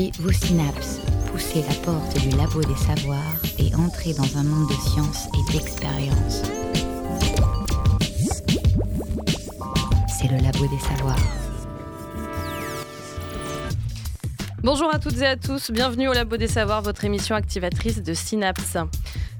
Vos 0.00 0.32
synapses, 0.32 0.98
poussez 1.30 1.62
la 1.68 1.74
porte 1.84 2.18
du 2.20 2.30
labo 2.30 2.62
des 2.62 2.74
savoirs 2.74 3.36
et 3.58 3.74
entrez 3.74 4.14
dans 4.14 4.38
un 4.38 4.44
monde 4.44 4.66
de 4.66 4.74
science 4.74 5.28
et 5.34 5.52
d'expérience. 5.52 6.42
C'est 10.08 10.28
le 10.28 10.38
labo 10.38 10.66
des 10.68 10.78
savoirs. 10.78 11.18
Bonjour 14.62 14.94
à 14.94 14.98
toutes 14.98 15.18
et 15.18 15.26
à 15.26 15.36
tous, 15.36 15.70
bienvenue 15.70 16.08
au 16.08 16.12
Labo 16.14 16.38
des 16.38 16.48
Savoirs, 16.48 16.82
votre 16.82 17.04
émission 17.04 17.34
activatrice 17.34 18.02
de 18.02 18.14
Synapse. 18.14 18.78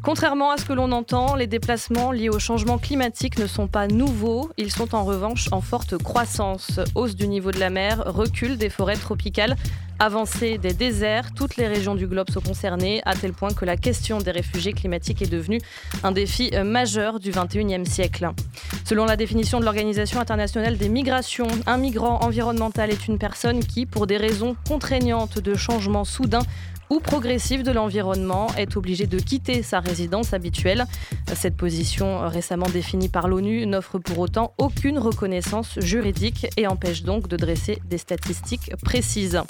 Contrairement 0.03 0.51
à 0.51 0.57
ce 0.57 0.65
que 0.65 0.73
l'on 0.73 0.93
entend, 0.93 1.37
les 1.37 1.47
déplacements 1.47 2.11
liés 2.11 2.31
au 2.31 2.39
changement 2.39 2.79
climatique 2.79 3.39
ne 3.39 3.47
sont 3.47 3.67
pas 3.67 3.87
nouveaux, 3.87 4.51
ils 4.57 4.73
sont 4.73 4.95
en 4.95 5.05
revanche 5.05 5.49
en 5.53 5.61
forte 5.61 5.99
croissance. 5.99 6.81
Hausse 6.95 7.17
du 7.17 7.29
niveau 7.29 7.51
de 7.51 7.61
la 7.61 7.69
mer, 7.69 8.03
recul 8.07 8.57
des 8.57 8.71
forêts 8.71 8.97
tropicales, 8.97 9.57
avancée 10.01 10.59
des 10.59 10.73
déserts, 10.73 11.33
toutes 11.35 11.57
les 11.57 11.69
régions 11.69 11.95
du 11.95 12.07
globe 12.07 12.31
sont 12.31 12.41
concernées, 12.41 13.03
à 13.05 13.15
tel 13.15 13.33
point 13.33 13.53
que 13.53 13.65
la 13.65 13.77
question 13.77 14.19
des 14.19 14.31
réfugiés 14.31 14.73
climatiques 14.73 15.23
est 15.23 15.31
devenue 15.31 15.61
un 16.03 16.11
défi 16.11 16.51
majeur 16.65 17.21
du 17.21 17.31
21e 17.31 17.85
siècle. 17.85 18.31
Selon 18.85 19.05
la 19.05 19.17
définition 19.17 19.61
de 19.61 19.65
l'Organisation 19.65 20.19
internationale 20.19 20.79
des 20.79 20.89
migrations, 20.89 21.47
un 21.67 21.77
migrant 21.77 22.21
environnemental 22.23 22.91
est 22.91 23.07
une 23.07 23.19
personne 23.19 23.61
qui, 23.61 23.87
pour 23.87 24.07
des 24.07 24.17
raisons 24.17 24.57
contraignantes 24.67 25.39
de 25.39 25.55
changement 25.55 26.05
soudain, 26.05 26.43
ou 26.91 26.99
progressif 26.99 27.63
de 27.63 27.71
l'environnement 27.71 28.49
est 28.59 28.77
obligé 28.77 29.07
de 29.07 29.19
quitter 29.21 29.63
sa 29.63 29.79
résidence 29.79 30.35
habituelle. 30.35 30.87
Cette 31.35 31.57
position 31.57 32.29
récemment 32.29 32.69
définie 32.69 33.09
par 33.09 33.29
l'ONU 33.29 33.65
n'offre 33.65 34.01
pour 34.01 34.19
autant 34.19 34.55
aucune 34.59 34.99
reconnaissance 34.99 35.79
juridique 35.79 36.49
et 36.57 36.67
empêche 36.67 37.05
donc 37.05 37.29
de 37.29 37.37
dresser 37.37 37.81
des 37.89 37.99
statistiques 37.99 38.73
précises. 38.83 39.41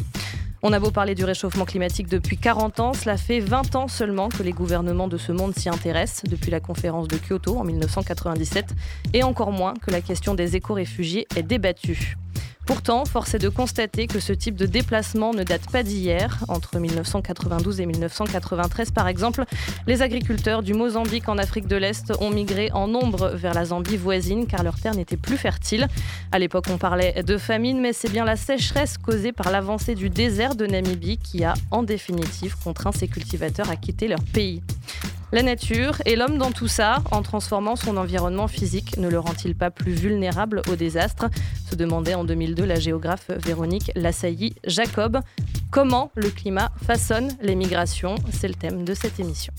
On 0.63 0.75
a 0.75 0.79
beau 0.79 0.91
parler 0.91 1.15
du 1.15 1.25
réchauffement 1.25 1.65
climatique 1.65 2.07
depuis 2.07 2.37
40 2.37 2.81
ans, 2.81 2.93
cela 2.93 3.17
fait 3.17 3.41
20 3.41 3.77
ans 3.77 3.89
seulement 3.89 4.29
que 4.29 4.43
les 4.43 4.53
gouvernements 4.53 5.09
de 5.09 5.17
ce 5.17 5.33
monde 5.33 5.55
s'y 5.57 5.71
intéressent, 5.71 6.25
depuis 6.31 6.51
la 6.51 6.61
conférence 6.61 7.09
de 7.09 7.17
Kyoto 7.17 7.57
en 7.57 7.65
1997, 7.65 8.75
et 9.15 9.23
encore 9.23 9.53
moins 9.53 9.73
que 9.73 9.91
la 9.91 10.03
question 10.03 10.35
des 10.35 10.57
éco-réfugiés 10.57 11.27
est 11.35 11.43
débattue. 11.43 12.19
Pourtant, 12.71 13.05
force 13.05 13.35
est 13.35 13.41
de 13.41 13.49
constater 13.49 14.07
que 14.07 14.21
ce 14.21 14.33
type 14.33 14.55
de 14.55 14.65
déplacement 14.65 15.35
ne 15.35 15.43
date 15.43 15.69
pas 15.73 15.83
d'hier. 15.83 16.39
Entre 16.47 16.79
1992 16.79 17.81
et 17.81 17.87
1993, 17.87 18.93
par 18.93 19.09
exemple, 19.09 19.43
les 19.89 20.03
agriculteurs 20.03 20.63
du 20.63 20.73
Mozambique 20.73 21.29
en 21.29 21.37
Afrique 21.37 21.67
de 21.67 21.75
l'Est 21.75 22.13
ont 22.21 22.31
migré 22.31 22.71
en 22.71 22.87
nombre 22.87 23.31
vers 23.31 23.55
la 23.55 23.65
Zambie 23.65 23.97
voisine 23.97 24.47
car 24.47 24.63
leurs 24.63 24.79
terres 24.79 24.95
n'étaient 24.95 25.17
plus 25.17 25.37
fertiles. 25.37 25.89
À 26.31 26.39
l'époque, 26.39 26.67
on 26.71 26.79
parlait 26.79 27.25
de 27.25 27.39
famine, 27.39 27.81
mais 27.81 27.93
c'est 27.93 28.09
bien 28.09 28.25
la 28.25 28.37
sécheresse 28.37 28.99
causée 28.99 29.33
par 29.33 29.51
l'avancée 29.51 29.97
du 29.97 30.09
désert 30.09 30.55
de 30.55 30.65
Namibie 30.65 31.19
qui 31.19 31.43
a, 31.43 31.55
en 31.73 31.83
définitive, 31.83 32.55
contraint 32.63 32.93
ces 32.93 33.09
cultivateurs 33.09 33.69
à 33.69 33.75
quitter 33.75 34.07
leur 34.07 34.23
pays. 34.33 34.63
La 35.33 35.43
nature 35.43 36.03
et 36.07 36.17
l'homme 36.17 36.39
dans 36.39 36.51
tout 36.51 36.67
ça, 36.67 37.03
en 37.13 37.23
transformant 37.23 37.77
son 37.77 37.97
environnement 37.97 38.49
physique, 38.49 38.97
ne 38.97 39.09
le 39.09 39.21
rend-il 39.21 39.55
pas 39.55 39.71
plus 39.71 39.93
vulnérable 39.93 40.61
au 40.69 40.75
désastre? 40.75 41.27
Se 41.71 41.77
demandait 41.77 42.15
en 42.15 42.25
2002 42.25 42.65
la 42.65 42.81
géographe 42.81 43.31
Véronique 43.31 43.93
Lassailly-Jacob. 43.95 45.21
Comment 45.71 46.11
le 46.17 46.31
climat 46.31 46.73
façonne 46.85 47.29
les 47.43 47.55
migrations? 47.55 48.17
C'est 48.33 48.49
le 48.49 48.55
thème 48.55 48.85
de 48.85 48.93
cette 48.93 49.21
émission. 49.21 49.53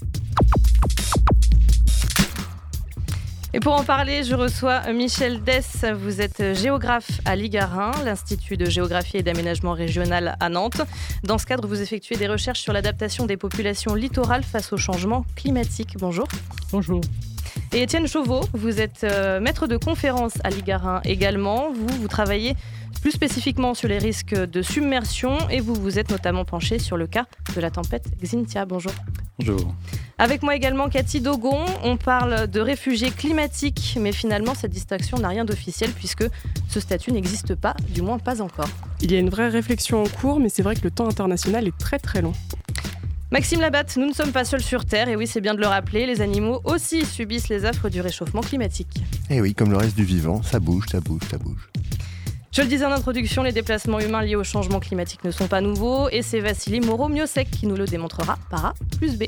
Et 3.53 3.59
pour 3.59 3.73
en 3.73 3.83
parler, 3.83 4.23
je 4.23 4.33
reçois 4.33 4.81
Michel 4.93 5.43
Dess. 5.43 5.83
Vous 5.93 6.21
êtes 6.21 6.55
géographe 6.55 7.19
à 7.25 7.35
Ligarin, 7.35 7.91
l'Institut 8.05 8.55
de 8.55 8.65
géographie 8.65 9.17
et 9.17 9.23
d'aménagement 9.23 9.73
régional 9.73 10.37
à 10.39 10.47
Nantes. 10.47 10.81
Dans 11.23 11.37
ce 11.37 11.45
cadre, 11.45 11.67
vous 11.67 11.81
effectuez 11.81 12.15
des 12.15 12.29
recherches 12.29 12.61
sur 12.61 12.71
l'adaptation 12.71 13.25
des 13.25 13.35
populations 13.35 13.93
littorales 13.93 14.43
face 14.43 14.71
au 14.71 14.77
changement 14.77 15.25
climatique. 15.35 15.97
Bonjour. 15.99 16.29
Bonjour. 16.71 17.01
Et 17.73 17.81
Étienne 17.81 18.07
Chauveau, 18.07 18.41
vous 18.53 18.79
êtes 18.79 19.03
euh, 19.03 19.41
maître 19.41 19.67
de 19.67 19.75
conférence 19.75 20.33
à 20.45 20.49
Ligarin 20.49 21.01
également. 21.03 21.71
Vous, 21.73 21.87
vous 21.87 22.07
travaillez 22.07 22.55
plus 23.01 23.11
spécifiquement 23.11 23.73
sur 23.73 23.87
les 23.87 23.97
risques 23.97 24.35
de 24.35 24.61
submersion 24.61 25.37
et 25.49 25.59
vous 25.59 25.73
vous 25.73 25.99
êtes 25.99 26.11
notamment 26.11 26.45
penché 26.45 26.79
sur 26.79 26.97
le 26.97 27.07
cas 27.07 27.25
de 27.55 27.59
la 27.59 27.71
tempête 27.71 28.05
Xintia. 28.21 28.65
Bonjour. 28.65 28.93
Bonjour. 29.39 29.73
Avec 30.19 30.43
moi 30.43 30.55
également 30.55 30.87
Cathy 30.87 31.19
Dogon. 31.19 31.65
On 31.83 31.97
parle 31.97 32.47
de 32.47 32.59
réfugiés 32.59 33.09
climatiques, 33.09 33.97
mais 33.99 34.11
finalement 34.11 34.53
cette 34.53 34.71
distinction 34.71 35.17
n'a 35.17 35.29
rien 35.29 35.45
d'officiel 35.45 35.89
puisque 35.91 36.25
ce 36.69 36.79
statut 36.79 37.11
n'existe 37.11 37.55
pas, 37.55 37.75
du 37.89 38.03
moins 38.03 38.19
pas 38.19 38.41
encore. 38.41 38.69
Il 39.01 39.11
y 39.11 39.15
a 39.15 39.19
une 39.19 39.29
vraie 39.29 39.49
réflexion 39.49 40.03
en 40.03 40.07
cours, 40.07 40.39
mais 40.39 40.49
c'est 40.49 40.61
vrai 40.61 40.75
que 40.75 40.83
le 40.83 40.91
temps 40.91 41.07
international 41.07 41.67
est 41.67 41.77
très 41.77 41.97
très 41.97 42.21
long. 42.21 42.33
Maxime 43.31 43.61
Labatte, 43.61 43.95
nous 43.95 44.07
ne 44.07 44.13
sommes 44.13 44.33
pas 44.33 44.43
seuls 44.43 44.61
sur 44.61 44.83
Terre, 44.83 45.07
et 45.07 45.15
oui, 45.15 45.25
c'est 45.25 45.39
bien 45.39 45.53
de 45.53 45.61
le 45.61 45.67
rappeler, 45.67 46.05
les 46.05 46.19
animaux 46.19 46.59
aussi 46.65 47.05
subissent 47.05 47.47
les 47.47 47.63
affres 47.63 47.89
du 47.89 48.01
réchauffement 48.01 48.41
climatique. 48.41 49.01
Et 49.29 49.39
oui, 49.39 49.53
comme 49.55 49.71
le 49.71 49.77
reste 49.77 49.95
du 49.95 50.03
vivant, 50.03 50.43
ça 50.43 50.59
bouge, 50.59 50.85
ça 50.91 50.99
bouge, 50.99 51.21
ça 51.31 51.37
bouge. 51.37 51.69
Je 52.53 52.61
le 52.61 52.67
disais 52.67 52.83
en 52.83 52.91
introduction, 52.91 53.43
les 53.43 53.53
déplacements 53.53 54.01
humains 54.01 54.23
liés 54.23 54.35
au 54.35 54.43
changement 54.43 54.81
climatique 54.81 55.23
ne 55.23 55.31
sont 55.31 55.47
pas 55.47 55.61
nouveaux, 55.61 56.09
et 56.09 56.21
c'est 56.21 56.41
Vassili 56.41 56.81
Moreau-Miosek 56.81 57.49
qui 57.49 57.65
nous 57.65 57.77
le 57.77 57.85
démontrera 57.85 58.37
par 58.49 58.65
A 58.65 58.73
plus 58.97 59.17
B. 59.17 59.23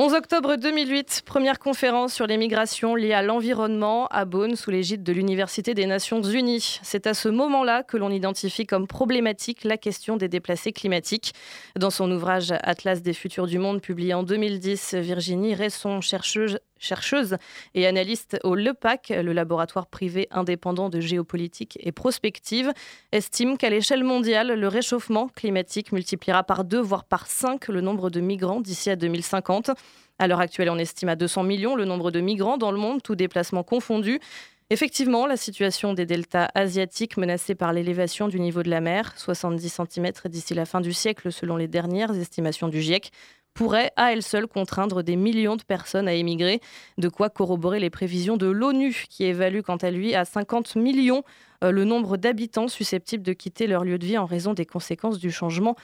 11 0.00 0.14
octobre 0.14 0.54
2008, 0.54 1.22
première 1.26 1.58
conférence 1.58 2.14
sur 2.14 2.28
les 2.28 2.36
migrations 2.36 2.94
liées 2.94 3.14
à 3.14 3.22
l'environnement 3.22 4.06
à 4.12 4.26
Bonn 4.26 4.54
sous 4.54 4.70
l'égide 4.70 5.02
de 5.02 5.12
l'Université 5.12 5.74
des 5.74 5.86
Nations 5.86 6.22
Unies. 6.22 6.78
C'est 6.84 7.08
à 7.08 7.14
ce 7.14 7.28
moment-là 7.28 7.82
que 7.82 7.96
l'on 7.96 8.10
identifie 8.10 8.64
comme 8.64 8.86
problématique 8.86 9.64
la 9.64 9.76
question 9.76 10.16
des 10.16 10.28
déplacés 10.28 10.70
climatiques. 10.70 11.34
Dans 11.76 11.90
son 11.90 12.12
ouvrage 12.12 12.54
Atlas 12.62 13.02
des 13.02 13.12
futurs 13.12 13.48
du 13.48 13.58
monde 13.58 13.80
publié 13.80 14.14
en 14.14 14.22
2010, 14.22 14.94
Virginie 14.94 15.56
Resson, 15.56 16.00
chercheuse, 16.00 16.60
chercheuse 16.78 17.36
et 17.74 17.86
analyste 17.86 18.38
au 18.44 18.54
LEPAC, 18.54 19.10
le 19.10 19.32
laboratoire 19.32 19.86
privé 19.86 20.28
indépendant 20.30 20.88
de 20.88 21.00
géopolitique 21.00 21.78
et 21.80 21.92
prospective, 21.92 22.72
estime 23.12 23.56
qu'à 23.56 23.70
l'échelle 23.70 24.04
mondiale, 24.04 24.58
le 24.58 24.68
réchauffement 24.68 25.28
climatique 25.28 25.92
multipliera 25.92 26.44
par 26.44 26.64
deux, 26.64 26.80
voire 26.80 27.04
par 27.04 27.26
cinq, 27.26 27.68
le 27.68 27.80
nombre 27.80 28.10
de 28.10 28.20
migrants 28.20 28.60
d'ici 28.60 28.90
à 28.90 28.96
2050. 28.96 29.70
À 30.18 30.26
l'heure 30.26 30.40
actuelle, 30.40 30.70
on 30.70 30.78
estime 30.78 31.08
à 31.08 31.16
200 31.16 31.44
millions 31.44 31.76
le 31.76 31.84
nombre 31.84 32.10
de 32.10 32.20
migrants 32.20 32.58
dans 32.58 32.72
le 32.72 32.78
monde, 32.78 33.02
tout 33.02 33.14
déplacement 33.14 33.62
confondu. 33.62 34.20
Effectivement, 34.70 35.26
la 35.26 35.38
situation 35.38 35.94
des 35.94 36.04
deltas 36.04 36.50
asiatiques 36.54 37.16
menacés 37.16 37.54
par 37.54 37.72
l'élévation 37.72 38.28
du 38.28 38.38
niveau 38.38 38.62
de 38.62 38.68
la 38.68 38.82
mer, 38.82 39.14
70 39.16 39.66
cm 39.66 40.12
d'ici 40.26 40.52
la 40.52 40.66
fin 40.66 40.82
du 40.82 40.92
siècle 40.92 41.32
selon 41.32 41.56
les 41.56 41.68
dernières 41.68 42.14
estimations 42.14 42.68
du 42.68 42.82
GIEC, 42.82 43.10
pourrait 43.54 43.92
à 43.96 44.12
elle 44.12 44.22
seule 44.22 44.46
contraindre 44.46 45.02
des 45.02 45.16
millions 45.16 45.56
de 45.56 45.62
personnes 45.62 46.08
à 46.08 46.14
émigrer, 46.14 46.60
de 46.96 47.08
quoi 47.08 47.28
corroborer 47.28 47.80
les 47.80 47.90
prévisions 47.90 48.36
de 48.36 48.46
l'ONU 48.46 49.06
qui 49.10 49.24
évalue 49.24 49.62
quant 49.62 49.76
à 49.76 49.90
lui 49.90 50.14
à 50.14 50.24
50 50.24 50.76
millions 50.76 51.24
euh, 51.64 51.72
le 51.72 51.84
nombre 51.84 52.16
d'habitants 52.16 52.68
susceptibles 52.68 53.24
de 53.24 53.32
quitter 53.32 53.66
leur 53.66 53.84
lieu 53.84 53.98
de 53.98 54.06
vie 54.06 54.18
en 54.18 54.26
raison 54.26 54.54
des 54.54 54.66
conséquences 54.66 55.18
du 55.18 55.32
changement 55.32 55.74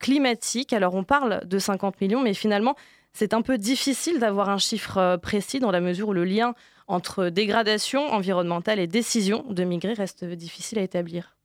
climatique. 0.00 0.72
Alors 0.72 0.94
on 0.94 1.04
parle 1.04 1.46
de 1.46 1.58
50 1.58 2.00
millions, 2.00 2.22
mais 2.22 2.34
finalement 2.34 2.74
c'est 3.12 3.34
un 3.34 3.42
peu 3.42 3.58
difficile 3.58 4.18
d'avoir 4.18 4.48
un 4.48 4.58
chiffre 4.58 4.98
euh, 4.98 5.16
précis 5.16 5.60
dans 5.60 5.70
la 5.70 5.80
mesure 5.80 6.08
où 6.08 6.12
le 6.12 6.24
lien 6.24 6.54
entre 6.88 7.28
dégradation 7.28 8.12
environnementale 8.12 8.80
et 8.80 8.86
décision 8.86 9.44
de 9.48 9.62
migrer 9.62 9.92
reste 9.92 10.24
difficile 10.24 10.78
à 10.78 10.82
établir. 10.82 11.36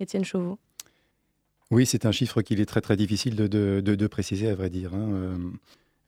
Étienne 0.00 0.24
Chauveau. 0.24 0.58
Oui, 1.72 1.86
c'est 1.86 2.04
un 2.04 2.12
chiffre 2.12 2.42
qu'il 2.42 2.60
est 2.60 2.66
très 2.66 2.82
très 2.82 2.98
difficile 2.98 3.34
de, 3.34 4.06
préciser, 4.06 4.50
à 4.50 4.54
vrai 4.54 4.68
dire. 4.68 4.92
Hein, 4.94 5.08
euh. 5.10 5.36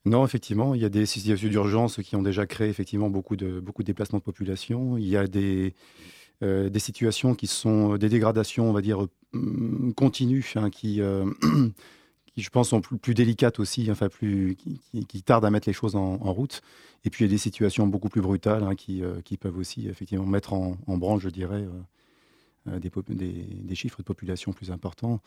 Non, 0.04 0.26
effectivement, 0.26 0.74
il 0.74 0.82
y 0.82 0.84
a 0.84 0.90
des 0.90 1.06
situations 1.06 1.48
d'urgence 1.48 2.00
qui 2.02 2.16
ont 2.16 2.22
déjà 2.22 2.46
créé 2.46 2.68
effectivement 2.68 3.08
beaucoup 3.08 3.34
de, 3.34 3.60
beaucoup 3.60 3.82
de 3.82 3.86
déplacements 3.86 4.18
de 4.18 4.24
population. 4.24 4.98
Il 4.98 5.08
y 5.08 5.16
a 5.16 5.26
des, 5.26 5.74
euh, 6.42 6.68
des 6.68 6.78
situations 6.80 7.34
qui 7.34 7.46
sont 7.46 7.96
des 7.96 8.10
dégradations, 8.10 8.68
on 8.68 8.74
va 8.74 8.82
dire, 8.82 9.06
mm, 9.32 9.92
continues, 9.94 10.52
hein, 10.56 10.68
qui, 10.68 11.00
euh, 11.00 11.24
qui, 12.34 12.42
je 12.42 12.50
pense, 12.50 12.68
sont 12.68 12.82
plus, 12.82 13.14
délicates 13.14 13.58
aussi, 13.58 13.90
enfin, 13.90 14.10
plus, 14.10 14.56
qui, 14.56 15.22
tardent 15.22 15.46
à 15.46 15.50
mettre 15.50 15.66
les 15.66 15.72
choses 15.72 15.96
en, 15.96 16.18
route. 16.18 16.60
Et 17.06 17.10
puis, 17.10 17.24
il 17.24 17.28
y 17.28 17.30
a 17.30 17.34
des 17.34 17.38
situations 17.38 17.86
beaucoup 17.86 18.10
plus 18.10 18.20
brutales 18.20 18.64
hein, 18.64 18.74
qui, 18.74 19.02
qui, 19.24 19.38
peuvent 19.38 19.56
aussi, 19.56 19.88
effectivement, 19.88 20.26
mettre 20.26 20.52
en, 20.52 20.76
en 20.86 20.98
branle, 20.98 21.20
je 21.20 21.30
dirais, 21.30 21.66
euh, 22.66 22.78
des, 22.78 23.74
chiffres 23.74 23.98
de 23.98 24.04
population 24.04 24.52
plus 24.52 24.70
importants. 24.70 25.20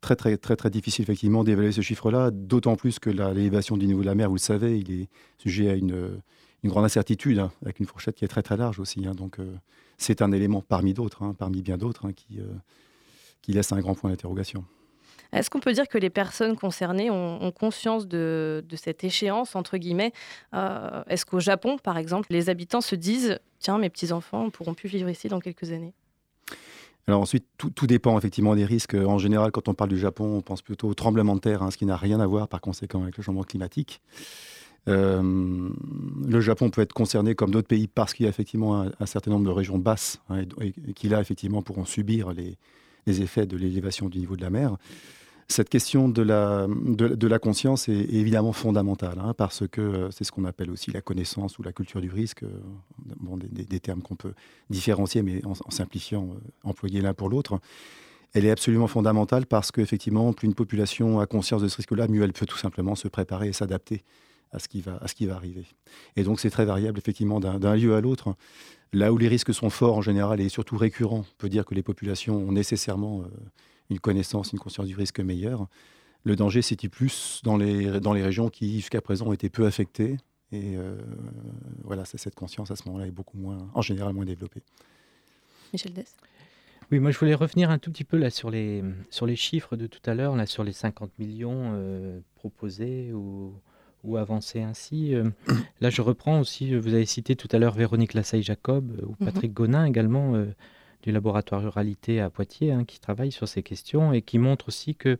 Très, 0.00 0.16
très, 0.16 0.38
très, 0.38 0.56
très 0.56 0.70
difficile, 0.70 1.02
effectivement, 1.02 1.44
d'évaluer 1.44 1.72
ce 1.72 1.82
chiffre-là, 1.82 2.30
d'autant 2.30 2.76
plus 2.76 2.98
que 2.98 3.10
l'élévation 3.10 3.76
du 3.76 3.86
niveau 3.86 4.00
de 4.00 4.06
la 4.06 4.14
mer, 4.14 4.28
vous 4.28 4.36
le 4.36 4.40
savez, 4.40 4.78
il 4.78 5.02
est 5.02 5.08
sujet 5.36 5.68
à 5.68 5.74
une, 5.74 6.22
grande 6.64 6.86
incertitude, 6.86 7.40
hein, 7.40 7.52
avec 7.62 7.80
une 7.80 7.86
fourchette 7.86 8.16
qui 8.16 8.24
est 8.24 8.28
très, 8.28 8.42
très 8.42 8.56
large 8.56 8.80
aussi. 8.80 9.06
Hein. 9.06 9.14
donc, 9.14 9.38
euh, 9.38 9.54
c'est 9.98 10.22
un 10.22 10.32
élément 10.32 10.62
parmi 10.62 10.94
d'autres, 10.94 11.22
hein, 11.22 11.34
parmi 11.36 11.60
bien 11.60 11.76
d'autres, 11.76 12.10
qui, 12.12 12.40
euh, 12.40 12.46
qui 13.42 13.52
laisse 13.52 13.70
un 13.72 13.80
grand 13.80 13.94
point 13.94 14.08
d'interrogation. 14.08 14.64
Est-ce 15.32 15.50
qu'on 15.50 15.60
peut 15.60 15.74
dire 15.74 15.88
que 15.88 15.98
les 15.98 16.08
personnes 16.08 16.56
concernées 16.56 17.10
ont, 17.10 17.52
conscience 17.52 18.08
de, 18.08 18.64
de, 18.66 18.76
cette 18.76 19.04
échéance, 19.04 19.56
entre 19.56 19.76
guillemets? 19.76 20.14
Est-ce 20.54 21.26
qu'au 21.26 21.38
Japon, 21.40 21.76
par 21.76 21.98
exemple, 21.98 22.28
les 22.30 22.48
habitants 22.48 22.80
se 22.80 22.94
disent 22.94 23.38
Tiens, 23.58 23.76
mes 23.76 23.90
petits-enfants 23.90 24.44
ne 24.46 24.50
pourront 24.50 24.72
plus 24.72 24.88
vivre 24.88 25.10
ici 25.10 25.28
dans 25.28 25.40
quelques 25.40 25.70
années 25.70 25.92
Alors 27.08 27.22
ensuite, 27.22 27.46
tout, 27.56 27.86
dépend 27.86 28.18
effectivement 28.18 28.54
des 28.54 28.66
risques. 28.66 28.92
En 28.92 29.16
général, 29.16 29.50
quand 29.50 29.66
on 29.68 29.74
parle 29.74 29.88
du 29.88 29.98
Japon, 29.98 30.36
on 30.36 30.42
pense 30.42 30.60
plutôt 30.60 30.88
au 30.88 30.94
tremblement 30.94 31.34
de 31.34 31.40
terre, 31.40 31.62
hein, 31.62 31.70
ce 31.70 31.78
qui 31.78 31.86
n'a 31.86 31.96
rien 31.96 32.20
à 32.20 32.26
voir 32.26 32.48
par 32.48 32.60
conséquent 32.60 33.02
avec 33.02 33.16
le 33.16 33.22
changement 33.22 33.44
climatique. 33.44 34.02
Euh, 34.88 35.70
le 36.26 36.40
Japon 36.42 36.68
peut 36.68 36.82
être 36.82 36.92
concerné 36.92 37.34
comme 37.34 37.50
d'autres 37.50 37.66
pays 37.66 37.88
parce 37.88 38.12
qu'il 38.12 38.24
y 38.24 38.26
a 38.26 38.28
effectivement 38.28 38.86
un, 39.00 39.06
certain 39.06 39.30
nombre 39.30 39.46
de 39.46 39.50
régions 39.50 39.78
basses 39.78 40.20
hein, 40.28 40.42
qui 40.94 41.08
là 41.08 41.20
effectivement 41.22 41.62
pourront 41.62 41.86
subir 41.86 42.32
les, 42.32 42.58
effets 43.06 43.46
de 43.46 43.56
l'élévation 43.56 44.10
du 44.10 44.18
niveau 44.18 44.36
de 44.36 44.42
la 44.42 44.50
mer. 44.50 44.76
Cette 45.50 45.70
question 45.70 46.08
de 46.08 46.22
la, 46.22 47.38
conscience 47.38 47.88
est, 47.88 47.92
évidemment 47.94 48.52
fondamentale 48.52 49.18
hein, 49.18 49.34
parce 49.36 49.66
que 49.66 49.80
euh, 49.80 50.10
c'est 50.10 50.24
ce 50.24 50.30
qu'on 50.30 50.44
appelle 50.44 50.70
aussi 50.70 50.90
la 50.90 51.00
connaissance 51.00 51.58
ou 51.58 51.62
la 51.62 51.72
culture 51.72 52.00
du 52.00 52.10
risque, 52.10 52.42
euh, 52.42 52.60
des, 53.50 53.80
termes 53.80 54.02
qu'on 54.02 54.16
peut 54.16 54.34
différencier 54.68 55.22
mais 55.22 55.42
en, 55.46 55.54
simplifiant, 55.70 56.28
employer 56.64 57.00
l'un 57.00 57.14
pour 57.14 57.30
l'autre 57.30 57.60
elle 58.34 58.44
est 58.44 58.50
absolument 58.50 58.86
fondamentale 58.86 59.46
parce 59.46 59.72
qu'effectivement, 59.72 60.32
plus 60.32 60.46
une 60.46 60.54
population 60.54 61.20
a 61.20 61.26
conscience 61.26 61.62
de 61.62 61.68
ce 61.68 61.76
risque-là, 61.76 62.08
mieux 62.08 62.22
elle 62.22 62.32
peut 62.32 62.46
tout 62.46 62.58
simplement 62.58 62.94
se 62.94 63.08
préparer 63.08 63.48
et 63.48 63.52
s'adapter 63.52 64.04
à 64.52 64.58
ce 64.58 64.68
qui 64.68 64.80
va, 64.80 65.34
arriver. 65.34 65.66
Et 66.16 66.22
donc 66.22 66.40
c'est 66.40 66.50
très 66.50 66.64
variable 66.64 66.98
effectivement 66.98 67.40
d'un 67.40 67.76
lieu 67.76 67.94
à 67.94 68.00
l'autre. 68.00 68.34
Là 68.92 69.12
où 69.12 69.18
les 69.18 69.28
risques 69.28 69.52
sont 69.52 69.68
forts 69.68 69.96
en 69.96 70.00
général 70.00 70.40
et 70.40 70.48
surtout 70.48 70.78
récurrents, 70.78 71.24
on 71.30 71.36
peut 71.36 71.50
dire 71.50 71.66
que 71.66 71.74
les 71.74 71.82
populations 71.82 72.36
ont 72.36 72.52
nécessairement 72.52 73.20
euh, 73.20 73.24
une 73.90 73.98
connaissance, 74.00 74.52
une 74.52 74.58
conscience 74.58 74.86
du 74.86 74.94
risque 74.94 75.20
meilleure. 75.20 75.66
Le 76.24 76.36
danger 76.36 76.62
se 76.62 76.68
situe 76.68 76.88
plus 76.88 77.40
dans 77.44 77.56
les, 77.56 78.00
dans 78.00 78.12
les 78.12 78.22
régions 78.22 78.48
qui 78.48 78.76
jusqu'à 78.76 79.00
présent 79.00 79.26
ont 79.26 79.32
été 79.32 79.48
peu 79.48 79.66
affectées. 79.66 80.16
Et 80.50 80.76
euh, 80.76 80.96
voilà, 81.84 82.04
cette 82.04 82.34
conscience 82.34 82.70
à 82.70 82.76
ce 82.76 82.84
moment-là 82.86 83.06
est 83.06 83.12
beaucoup 83.12 83.38
moins, 83.38 83.70
en 83.74 83.82
général, 83.82 84.14
moins 84.14 84.24
développée. 84.24 84.62
Michel 85.72 85.92
Dess 85.92 86.16
oui, 86.90 87.00
moi 87.00 87.10
je 87.10 87.18
voulais 87.18 87.34
revenir 87.34 87.70
un 87.70 87.76
tout 87.76 87.90
petit 87.90 88.04
peu 88.04 88.16
là 88.16 88.30
sur 88.30 88.50
les, 88.50 88.82
sur 89.10 89.26
les 89.26 89.36
chiffres 89.36 89.76
de 89.76 89.86
tout 89.86 90.00
à 90.06 90.14
l'heure, 90.14 90.34
là 90.36 90.46
sur 90.46 90.64
les 90.64 90.72
50 90.72 91.18
millions 91.18 91.72
euh, 91.74 92.18
proposés 92.34 93.12
ou, 93.12 93.52
ou 94.04 94.16
avancer 94.16 94.62
ainsi. 94.62 95.14
Euh, 95.14 95.28
là, 95.82 95.90
je 95.90 96.00
reprends 96.00 96.40
aussi, 96.40 96.74
vous 96.74 96.94
avez 96.94 97.04
cité 97.04 97.36
tout 97.36 97.48
à 97.52 97.58
l'heure 97.58 97.74
Véronique 97.74 98.14
Lassaille-Jacob 98.14 99.04
ou 99.06 99.16
mhm. 99.20 99.26
Patrick 99.26 99.52
Gonin 99.52 99.84
également 99.84 100.42
du 101.02 101.12
laboratoire 101.12 101.62
Ruralité 101.62 102.20
à 102.20 102.30
Poitiers, 102.30 102.72
hein, 102.72 102.84
qui 102.84 103.00
travaille 103.00 103.32
sur 103.32 103.48
ces 103.48 103.62
questions 103.62 104.12
et 104.12 104.22
qui 104.22 104.38
montre 104.38 104.68
aussi 104.68 104.94
que 104.94 105.18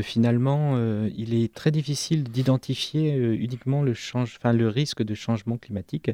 finalement, 0.00 0.76
il 1.16 1.34
est 1.34 1.54
très 1.54 1.70
difficile 1.70 2.24
d'identifier 2.24 3.14
uniquement 3.14 3.82
le, 3.82 3.92
le 3.92 4.68
risque 4.68 5.04
de 5.04 5.14
changement 5.14 5.56
climatique. 5.56 6.10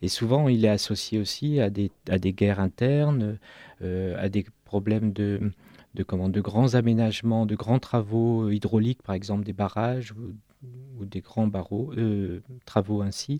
Et 0.00 0.08
souvent, 0.08 0.48
il 0.48 0.64
est 0.64 0.70
associé 0.70 1.18
aussi 1.18 1.60
à 1.60 1.68
des, 1.68 1.90
à 2.08 2.18
des 2.18 2.32
guerres 2.32 2.58
internes, 2.58 3.38
à 3.82 4.28
des 4.30 4.46
problèmes 4.64 5.12
de, 5.12 5.52
de, 5.94 6.02
comment, 6.04 6.30
de 6.30 6.40
grands 6.40 6.74
aménagements, 6.74 7.44
de 7.44 7.54
grands 7.54 7.78
travaux 7.78 8.48
hydrauliques, 8.48 9.02
par 9.02 9.14
exemple 9.14 9.44
des 9.44 9.52
barrages, 9.52 10.14
des 10.62 11.20
grands 11.20 11.46
barreaux, 11.46 11.92
euh, 11.96 12.40
travaux 12.64 13.02
ainsi, 13.02 13.38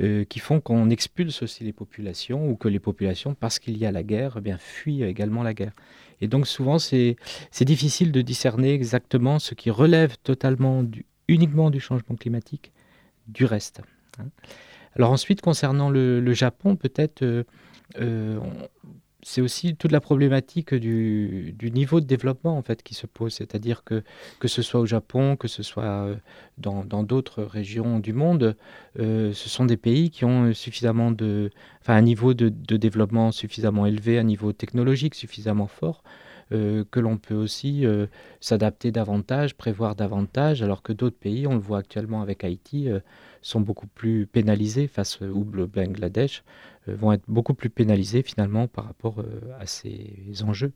euh, 0.00 0.24
qui 0.24 0.38
font 0.38 0.60
qu'on 0.60 0.90
expulse 0.90 1.42
aussi 1.42 1.64
les 1.64 1.72
populations 1.72 2.48
ou 2.48 2.56
que 2.56 2.68
les 2.68 2.80
populations, 2.80 3.34
parce 3.34 3.58
qu'il 3.58 3.76
y 3.78 3.86
a 3.86 3.92
la 3.92 4.02
guerre, 4.02 4.36
eh 4.38 4.40
bien, 4.40 4.58
fuient 4.58 5.02
également 5.02 5.42
la 5.42 5.54
guerre. 5.54 5.72
Et 6.20 6.28
donc 6.28 6.46
souvent, 6.46 6.78
c'est 6.78 7.16
difficile 7.60 8.10
de 8.12 8.22
discerner 8.22 8.72
exactement 8.72 9.38
ce 9.38 9.54
qui 9.54 9.70
relève 9.70 10.16
totalement 10.22 10.82
du, 10.82 11.06
uniquement 11.28 11.70
du 11.70 11.80
changement 11.80 12.16
climatique 12.16 12.72
du 13.28 13.44
reste. 13.44 13.82
Hein. 14.18 14.28
Alors 14.94 15.10
ensuite, 15.10 15.42
concernant 15.42 15.90
le, 15.90 16.32
Japon, 16.32 16.74
peut-être, 16.76 17.22
euh, 18.00 18.40
c'est 19.28 19.40
aussi 19.40 19.74
toute 19.74 19.90
la 19.90 20.00
problématique 20.00 20.72
du, 20.72 21.56
niveau 21.60 22.00
de 22.00 22.06
développement 22.06 22.56
en 22.56 22.62
fait 22.62 22.84
qui 22.84 22.94
se 22.94 23.08
pose, 23.08 23.34
c'est-à-dire 23.34 23.82
que 23.82 24.04
que 24.38 24.46
ce 24.46 24.62
soit 24.62 24.78
au 24.78 24.86
Japon, 24.86 25.34
que 25.34 25.48
ce 25.48 25.64
soit 25.64 25.82
euh, 25.82 26.14
dans 26.58 27.02
d'autres 27.02 27.42
régions 27.42 27.98
du 27.98 28.12
monde, 28.12 28.56
euh, 29.00 29.32
ce 29.32 29.48
sont 29.48 29.64
des 29.64 29.76
pays 29.76 30.10
qui 30.10 30.24
ont 30.24 30.54
suffisamment 30.54 31.10
de, 31.10 31.50
un 31.88 32.02
niveau 32.02 32.34
de, 32.34 32.48
développement 32.76 33.32
suffisamment 33.32 33.84
élevé, 33.84 34.16
un 34.20 34.22
niveau 34.22 34.52
technologique 34.52 35.16
suffisamment 35.16 35.66
fort. 35.66 36.04
Euh, 36.52 36.84
que 36.92 37.00
l'on 37.00 37.16
peut 37.16 37.34
aussi 37.34 37.84
s'adapter 38.40 38.92
davantage, 38.92 39.56
prévoir 39.56 39.96
davantage, 39.96 40.62
alors 40.62 40.82
que 40.82 40.92
d'autres 40.92 41.18
pays, 41.18 41.48
on 41.48 41.54
le 41.54 41.58
voit 41.60 41.78
actuellement 41.78 42.22
avec 42.22 42.44
Haïti, 42.44 42.88
sont 43.42 43.60
beaucoup 43.60 43.88
plus 43.88 44.26
pénalisés 44.26 44.86
face 44.86 45.20
au 45.20 45.42
Bangladesh 45.42 46.44
vont 46.88 47.12
être 47.12 47.24
beaucoup 47.28 47.54
plus 47.54 47.70
pénalisés 47.70 48.22
finalement 48.22 48.68
par 48.68 48.86
rapport 48.86 49.20
euh, 49.20 49.40
à 49.58 49.66
ces 49.66 50.42
enjeux. 50.44 50.72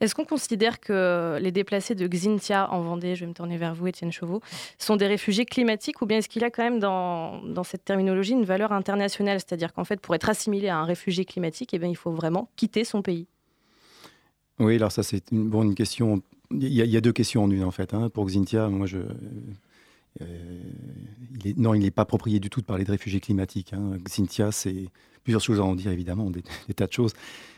Est-ce 0.00 0.14
qu'on 0.14 0.26
considère 0.26 0.78
que 0.78 1.38
les 1.40 1.52
déplacés 1.52 1.94
de 1.94 2.06
Xintia 2.06 2.70
en 2.70 2.82
Vendée, 2.82 3.14
je 3.14 3.20
vais 3.20 3.28
me 3.28 3.32
tourner 3.32 3.56
vers 3.56 3.74
vous, 3.74 3.86
Étienne 3.86 4.12
Chauveau, 4.12 4.42
sont 4.78 4.96
des 4.96 5.06
réfugiés 5.06 5.46
climatiques 5.46 6.02
ou 6.02 6.06
bien 6.06 6.18
est-ce 6.18 6.28
qu'il 6.28 6.42
y 6.42 6.44
a 6.44 6.50
quand 6.50 6.62
même 6.62 6.80
dans, 6.80 7.40
dans, 7.42 7.64
cette 7.64 7.84
terminologie 7.84 8.32
une 8.32 8.44
valeur 8.44 8.72
internationale? 8.72 9.38
C'est-à-dire 9.38 9.72
qu'en 9.72 9.84
fait, 9.84 9.98
pour 9.98 10.14
être 10.14 10.28
assimilé 10.28 10.68
à 10.68 10.76
un 10.76 10.84
réfugié 10.84 11.24
climatique, 11.24 11.72
eh 11.72 11.78
bien, 11.78 11.88
il 11.88 11.96
faut 11.96 12.10
vraiment 12.10 12.50
quitter 12.56 12.84
son 12.84 13.00
pays 13.00 13.26
Oui, 14.58 14.76
alors 14.76 14.92
ça, 14.92 15.02
c'est 15.02 15.30
une 15.32 15.48
bonne 15.48 15.74
question. 15.74 16.22
Il 16.50 16.68
y, 16.68 16.96
a, 16.96 17.00
deux 17.00 17.12
questions 17.12 17.44
en 17.44 17.50
une, 17.50 17.64
en 17.64 17.70
fait. 17.70 17.94
Hein. 17.94 18.10
Pour 18.10 18.26
Xintia, 18.26 18.68
moi, 18.68 18.86
je, 18.86 18.98
euh, 18.98 19.08
est, 20.20 21.56
non, 21.56 21.74
il 21.74 21.80
n'est 21.80 21.90
pas 21.90 22.02
approprié 22.02 22.40
du 22.40 22.50
tout 22.50 22.60
de 22.60 22.66
parler 22.66 22.84
de 22.84 22.90
réfugiés 22.90 23.20
climatiques. 23.20 23.72
Hein. 23.72 23.98
Cynthia, 24.06 24.52
c'est 24.52 24.88
plusieurs 25.22 25.42
choses 25.42 25.60
à 25.60 25.64
en 25.64 25.74
dire, 25.74 25.90
évidemment, 25.90 26.30
des, 26.30 26.42
tas 26.74 26.86
de 26.86 26.92
choses. 26.92 27.12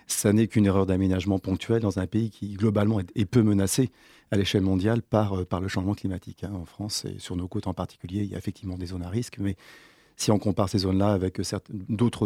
Ça 0.07 0.33
n'est 0.33 0.47
qu'une 0.47 0.67
erreur 0.67 0.87
d'aménagement 0.87 1.39
ponctuelle 1.39 1.83
dans 1.83 1.99
un 1.99 2.07
pays 2.07 2.31
qui, 2.31 2.55
globalement, 2.55 3.01
est, 3.01 3.25
peu 3.27 3.43
menacé 3.43 3.91
à 4.31 4.37
l'échelle 4.37 4.63
mondiale 4.63 5.03
par, 5.03 5.35
euh, 5.35 5.61
le 5.61 5.69
changement 5.69 5.95
climatique. 5.95 6.45
Hein. 6.45 6.53
En 6.55 6.65
France 6.65 7.05
et 7.05 7.19
sur 7.19 7.37
nos 7.37 7.49
côtes 7.49 7.67
en 7.67 7.75
particulier, 7.75 8.23
il 8.23 8.31
y 8.31 8.35
a 8.35 8.39
effectivement 8.39 8.79
des 8.79 8.87
zones 8.87 9.05
à 9.05 9.11
risque, 9.11 9.39
mais 9.39 9.57
si 10.17 10.31
on 10.31 10.39
compare 10.39 10.69
ces 10.69 10.79
zones-là 10.79 11.13
avec 11.13 11.41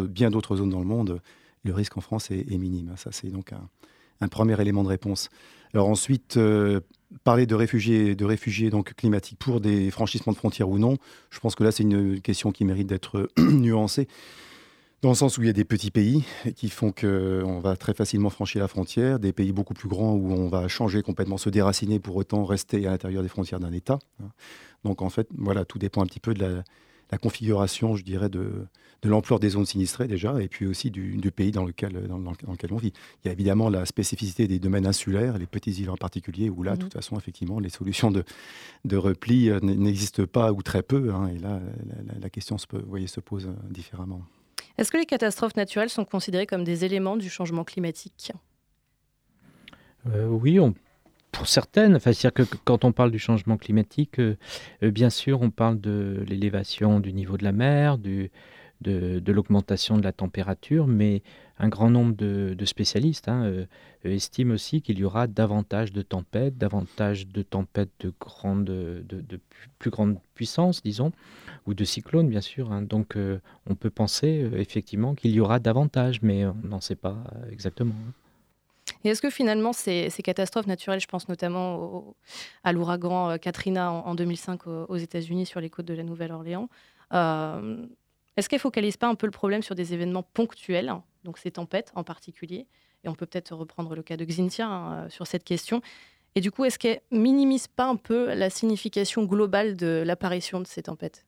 bien 0.09 0.31
d'autres 0.31 0.57
zones 0.57 0.71
dans 0.71 0.81
le 0.81 0.87
monde, 0.87 1.21
le 1.65 1.73
risque 1.73 1.97
en 1.97 2.01
France 2.01 2.31
est, 2.31 2.59
minime. 2.59 2.95
Ça, 2.97 3.13
c'est 3.13 3.29
donc 3.29 3.53
un, 3.53 4.29
premier 4.29 4.61
élément 4.61 4.83
de 4.83 4.89
réponse. 4.89 5.31
Alors 5.75 5.89
ensuite, 5.89 6.37
euh, 6.37 6.81
parler 7.25 7.47
de 7.47 7.55
réfugiés, 7.55 8.15
de 8.15 8.25
réfugiés 8.25 8.71
donc 8.71 8.95
climatiques 8.95 9.39
pour 9.39 9.61
des 9.61 9.91
franchissements 9.91 10.33
de 10.33 10.39
frontières 10.39 10.69
ou 10.69 10.79
non, 10.79 10.97
je 11.31 11.41
pense 11.41 11.55
que 11.55 11.65
là 11.65 11.73
c'est 11.73 11.83
une 11.83 12.21
question 12.21 12.53
qui 12.53 12.65
mérite 12.65 12.87
d'être 12.87 13.31
nuancée. 13.39 14.09
Dans 15.03 15.09
le 15.09 15.17
sens 15.17 15.37
où 15.37 15.43
il 15.43 15.47
y 15.47 15.51
a 15.51 15.53
des 15.53 15.65
petits 15.65 15.91
pays 15.91 16.25
qui 16.55 16.69
font 16.69 16.93
qu'on 16.93 17.59
va 17.59 17.77
très 17.77 17.93
facilement 17.93 18.31
franchir 18.31 18.61
la 18.61 18.69
frontière, 18.69 19.19
des 19.19 19.33
pays 19.33 19.51
beaucoup 19.51 19.75
plus 19.75 19.89
grands 19.89 20.13
où 20.13 20.31
on 20.31 20.47
va 20.49 20.69
changer 20.69 21.03
complètement, 21.03 21.39
se 21.39 21.51
déraciner 21.51 21.99
pour 21.99 22.15
autant 22.15 22.45
rester 22.45 22.87
à 22.87 22.91
l'intérieur 22.91 23.25
des 23.25 23.29
frontières 23.29 23.59
d'un 23.59 23.73
État. 23.73 23.99
Donc 24.85 25.03
en 25.03 25.11
fait, 25.11 25.27
voilà, 25.37 25.65
tout 25.65 25.79
dépend 25.79 26.03
un 26.03 26.07
petit 26.07 26.21
peu 26.21 26.35
de 26.35 26.45
la, 26.45 26.63
la 27.13 27.19
configuration, 27.19 27.95
je 27.95 28.03
dirais, 28.03 28.31
de, 28.31 28.67
de 29.03 29.09
l'ampleur 29.09 29.39
des 29.39 29.51
zones 29.51 29.67
sinistrées 29.67 30.09
déjà, 30.09 30.41
et 30.41 30.49
puis 30.49 30.67
aussi 30.67 30.91
du, 30.91 31.31
pays 31.31 31.51
dans 31.51 31.65
lequel, 31.65 32.09
dans, 32.09 32.19
lequel 32.19 32.73
on 32.73 32.77
vit. 32.77 32.93
Il 33.23 33.27
y 33.27 33.29
a 33.29 33.33
évidemment 33.33 33.69
la 33.69 33.85
spécificité 33.85 34.49
des 34.49 34.59
domaines 34.59 34.87
insulaires, 34.87 35.37
les 35.37 35.47
petites 35.47 35.79
îles 35.79 35.91
en 35.91 35.97
particulier, 35.97 36.49
où 36.49 36.63
là, 36.63 36.73
de 36.73 36.77
mhm. 36.77 36.83
toute 36.85 36.95
façon, 36.95 37.19
effectivement, 37.19 37.61
les 37.61 37.69
solutions 37.69 38.11
de, 38.11 38.25
de 38.87 38.97
repli 38.97 39.51
euh, 39.51 39.61
n'existent 39.61 40.25
pas 40.25 40.53
ou 40.53 40.63
très 40.63 40.83
peu, 40.83 41.13
hein, 41.13 41.29
et 41.29 41.39
là, 41.39 41.61
la, 42.21 42.31
question 42.31 42.57
se, 42.57 42.67
peut, 42.67 42.83
voyez, 42.89 43.09
se 43.09 43.21
pose 43.21 43.47
euh, 43.47 43.53
différemment. 43.71 44.23
Est-ce 44.79 44.91
que 44.91 44.97
les 44.97 45.05
catastrophes 45.05 45.57
naturelles 45.57 45.91
sont 45.91 46.07
considérées 46.07 46.47
comme 46.47 46.65
des 46.65 46.87
éléments 46.87 47.19
du 47.19 47.29
changement 47.29 47.65
climatique? 47.65 48.33
Euh, 50.07 50.29
Oui, 50.29 50.59
on 50.59 50.75
pour 51.33 51.49
certaines, 51.49 51.97
enfin, 51.97 52.13
c'est-à-dire 52.13 52.47
que 52.47 52.57
quand 52.65 52.85
on 52.85 52.93
parle 52.93 53.11
du 53.11 53.19
changement 53.19 53.57
climatique, 53.57 54.21
bien 54.81 55.11
sûr, 55.11 55.41
on 55.43 55.51
parle 55.51 55.81
de 55.81 56.23
l'élévation 56.29 57.01
du 57.01 57.13
niveau 57.13 57.37
de 57.37 57.45
la 57.45 57.53
mer, 57.53 57.99
du, 57.99 58.31
de, 58.83 59.33
l'augmentation 59.33 59.97
de 59.97 60.03
la 60.03 60.13
température, 60.13 60.87
mais 60.87 61.23
un 61.59 61.69
grand 61.69 61.91
nombre 61.91 62.15
de, 62.17 62.65
spécialistes 62.65 63.29
hein, 63.29 63.45
euh, 63.45 63.67
estiment 64.05 64.55
aussi 64.55 64.83
qu'il 64.83 64.99
y 64.99 65.05
aura 65.05 65.27
davantage 65.27 65.93
de 65.93 66.03
tempêtes, 66.03 66.59
davantage 66.59 67.29
de 67.29 67.43
tempêtes 67.43 67.91
de, 68.01 68.13
grande, 68.19 68.65
de, 68.65 69.41
plus 69.79 69.91
grande 69.91 70.19
puissance, 70.35 70.83
disons, 70.83 71.13
ou 71.67 71.75
de 71.75 71.85
cyclones, 71.85 72.29
bien 72.29 72.41
sûr. 72.41 72.73
Hein. 72.73 72.83
Donc 72.83 73.17
euh, 73.17 73.39
on 73.67 73.75
peut 73.75 73.91
penser 73.91 74.43
euh, 74.43 74.59
effectivement 74.59 75.15
qu'il 75.15 75.31
y 75.31 75.41
aura 75.41 75.59
davantage, 75.59 76.23
mais 76.23 76.45
on 76.45 76.57
n'en 76.65 76.81
sait 76.81 76.97
pas 76.97 77.17
exactement. 77.51 77.95
Hein. 78.09 78.13
Et 79.05 79.09
est-ce 79.09 79.23
que 79.23 79.31
finalement 79.31 79.73
ces, 79.73 80.11
catastrophes 80.23 80.67
naturelles, 80.67 81.01
je 81.01 81.07
pense 81.07 81.29
notamment 81.29 82.15
à 82.65 82.73
l'ouragan 82.73 83.39
Katrina 83.39 83.91
en, 83.91 84.15
2005 84.15 84.67
aux, 84.67 84.97
États-Unis 84.97 85.47
sur 85.47 85.61
les 85.61 85.71
côtes 85.71 85.87
de 85.87 85.95
la 85.95 86.05
Nouvelle-Orléans, 86.05 86.69
est-ce 88.37 88.49
qu'elle 88.49 88.61
focalise 88.61 88.97
pas 88.97 89.09
un 89.09 89.15
peu 89.15 89.27
le 89.27 89.33
problème 89.33 89.63
sur 89.63 89.75
des 89.75 89.93
événements 89.93 90.23
ponctuels, 90.23 90.93
donc 91.25 91.39
ces 91.39 91.51
tempêtes 91.51 91.93
en 91.95 92.05
particulier 92.05 92.67
Et 93.05 93.09
on 93.09 93.15
peut 93.15 93.27
peut-être 93.27 93.55
reprendre 93.55 93.95
le 93.95 94.03
cas 94.03 94.17
de 94.17 94.25
Xintia 94.25 94.67
hein, 94.67 94.93
euh, 94.93 95.09
sur 95.11 95.27
cette 95.27 95.45
question. 95.45 95.83
Et 96.35 96.41
du 96.41 96.51
coup, 96.51 96.65
est-ce 96.65 96.79
qu'elle 96.79 97.03
minimise 97.11 97.69
pas 97.69 97.85
un 97.85 97.97
peu 97.97 98.33
la 98.33 98.49
signification 98.49 99.25
globale 99.25 99.77
de 99.77 100.03
l'apparition 100.05 100.61
de 100.61 100.67
ces 100.67 100.85
tempêtes? 100.85 101.27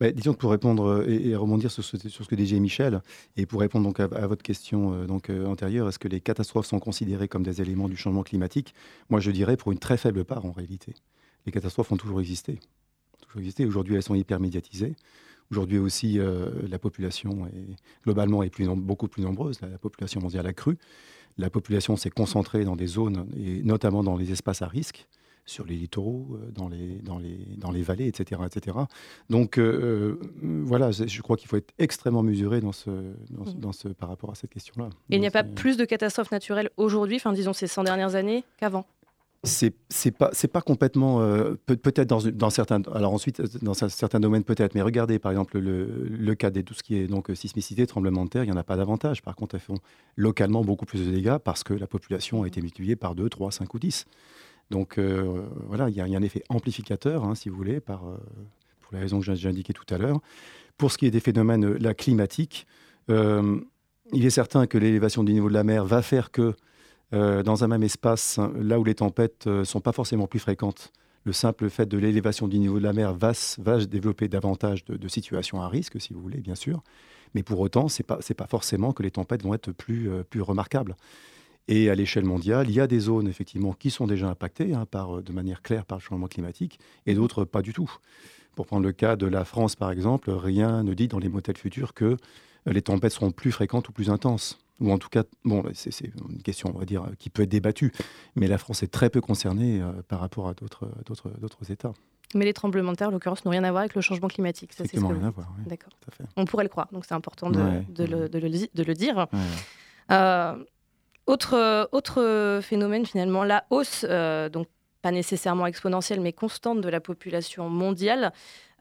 Bah, 0.00 0.12
disons 0.12 0.32
que 0.32 0.38
pour 0.38 0.50
répondre 0.50 1.04
et, 1.08 1.34
rebondir 1.34 1.70
sur, 1.70 1.84
ce 1.84 1.96
que 1.96 2.34
disait 2.34 2.60
Michel, 2.60 3.02
et 3.36 3.46
pour 3.46 3.60
répondre 3.60 3.84
donc 3.84 4.00
à, 4.00 4.26
votre 4.26 4.42
question 4.42 5.04
donc, 5.06 5.30
antérieure, 5.30 5.88
est-ce 5.88 5.98
que 5.98 6.08
les 6.08 6.20
catastrophes 6.20 6.66
sont 6.66 6.78
considérées 6.78 7.28
comme 7.28 7.42
des 7.42 7.60
éléments 7.60 7.88
du 7.88 7.96
changement 7.96 8.22
climatique? 8.22 8.74
Moi, 9.10 9.20
je 9.20 9.30
dirais 9.30 9.56
pour 9.56 9.72
une 9.72 9.78
très 9.78 9.96
faible 9.96 10.24
part 10.24 10.44
en 10.44 10.52
réalité. 10.52 10.94
Les 11.46 11.52
catastrophes 11.52 11.90
ont 11.92 11.96
toujours 11.96 12.20
existé. 12.20 12.60
Toujours. 13.28 13.66
Aujourd'hui, 13.66 13.94
elles 13.96 14.02
sont 14.02 14.14
hyper 14.14 14.40
médiatisées. 14.40 14.94
Aujourd'hui 15.50 15.78
aussi, 15.78 16.18
la 16.68 16.78
population 16.78 17.46
est 17.46 17.76
globalement 18.04 18.42
est 18.42 18.62
beaucoup 18.62 19.08
plus 19.08 19.22
nombreuse. 19.22 19.60
La, 19.60 19.68
la 19.68 19.78
population 19.78 20.20
mondiale 20.20 20.46
a 20.46 20.52
cru. 20.52 20.78
La 21.38 21.50
population 21.50 21.96
s'est 21.96 22.10
concentrée 22.10 22.64
dans 22.64 22.76
des 22.76 22.86
zones, 22.86 23.28
et 23.36 23.62
notamment 23.62 24.02
dans 24.02 24.16
les 24.16 24.32
espaces 24.32 24.60
à 24.62 24.66
risque 24.66 25.06
sur 25.48 25.64
les 25.64 25.74
littoraux, 25.74 26.26
euh, 26.32 26.50
dans 26.52 26.68
les, 26.68 27.00
dans 27.02 27.18
les, 27.18 27.38
dans 27.56 27.70
les 27.70 27.82
vallées, 27.82 28.06
etc. 28.06 28.42
etc. 28.44 28.76
Donc 29.30 29.58
euh, 29.58 30.18
euh, 30.42 30.62
voilà, 30.64 30.90
je 30.90 31.22
crois 31.22 31.36
qu'il 31.36 31.48
faut 31.48 31.56
être 31.56 31.72
extrêmement 31.78 32.22
mesuré 32.22 32.60
dans 32.60 32.72
ce, 32.72 32.90
dans, 33.56 33.72
ce, 33.72 33.88
par 33.88 34.08
rapport 34.08 34.30
à 34.30 34.34
cette 34.34 34.50
question-là. 34.50 34.90
Et 35.10 35.16
il 35.16 35.20
n'y 35.20 35.26
a 35.26 35.30
pas 35.30 35.44
plus 35.44 35.76
de 35.76 35.84
catastrophes 35.84 36.30
naturelles 36.30 36.70
aujourd'hui, 36.76 37.16
enfin 37.16 37.32
disons 37.32 37.52
ces 37.52 37.66
100 37.66 37.84
dernières 37.84 38.14
années, 38.14 38.44
qu'avant? 38.58 38.86
C'est 39.44 39.72
c'est 39.88 40.10
pas 40.10 40.30
c'est 40.32 40.48
pas 40.48 40.60
complètement 40.60 41.20
peut-être 41.66 42.08
dans, 42.08 42.18
dans, 42.18 42.50
certains 42.50 42.82
alors 42.92 43.12
ensuite 43.12 43.40
dans 43.62 43.72
certains 43.72 44.18
domaines 44.18 44.42
peut-être 44.42 44.74
mais 44.74 44.82
regardez 44.82 45.20
par 45.20 45.30
exemple 45.30 45.60
le, 45.60 46.08
le, 46.10 46.34
cas 46.34 46.50
de 46.50 46.60
tout 46.60 46.74
ce 46.74 46.82
qui 46.82 46.96
est 46.96 47.06
donc 47.06 47.30
sismicité 47.34 47.86
tremblement 47.86 48.24
de 48.24 48.30
terre 48.30 48.42
il 48.42 48.48
y 48.48 48.52
en 48.52 48.56
a 48.56 48.64
pas 48.64 48.74
davantage 48.74 49.22
par 49.22 49.36
contre 49.36 49.54
elles 49.54 49.60
font 49.60 49.78
localement 50.16 50.64
beaucoup 50.64 50.86
plus 50.86 51.06
de 51.06 51.12
dégâts 51.12 51.38
parce 51.38 51.62
que 51.62 51.72
la 51.72 51.86
population 51.86 52.42
a 52.42 52.48
été 52.48 52.60
multipliée 52.60 52.96
par 52.96 53.14
2 53.14 53.28
3 53.28 53.52
5 53.52 53.72
ou 53.72 53.78
10 53.78 54.06
donc 54.70 54.98
euh, 54.98 55.46
voilà, 55.66 55.88
il 55.88 55.96
y, 55.96 56.00
a 56.00 56.04
un 56.04 56.22
effet 56.22 56.42
amplificateur, 56.48 57.24
hein, 57.24 57.34
si 57.34 57.48
vous 57.48 57.56
voulez, 57.56 57.76
euh, 57.76 57.80
pour 57.80 58.92
les 58.92 58.98
raisons 58.98 59.20
que 59.20 59.34
j'ai 59.34 59.48
indiquées 59.48 59.72
tout 59.72 59.86
à 59.92 59.98
l'heure. 59.98 60.20
Pour 60.76 60.92
ce 60.92 60.98
qui 60.98 61.06
est 61.06 61.10
des 61.10 61.20
phénomènes 61.20 61.64
euh, 61.64 61.94
climatiques, 61.94 62.66
il 63.08 64.26
est 64.26 64.30
certain 64.30 64.66
que 64.66 64.76
l'élévation 64.76 65.24
du 65.24 65.32
niveau 65.32 65.48
de 65.48 65.54
la 65.54 65.64
mer 65.64 65.84
va 65.84 66.02
faire 66.02 66.30
que 66.30 66.54
dans 67.10 67.64
un 67.64 67.68
même 67.68 67.82
espace, 67.82 68.38
là 68.60 68.78
où 68.78 68.84
les 68.84 68.96
tempêtes 68.96 69.46
ne 69.46 69.64
sont 69.64 69.80
pas 69.80 69.92
forcément 69.92 70.26
plus 70.26 70.40
fréquentes, 70.40 70.92
le 71.24 71.32
simple 71.32 71.70
fait 71.70 71.86
de 71.86 71.96
l'élévation 71.96 72.48
du 72.48 72.58
niveau 72.58 72.78
de 72.78 72.84
la 72.84 72.92
mer 72.92 73.14
va, 73.14 73.32
développer 73.86 74.28
davantage 74.28 74.84
de, 74.84 75.08
situations 75.08 75.62
à 75.62 75.68
risque, 75.68 75.98
si 76.02 76.12
vous 76.12 76.20
voulez, 76.20 76.40
bien 76.40 76.54
sûr. 76.54 76.82
Mais 77.34 77.42
pour 77.42 77.60
autant, 77.60 77.88
ce 77.88 78.02
n'est 78.02 78.34
pas, 78.34 78.46
forcément 78.46 78.92
que 78.92 79.02
les 79.02 79.10
tempêtes 79.10 79.42
vont 79.42 79.54
être 79.54 79.72
plus 79.72 80.42
remarquables. 80.42 80.94
Et 81.68 81.90
à 81.90 81.94
l'échelle 81.94 82.24
mondiale, 82.24 82.68
il 82.68 82.74
y 82.74 82.80
a 82.80 82.86
des 82.86 82.98
zones 82.98 83.28
effectivement 83.28 83.74
qui 83.74 83.90
sont 83.90 84.06
déjà 84.06 84.28
impactées 84.28 84.74
hein, 84.74 84.86
par, 84.90 85.22
de 85.22 85.32
manière 85.32 85.62
claire 85.62 85.84
par 85.84 85.98
le 85.98 86.02
changement 86.02 86.26
climatique 86.26 86.80
et 87.06 87.14
d'autres 87.14 87.44
pas 87.44 87.62
du 87.62 87.72
tout. 87.72 87.90
Pour 88.54 88.66
prendre 88.66 88.84
le 88.84 88.92
cas 88.92 89.16
de 89.16 89.26
la 89.26 89.44
France 89.44 89.76
par 89.76 89.90
exemple, 89.90 90.30
rien 90.30 90.82
ne 90.82 90.94
dit 90.94 91.08
dans 91.08 91.18
les 91.18 91.28
modèles 91.28 91.58
futurs 91.58 91.94
que 91.94 92.16
les 92.66 92.82
tempêtes 92.82 93.12
seront 93.12 93.30
plus 93.30 93.52
fréquentes 93.52 93.88
ou 93.88 93.92
plus 93.92 94.10
intenses. 94.10 94.58
Ou 94.80 94.92
en 94.92 94.98
tout 94.98 95.08
cas, 95.08 95.24
bon, 95.44 95.64
c'est 95.74 96.12
une 96.30 96.42
question, 96.42 96.72
on 96.74 96.78
va 96.78 96.84
dire, 96.84 97.04
qui 97.18 97.30
peut 97.30 97.42
être 97.42 97.48
débattue, 97.48 97.92
mais 98.36 98.46
la 98.46 98.58
France 98.58 98.82
est 98.84 98.88
très 98.92 99.10
peu 99.10 99.20
concernée 99.20 99.82
euh, 99.82 99.90
par 100.06 100.20
rapport 100.20 100.48
à 100.48 100.54
d'autres 100.54 101.70
États. 101.70 101.92
Mais 102.34 102.44
les 102.44 102.52
tremblements 102.52 102.92
de 102.92 102.96
terre, 102.96 103.08
en 103.08 103.10
l'occurrence, 103.10 103.44
n'ont 103.44 103.50
rien 103.50 103.64
à 103.64 103.70
voir 103.70 103.80
avec 103.80 103.94
le 103.94 104.02
changement 104.02 104.28
climatique. 104.28 104.72
Ça, 104.72 104.84
c'est 104.84 104.98
rien 104.98 105.24
à 105.24 105.30
voir. 105.30 105.52
D'accord. 105.66 105.92
On 106.36 106.44
pourrait 106.44 106.64
le 106.64 106.68
croire, 106.68 106.88
donc 106.92 107.06
c'est 107.06 107.14
important 107.14 107.50
de, 107.50 107.58
de, 107.88 108.04
le, 108.04 108.28
de, 108.28 108.38
le, 108.82 108.94
dire. 108.94 109.26
Euh, 110.10 110.64
autre, 111.28 111.88
autre 111.92 112.60
phénomène 112.62 113.04
finalement, 113.06 113.44
la 113.44 113.66
hausse, 113.70 114.06
euh, 114.08 114.48
donc 114.48 114.66
pas 115.02 115.10
nécessairement 115.12 115.66
exponentielle 115.66 116.20
mais 116.20 116.32
constante 116.32 116.80
de 116.80 116.88
la 116.88 117.00
population 117.00 117.68
mondiale, 117.68 118.32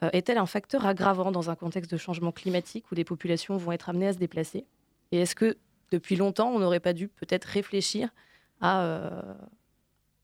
euh, 0.01 0.09
est-elle 0.13 0.37
un 0.37 0.45
facteur 0.45 0.85
aggravant 0.85 1.31
dans 1.31 1.49
un 1.49 1.55
contexte 1.55 1.91
de 1.91 1.97
changement 1.97 2.31
climatique 2.31 2.89
où 2.91 2.95
des 2.95 3.03
populations 3.03 3.57
vont 3.57 3.73
être 3.73 3.89
amenées 3.89 4.07
à 4.07 4.13
se 4.13 4.17
déplacer? 4.17 4.65
Et 5.11 5.19
est-ce 5.19 5.35
que 5.35 5.57
depuis 5.91 6.15
longtemps, 6.15 6.49
on 6.49 6.59
n'aurait 6.59 6.79
pas 6.79 6.93
dû 6.93 7.09
peut-être 7.09 7.45
réfléchir 7.45 8.09
euh, 8.63 9.21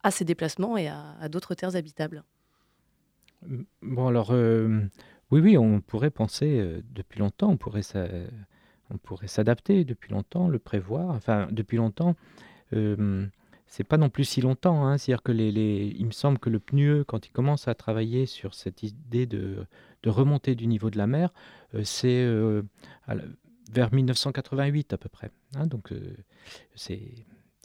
à 0.01 0.11
ces 0.11 0.23
déplacements 0.23 0.77
et 0.77 0.87
à, 0.87 1.27
d'autres 1.29 1.55
terres 1.55 1.75
habitables? 1.75 2.23
Bon 3.81 4.07
alors, 4.07 4.31
oui, 4.31 5.41
oui, 5.41 5.57
on 5.57 5.81
pourrait 5.81 6.09
penser 6.09 6.81
depuis 6.91 7.19
longtemps, 7.19 7.49
on 7.49 7.57
pourrait 7.57 7.83
on 8.93 8.97
pourrait 8.97 9.27
s'adapter 9.27 9.83
depuis 9.83 10.11
longtemps, 10.11 10.47
le 10.47 10.59
prévoir. 10.59 11.09
Enfin, 11.09 11.47
depuis 11.51 11.77
longtemps, 11.77 12.15
euh, 12.73 13.25
c'est 13.67 13.83
pas 13.83 13.97
non 13.97 14.09
plus 14.09 14.23
si 14.23 14.41
longtemps. 14.41 14.85
Hein. 14.85 14.97
C'est-à-dire 14.97 15.23
que 15.23 15.31
les, 15.31 15.95
il 15.97 16.05
me 16.05 16.11
semble 16.11 16.37
que 16.37 16.49
le 16.49 16.59
PNUE, 16.59 17.05
quand 17.05 17.25
il 17.25 17.31
commence 17.31 17.67
à 17.67 17.73
travailler 17.73 18.25
sur 18.25 18.53
cette 18.53 18.83
idée 18.83 19.25
de, 19.25 19.65
de 20.03 20.09
remontée 20.09 20.55
du 20.55 20.67
niveau 20.67 20.89
de 20.89 20.97
la 20.97 21.07
mer, 21.07 21.33
euh, 21.73 21.81
c'est 21.83 22.23
euh, 22.23 22.61
vers 23.71 23.91
1988 23.91 24.93
à 24.93 24.97
peu 24.97 25.09
près. 25.09 25.31
Hein. 25.55 25.67
Donc, 25.67 25.91
euh, 25.91 26.15
c'est 26.75 27.01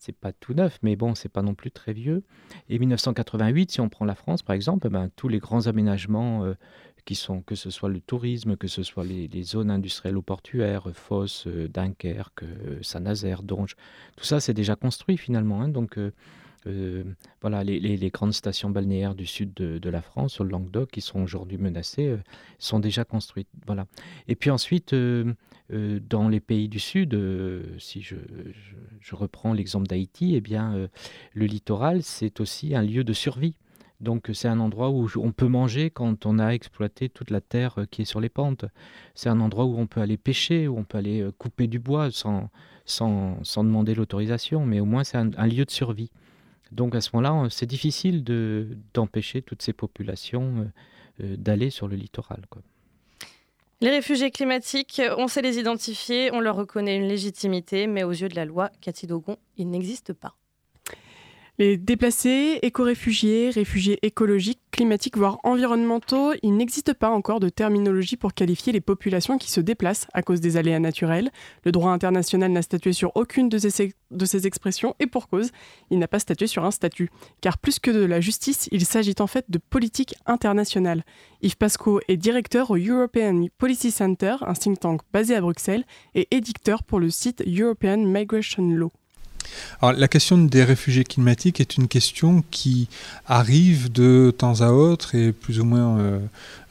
c'est 0.00 0.12
pas 0.12 0.32
tout 0.32 0.54
neuf, 0.54 0.78
mais 0.82 0.94
bon, 0.94 1.16
c'est 1.16 1.28
pas 1.28 1.42
non 1.42 1.54
plus 1.56 1.72
très 1.72 1.92
vieux. 1.92 2.22
Et 2.68 2.78
1988, 2.78 3.72
si 3.72 3.80
on 3.80 3.88
prend 3.88 4.04
la 4.04 4.14
France 4.14 4.42
par 4.42 4.54
exemple, 4.54 4.86
eh 4.86 4.90
ben, 4.90 5.10
tous 5.16 5.26
les 5.26 5.40
grands 5.40 5.66
aménagements 5.66 6.46
que 7.46 7.54
ce 7.54 7.70
soit 7.70 7.88
le 7.88 8.00
tourisme, 8.00 8.56
que 8.56 8.68
ce 8.68 8.82
soit 8.82 9.04
les, 9.04 9.42
zones 9.42 9.70
industrielles 9.70 10.16
ou 10.16 10.22
portuaires, 10.22 10.88
Fos, 10.92 11.46
euh, 11.46 11.68
Dunkerque, 11.68 12.42
euh, 12.42 12.78
Saint-Nazaire, 12.82 13.42
Donge, 13.42 13.76
tout 14.16 14.24
ça 14.24 14.40
c'est 14.40 14.52
déjà 14.52 14.76
construit 14.76 15.16
finalement. 15.16 15.62
Hein. 15.62 15.68
donc 15.68 15.98
euh, 16.66 17.04
voilà, 17.40 17.64
les, 17.64 18.10
grandes 18.10 18.34
stations 18.34 18.68
balnéaires 18.68 19.14
du 19.14 19.24
sud 19.24 19.54
de, 19.54 19.90
la 19.90 20.02
France, 20.02 20.34
sur 20.34 20.44
le 20.44 20.50
Languedoc, 20.50 20.90
qui 20.90 21.00
sont 21.00 21.22
aujourd'hui 21.22 21.56
menacées, 21.56 22.14
sont 22.58 22.78
déjà 22.78 23.04
construites. 23.04 23.48
Voilà. 23.66 23.86
Et 24.26 24.34
puis 24.34 24.50
ensuite, 24.50 24.94
dans 25.70 26.28
les 26.28 26.40
pays 26.40 26.68
du 26.68 26.78
sud, 26.78 27.18
si 27.78 28.02
je, 28.02 28.16
je 29.00 29.14
reprends 29.14 29.54
l'exemple 29.54 29.86
d'Haïti, 29.86 30.34
eh 30.34 30.42
bien, 30.42 30.88
le 31.32 31.46
littoral, 31.46 32.02
c'est 32.02 32.38
aussi 32.40 32.74
un 32.74 32.82
lieu 32.82 33.02
de 33.02 33.14
survie. 33.14 33.54
Donc 34.00 34.30
c'est 34.32 34.48
un 34.48 34.60
endroit 34.60 34.90
où 34.90 35.08
on 35.16 35.32
peut 35.32 35.48
manger 35.48 35.90
quand 35.90 36.24
on 36.24 36.38
a 36.38 36.50
exploité 36.50 37.08
toute 37.08 37.30
la 37.30 37.40
terre 37.40 37.80
euh, 37.80 37.84
qui 37.90 38.02
est 38.02 38.04
sur 38.04 38.20
les 38.20 38.28
pentes. 38.28 38.64
C'est 39.14 39.28
un 39.28 39.40
endroit 39.40 39.64
où 39.64 39.76
on 39.76 39.86
peut 39.86 40.00
aller 40.00 40.16
pêcher, 40.16 40.68
où 40.68 40.78
on 40.78 40.84
peut 40.84 40.98
aller 40.98 41.20
euh, 41.20 41.32
couper 41.36 41.66
du 41.66 41.80
bois 41.80 42.10
sans, 42.12 42.48
sans, 42.84 43.42
sans 43.42 43.64
demander 43.64 43.94
l'autorisation, 43.94 44.64
mais 44.64 44.78
au 44.78 44.84
moins 44.84 45.02
c'est 45.02 45.18
un, 45.18 45.46
lieu 45.46 45.64
de 45.64 45.70
survie. 45.70 46.10
Donc 46.70 46.94
à 46.94 47.00
ce 47.00 47.10
moment-là, 47.14 47.48
c'est 47.50 47.66
difficile 47.66 48.22
d'empêcher 48.94 49.42
toutes 49.42 49.62
ces 49.62 49.72
populations 49.72 50.70
euh, 51.20 51.36
d'aller 51.36 51.70
sur 51.70 51.88
le 51.88 51.96
littoral. 51.96 52.42
Les 53.80 53.90
réfugiés 53.90 54.30
climatiques, 54.30 55.00
on 55.16 55.28
sait 55.28 55.42
les 55.42 55.58
identifier, 55.58 56.30
on 56.32 56.40
leur 56.40 56.56
reconnaît 56.56 56.96
une 56.96 57.08
légitimité, 57.08 57.86
mais 57.86 58.04
aux 58.04 58.10
yeux 58.10 58.28
de 58.28 58.36
la 58.36 58.44
loi, 58.44 58.70
Cathy 58.80 59.06
Dogon, 59.06 59.38
ils 59.56 59.70
n'existent 59.70 60.14
pas. 60.14 60.34
Les 61.60 61.76
déplacés, 61.76 62.60
éco-réfugiés, 62.62 63.50
réfugiés 63.50 63.98
écologiques, 64.02 64.60
climatiques, 64.70 65.16
voire 65.16 65.40
environnementaux, 65.42 66.32
il 66.44 66.56
n'existe 66.56 66.94
pas 66.94 67.10
encore 67.10 67.40
de 67.40 67.48
terminologie 67.48 68.16
pour 68.16 68.32
qualifier 68.32 68.72
les 68.72 68.80
populations 68.80 69.38
qui 69.38 69.50
se 69.50 69.60
déplacent 69.60 70.06
à 70.12 70.22
cause 70.22 70.40
des 70.40 70.56
aléas 70.56 70.78
naturels. 70.78 71.32
Le 71.64 71.72
droit 71.72 71.90
international 71.90 72.52
n'a 72.52 72.62
statué 72.62 72.92
sur 72.92 73.10
aucune 73.16 73.48
de 73.48 73.58
ces, 73.58 74.46
expressions 74.46 74.94
et 75.00 75.08
pour 75.08 75.28
cause, 75.28 75.50
il 75.90 75.98
n'a 75.98 76.06
pas 76.06 76.20
statué 76.20 76.46
sur 76.46 76.64
un 76.64 76.70
statut. 76.70 77.10
Car 77.40 77.58
plus 77.58 77.80
que 77.80 77.90
de 77.90 78.04
la 78.04 78.20
justice, 78.20 78.68
il 78.70 78.86
s'agit 78.86 79.16
en 79.18 79.26
fait 79.26 79.46
de 79.48 79.58
politique 79.58 80.14
internationale. 80.26 81.04
Yves 81.42 81.56
Pasco 81.56 81.98
est 82.06 82.16
directeur 82.16 82.70
au 82.70 82.76
European 82.76 83.46
Policy 83.58 83.90
Center, 83.90 84.36
un 84.42 84.54
think 84.54 84.78
tank 84.78 85.00
basé 85.12 85.34
à 85.34 85.40
Bruxelles, 85.40 85.82
et 86.14 86.28
édicteur 86.30 86.84
pour 86.84 87.00
le 87.00 87.10
site 87.10 87.42
European 87.44 87.96
Migration 87.96 88.62
Law. 88.62 88.92
Alors, 89.80 89.98
la 89.98 90.08
question 90.08 90.38
des 90.38 90.64
réfugiés 90.64 91.04
climatiques 91.04 91.60
est 91.60 91.76
une 91.76 91.88
question 91.88 92.44
qui 92.50 92.88
arrive 93.26 93.90
de 93.92 94.34
temps 94.36 94.60
à 94.60 94.70
autre 94.70 95.14
et 95.14 95.32
plus 95.32 95.60
ou 95.60 95.64
moins 95.64 95.98
euh, 95.98 96.18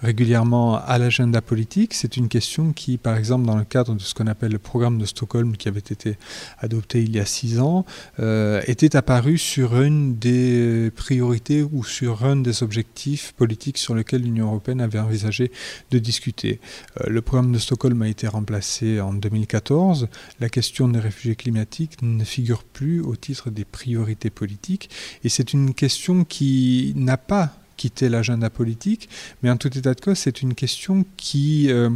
régulièrement 0.01 0.75
à 0.75 0.97
l'agenda 0.97 1.41
politique. 1.41 1.93
C'est 1.93 2.17
une 2.17 2.27
question 2.27 2.73
qui, 2.73 2.97
par 2.97 3.17
exemple, 3.17 3.45
dans 3.45 3.55
le 3.55 3.63
cadre 3.63 3.95
de 3.95 4.01
ce 4.01 4.13
qu'on 4.13 4.27
appelle 4.27 4.51
le 4.51 4.59
programme 4.59 4.97
de 4.97 5.05
Stockholm, 5.05 5.57
qui 5.57 5.67
avait 5.67 5.79
été 5.79 6.17
adopté 6.59 7.01
il 7.01 7.15
y 7.15 7.19
a 7.19 7.25
six 7.25 7.59
ans, 7.59 7.85
euh, 8.19 8.61
était 8.67 8.95
apparue 8.95 9.37
sur 9.37 9.81
une 9.81 10.17
des 10.17 10.91
priorités 10.95 11.63
ou 11.63 11.83
sur 11.83 12.25
un 12.25 12.35
des 12.35 12.63
objectifs 12.63 13.33
politiques 13.37 13.77
sur 13.77 13.95
lesquels 13.95 14.21
l'Union 14.21 14.47
européenne 14.47 14.81
avait 14.81 14.99
envisagé 14.99 15.51
de 15.91 15.99
discuter. 15.99 16.59
Euh, 17.01 17.09
le 17.09 17.21
programme 17.21 17.51
de 17.51 17.59
Stockholm 17.59 18.01
a 18.01 18.07
été 18.07 18.27
remplacé 18.27 19.01
en 19.01 19.13
2014. 19.13 20.07
La 20.39 20.49
question 20.49 20.87
des 20.87 20.99
réfugiés 20.99 21.35
climatiques 21.35 22.01
ne 22.01 22.23
figure 22.23 22.63
plus 22.71 23.01
au 23.01 23.15
titre 23.15 23.49
des 23.49 23.65
priorités 23.65 24.29
politiques 24.29 24.89
et 25.23 25.29
c'est 25.29 25.53
une 25.53 25.73
question 25.73 26.23
qui 26.23 26.93
n'a 26.95 27.17
pas 27.17 27.53
quitter 27.77 28.09
l'agenda 28.09 28.49
politique, 28.49 29.07
mais 29.41 29.49
en 29.49 29.57
tout 29.57 29.75
état 29.77 29.93
de 29.93 30.01
cause, 30.01 30.17
c'est 30.17 30.41
une 30.41 30.55
question 30.55 31.05
qui, 31.15 31.67
euh, 31.69 31.91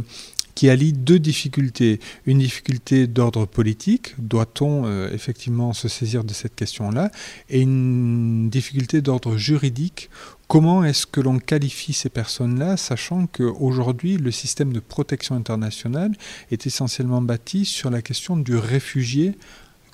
qui 0.54 0.70
allie 0.70 0.92
deux 0.92 1.18
difficultés. 1.18 1.98
Une 2.24 2.38
difficulté 2.38 3.06
d'ordre 3.08 3.46
politique, 3.46 4.14
doit-on 4.18 4.86
euh, 4.86 5.10
effectivement 5.12 5.72
se 5.72 5.88
saisir 5.88 6.24
de 6.24 6.32
cette 6.32 6.54
question-là, 6.54 7.10
et 7.50 7.60
une 7.60 8.48
difficulté 8.48 9.02
d'ordre 9.02 9.36
juridique, 9.36 10.08
Comment 10.52 10.84
est-ce 10.84 11.06
que 11.06 11.22
l'on 11.22 11.38
qualifie 11.38 11.94
ces 11.94 12.10
personnes-là, 12.10 12.76
sachant 12.76 13.26
qu'aujourd'hui, 13.26 14.18
le 14.18 14.30
système 14.30 14.74
de 14.74 14.80
protection 14.80 15.34
internationale 15.34 16.12
est 16.50 16.66
essentiellement 16.66 17.22
bâti 17.22 17.64
sur 17.64 17.88
la 17.88 18.02
question 18.02 18.36
du 18.36 18.54
réfugié, 18.56 19.32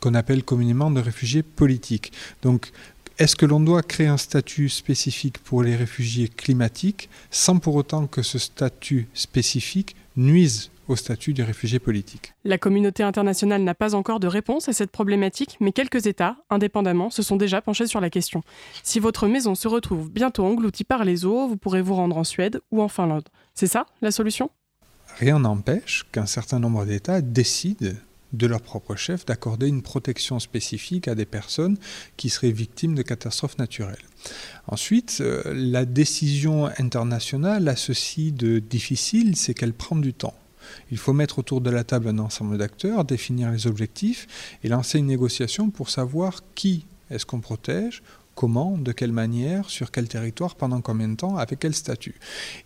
qu'on 0.00 0.14
appelle 0.14 0.44
communément 0.44 0.90
de 0.90 1.00
réfugié 1.00 1.42
politique. 1.42 2.12
Donc, 2.42 2.70
est-ce 3.18 3.34
que 3.34 3.46
l'on 3.46 3.58
doit 3.58 3.82
créer 3.82 4.06
un 4.06 4.16
statut 4.16 4.68
spécifique 4.68 5.38
pour 5.38 5.64
les 5.64 5.74
réfugiés 5.74 6.28
climatiques 6.28 7.08
sans 7.32 7.58
pour 7.58 7.74
autant 7.74 8.06
que 8.06 8.22
ce 8.22 8.38
statut 8.38 9.08
spécifique 9.12 9.96
nuise 10.16 10.70
au 10.86 10.94
statut 10.94 11.34
des 11.34 11.42
réfugiés 11.42 11.80
politiques? 11.80 12.32
La 12.44 12.58
communauté 12.58 13.02
internationale 13.02 13.64
n'a 13.64 13.74
pas 13.74 13.96
encore 13.96 14.20
de 14.20 14.28
réponse 14.28 14.68
à 14.68 14.72
cette 14.72 14.92
problématique, 14.92 15.56
mais 15.58 15.72
quelques 15.72 16.06
États, 16.06 16.36
indépendamment, 16.48 17.10
se 17.10 17.22
sont 17.22 17.34
déjà 17.34 17.60
penchés 17.60 17.88
sur 17.88 18.00
la 18.00 18.08
question. 18.08 18.42
Si 18.84 19.00
votre 19.00 19.26
maison 19.26 19.56
se 19.56 19.66
retrouve 19.66 20.10
bientôt 20.10 20.44
engloutie 20.44 20.84
par 20.84 21.04
les 21.04 21.24
eaux, 21.24 21.48
vous 21.48 21.56
pourrez 21.56 21.82
vous 21.82 21.96
rendre 21.96 22.16
en 22.18 22.24
Suède 22.24 22.60
ou 22.70 22.80
en 22.82 22.88
Finlande. 22.88 23.28
C'est 23.54 23.66
ça 23.66 23.86
la 24.00 24.12
solution? 24.12 24.50
Rien 25.18 25.40
n'empêche 25.40 26.06
qu'un 26.12 26.26
certain 26.26 26.60
nombre 26.60 26.84
d'États 26.84 27.20
décident 27.20 27.96
de 28.32 28.46
leur 28.46 28.60
propre 28.60 28.94
chef 28.94 29.24
d'accorder 29.24 29.68
une 29.68 29.82
protection 29.82 30.38
spécifique 30.38 31.08
à 31.08 31.14
des 31.14 31.24
personnes 31.24 31.78
qui 32.16 32.28
seraient 32.28 32.50
victimes 32.50 32.94
de 32.94 33.02
catastrophes 33.02 33.58
naturelles. 33.58 33.96
Ensuite, 34.66 35.18
euh, 35.20 35.42
la 35.54 35.84
décision 35.84 36.66
internationale 36.78 37.68
a 37.68 37.76
ceci 37.76 38.32
de 38.32 38.58
difficile, 38.58 39.36
c'est 39.36 39.54
qu'elle 39.54 39.72
prend 39.72 39.96
du 39.96 40.12
temps. 40.12 40.34
Il 40.90 40.98
faut 40.98 41.14
mettre 41.14 41.38
autour 41.38 41.60
de 41.60 41.70
la 41.70 41.84
table 41.84 42.08
un 42.08 42.18
ensemble 42.18 42.58
d'acteurs, 42.58 43.04
définir 43.04 43.50
les 43.50 43.66
objectifs 43.66 44.26
et 44.62 44.68
lancer 44.68 44.98
une 44.98 45.06
négociation 45.06 45.70
pour 45.70 45.88
savoir 45.88 46.42
qui 46.54 46.84
est-ce 47.10 47.24
qu'on 47.24 47.40
protège, 47.40 48.02
comment, 48.38 48.78
de 48.78 48.92
quelle 48.92 49.10
manière, 49.10 49.68
sur 49.68 49.90
quel 49.90 50.06
territoire, 50.06 50.54
pendant 50.54 50.80
combien 50.80 51.08
de 51.08 51.16
temps, 51.16 51.38
avec 51.38 51.58
quel 51.58 51.74
statut. 51.74 52.14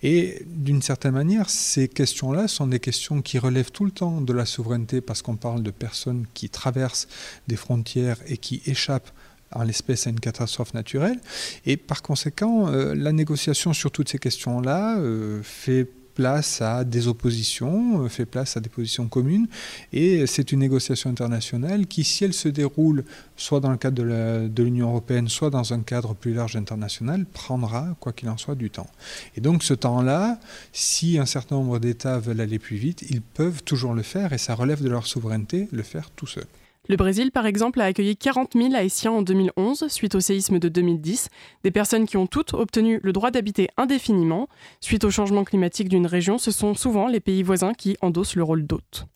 Et 0.03 0.45
d'une 0.47 0.83
certaine 0.83 1.13
manière, 1.15 1.49
ces 1.49 1.89
questions-là 1.89 2.47
sont 2.47 2.67
des 2.67 2.79
questions 2.79 3.23
qui 3.23 3.39
relèvent 3.39 3.71
tout 3.71 3.87
le 3.87 3.91
temps 3.91 4.21
de 4.21 4.35
la 4.35 4.45
souveraineté 4.45 5.01
parce 5.01 5.23
qu'on 5.23 5.37
parle 5.37 5.63
de 5.63 5.71
personnes 5.71 6.27
qui 6.35 6.51
traversent 6.51 7.09
des 7.49 7.57
frontières 7.57 8.19
et 8.27 8.37
qui 8.37 8.61
échappent 8.67 9.11
en 9.51 9.63
l'espèce 9.63 10.07
à 10.07 10.11
une 10.11 10.21
catastrophe 10.21 10.75
naturelle. 10.75 11.19
Et 11.65 11.79
par 11.79 12.03
conséquent, 12.03 12.69
euh, 12.69 12.95
la 12.95 13.13
négociation 13.13 13.73
sur 13.73 13.91
toutes 13.91 14.11
ces 14.11 14.19
questions-là 14.19 14.99
euh, 14.99 15.41
fait 15.43 15.89
place 16.15 16.61
à 16.61 16.85
des 16.85 17.09
oppositions, 17.09 18.05
euh, 18.05 18.09
fait 18.09 18.27
place 18.27 18.57
à 18.57 18.61
des 18.61 18.69
positions 18.69 19.09
communes, 19.09 19.47
et 19.93 20.27
c'est 20.27 20.53
une 20.53 20.61
négociation 20.61 21.11
internationale 21.11 21.87
qui, 21.87 22.05
si 22.05 22.25
elle 22.25 22.33
se 22.33 22.49
déroule 22.49 23.05
soit 23.37 23.61
dans 23.61 23.71
le 23.71 23.77
cadre 23.77 24.03
de 24.03 24.63
l'Union 24.63 24.89
européenne, 24.89 25.29
soit 25.29 25.51
dans 25.51 25.73
un 25.73 25.81
cadre 25.81 26.15
plus 26.15 26.35
large 26.35 26.57
international, 26.57 27.25
prendra, 27.25 27.97
quoi 28.01 28.13
qu'il 28.13 28.29
en 28.29 28.37
soit, 28.37 28.55
du 28.55 28.71
temps. 28.71 28.89
Et 29.37 29.41
donc 29.41 29.63
ce 29.63 29.75
temps-là, 29.75 30.39
si 30.73 31.19
un 31.19 31.27
certain 31.27 31.57
nombre 31.57 31.79
d'États 31.79 32.19
veulent 32.19 32.41
aller 32.41 32.59
plus 32.59 32.77
vite, 32.77 33.05
ils 33.11 33.23
peuvent 33.23 33.63
toujours 33.63 33.95
le 33.95 34.03
faire, 34.03 34.33
et 34.33 34.39
ça 34.39 34.55
relève 34.55 34.83
de 34.83 34.89
leur 34.89 35.07
souveraineté, 35.07 35.69
le 35.73 35.83
faire 35.83 36.11
tout 36.11 36.27
seul. 36.27 36.47
Le 36.89 36.97
Brésil, 36.97 37.31
par 37.31 37.47
exemple, 37.47 37.81
a 37.81 37.85
accueilli 37.85 38.17
40 38.17 38.55
000 38.57 38.75
Haïtiens 38.75 39.13
en 39.13 39.23
2011 39.23 39.87
suite 39.89 40.17
au 40.17 40.21
séisme 40.21 40.59
de 40.59 40.69
2010, 40.69 41.29
des 41.63 41.71
personnes 41.71 42.07
qui 42.07 42.17
ont 42.17 42.27
toutes 42.27 42.55
obtenu 42.55 42.99
le 43.05 43.13
droit 43.13 43.31
d'habiter 43.31 43.69
indéfiniment. 43.77 44.49
Suite 44.81 45.05
au 45.05 45.11
changement 45.11 45.45
climatique 45.45 45.89
d'une 45.89 46.09
région, 46.09 46.39
ce 46.39 46.51
sont 46.51 46.75
souvent 46.75 47.07
les 47.07 47.21
pays 47.21 47.45
voisins 47.45 47.73
qui 47.73 47.97
endossent 48.01 48.35
le 48.35 48.43
rôle 48.43 48.67
d'hôtes. 48.67 49.07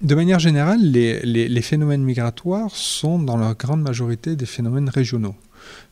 De 0.00 0.14
manière 0.14 0.38
générale, 0.38 0.80
les, 0.80 1.62
phénomènes 1.62 2.04
migratoires 2.04 2.70
sont 2.70 3.18
dans 3.18 3.36
leur 3.36 3.56
grande 3.56 3.82
majorité 3.82 4.36
des 4.36 4.46
phénomènes 4.46 4.88
régionaux 4.88 5.34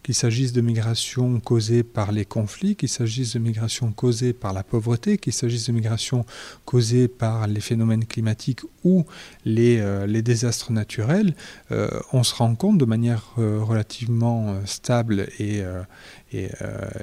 qu'il 0.03 0.15
s'agisse 0.15 0.53
de 0.53 0.61
migrations 0.61 1.41
causées 1.41 1.83
par 1.83 2.13
les 2.13 2.25
conflits, 2.25 2.77
qu'il 2.77 2.89
s'agisse 2.89 3.35
de 3.35 3.39
migrations 3.39 3.93
causées 3.93 4.33
par 4.33 4.53
la 4.53 4.63
pauvreté, 4.63 5.19
qu'il 5.19 5.33
s'agisse 5.33 5.67
de 5.67 5.73
migrations 5.73 6.25
causées 6.65 7.09
par 7.09 7.47
les 7.47 7.61
phénomènes 7.61 8.05
climatiques 8.05 8.61
ou 8.85 9.05
les, 9.45 9.79
euh, 9.81 10.07
désastres 10.23 10.73
naturels, 10.73 11.35
euh, 11.71 11.89
on 12.13 12.23
se 12.23 12.35
rend 12.35 12.55
compte 12.55 12.79
de 12.79 12.85
manière 12.85 13.33
euh, 13.39 13.61
relativement 13.63 14.55
stable 14.67 15.29
et, 15.39 15.63
et, 16.33 16.49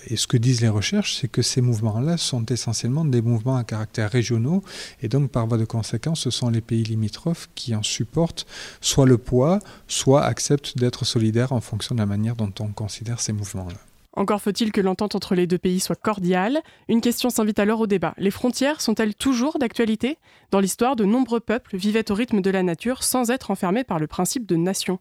et, 0.08 0.16
ce 0.16 0.28
que 0.28 0.38
disent 0.38 0.62
les 0.62 0.70
recherches, 0.70 1.18
c'est 1.20 1.28
que 1.28 1.42
ces 1.42 1.62
mouvements-là 1.62 2.18
sont 2.18 2.46
essentiellement 2.46 3.06
des 3.06 3.22
mouvements 3.22 3.58
à 3.58 3.64
caractère 3.64 4.10
régionaux, 4.10 4.64
et 5.02 5.10
donc 5.10 5.32
par 5.32 5.48
voie 5.48 5.58
de 5.58 5.66
conséquence, 5.66 6.22
ce 6.22 6.30
sont 6.30 6.50
les 6.50 6.62
pays 6.62 6.84
limitrophes 6.84 7.50
qui 7.56 7.76
en 7.76 7.84
supportent 7.84 8.46
soit 8.82 9.06
le 9.06 9.18
poids, 9.18 9.60
soit 9.88 10.24
acceptent 10.24 10.78
d'être 10.78 11.06
solidaires 11.06 11.52
en 11.52 11.62
fonction 11.62 11.96
de 11.96 12.00
la 12.00 12.06
manière 12.06 12.36
dont 12.36 12.54
on 12.60 12.68
considère 12.88 13.19
ces 13.19 13.34
mouvements-là. 13.34 13.76
Encore 14.13 14.41
faut-il 14.41 14.71
que 14.71 14.80
l'entente 14.80 15.13
entre 15.13 15.36
les 15.36 15.45
deux 15.45 15.58
pays 15.58 15.82
soit 15.82 15.97
cordiale. 15.97 16.62
Une 16.88 17.02
question 17.02 17.30
s'invite 17.30 17.60
alors 17.60 17.82
au 17.82 17.86
débat. 17.86 18.13
Les 18.17 18.32
frontières 18.32 18.80
sont-elles 18.80 19.13
toujours 19.13 19.60
d'actualité? 19.60 20.17
Dans 20.52 20.62
l'histoire, 20.62 20.95
de 20.95 21.04
nombreux 21.04 21.41
peuples 21.41 21.76
vivaient 21.76 22.10
au 22.10 22.15
rythme 22.15 22.39
de 22.39 22.50
la 22.50 22.63
nature 22.63 23.04
sans 23.04 23.30
être 23.30 23.52
enfermés 23.52 23.84
par 23.84 24.00
le 24.00 24.08
principe 24.08 24.45
de 24.45 24.56
nation. 24.56 25.00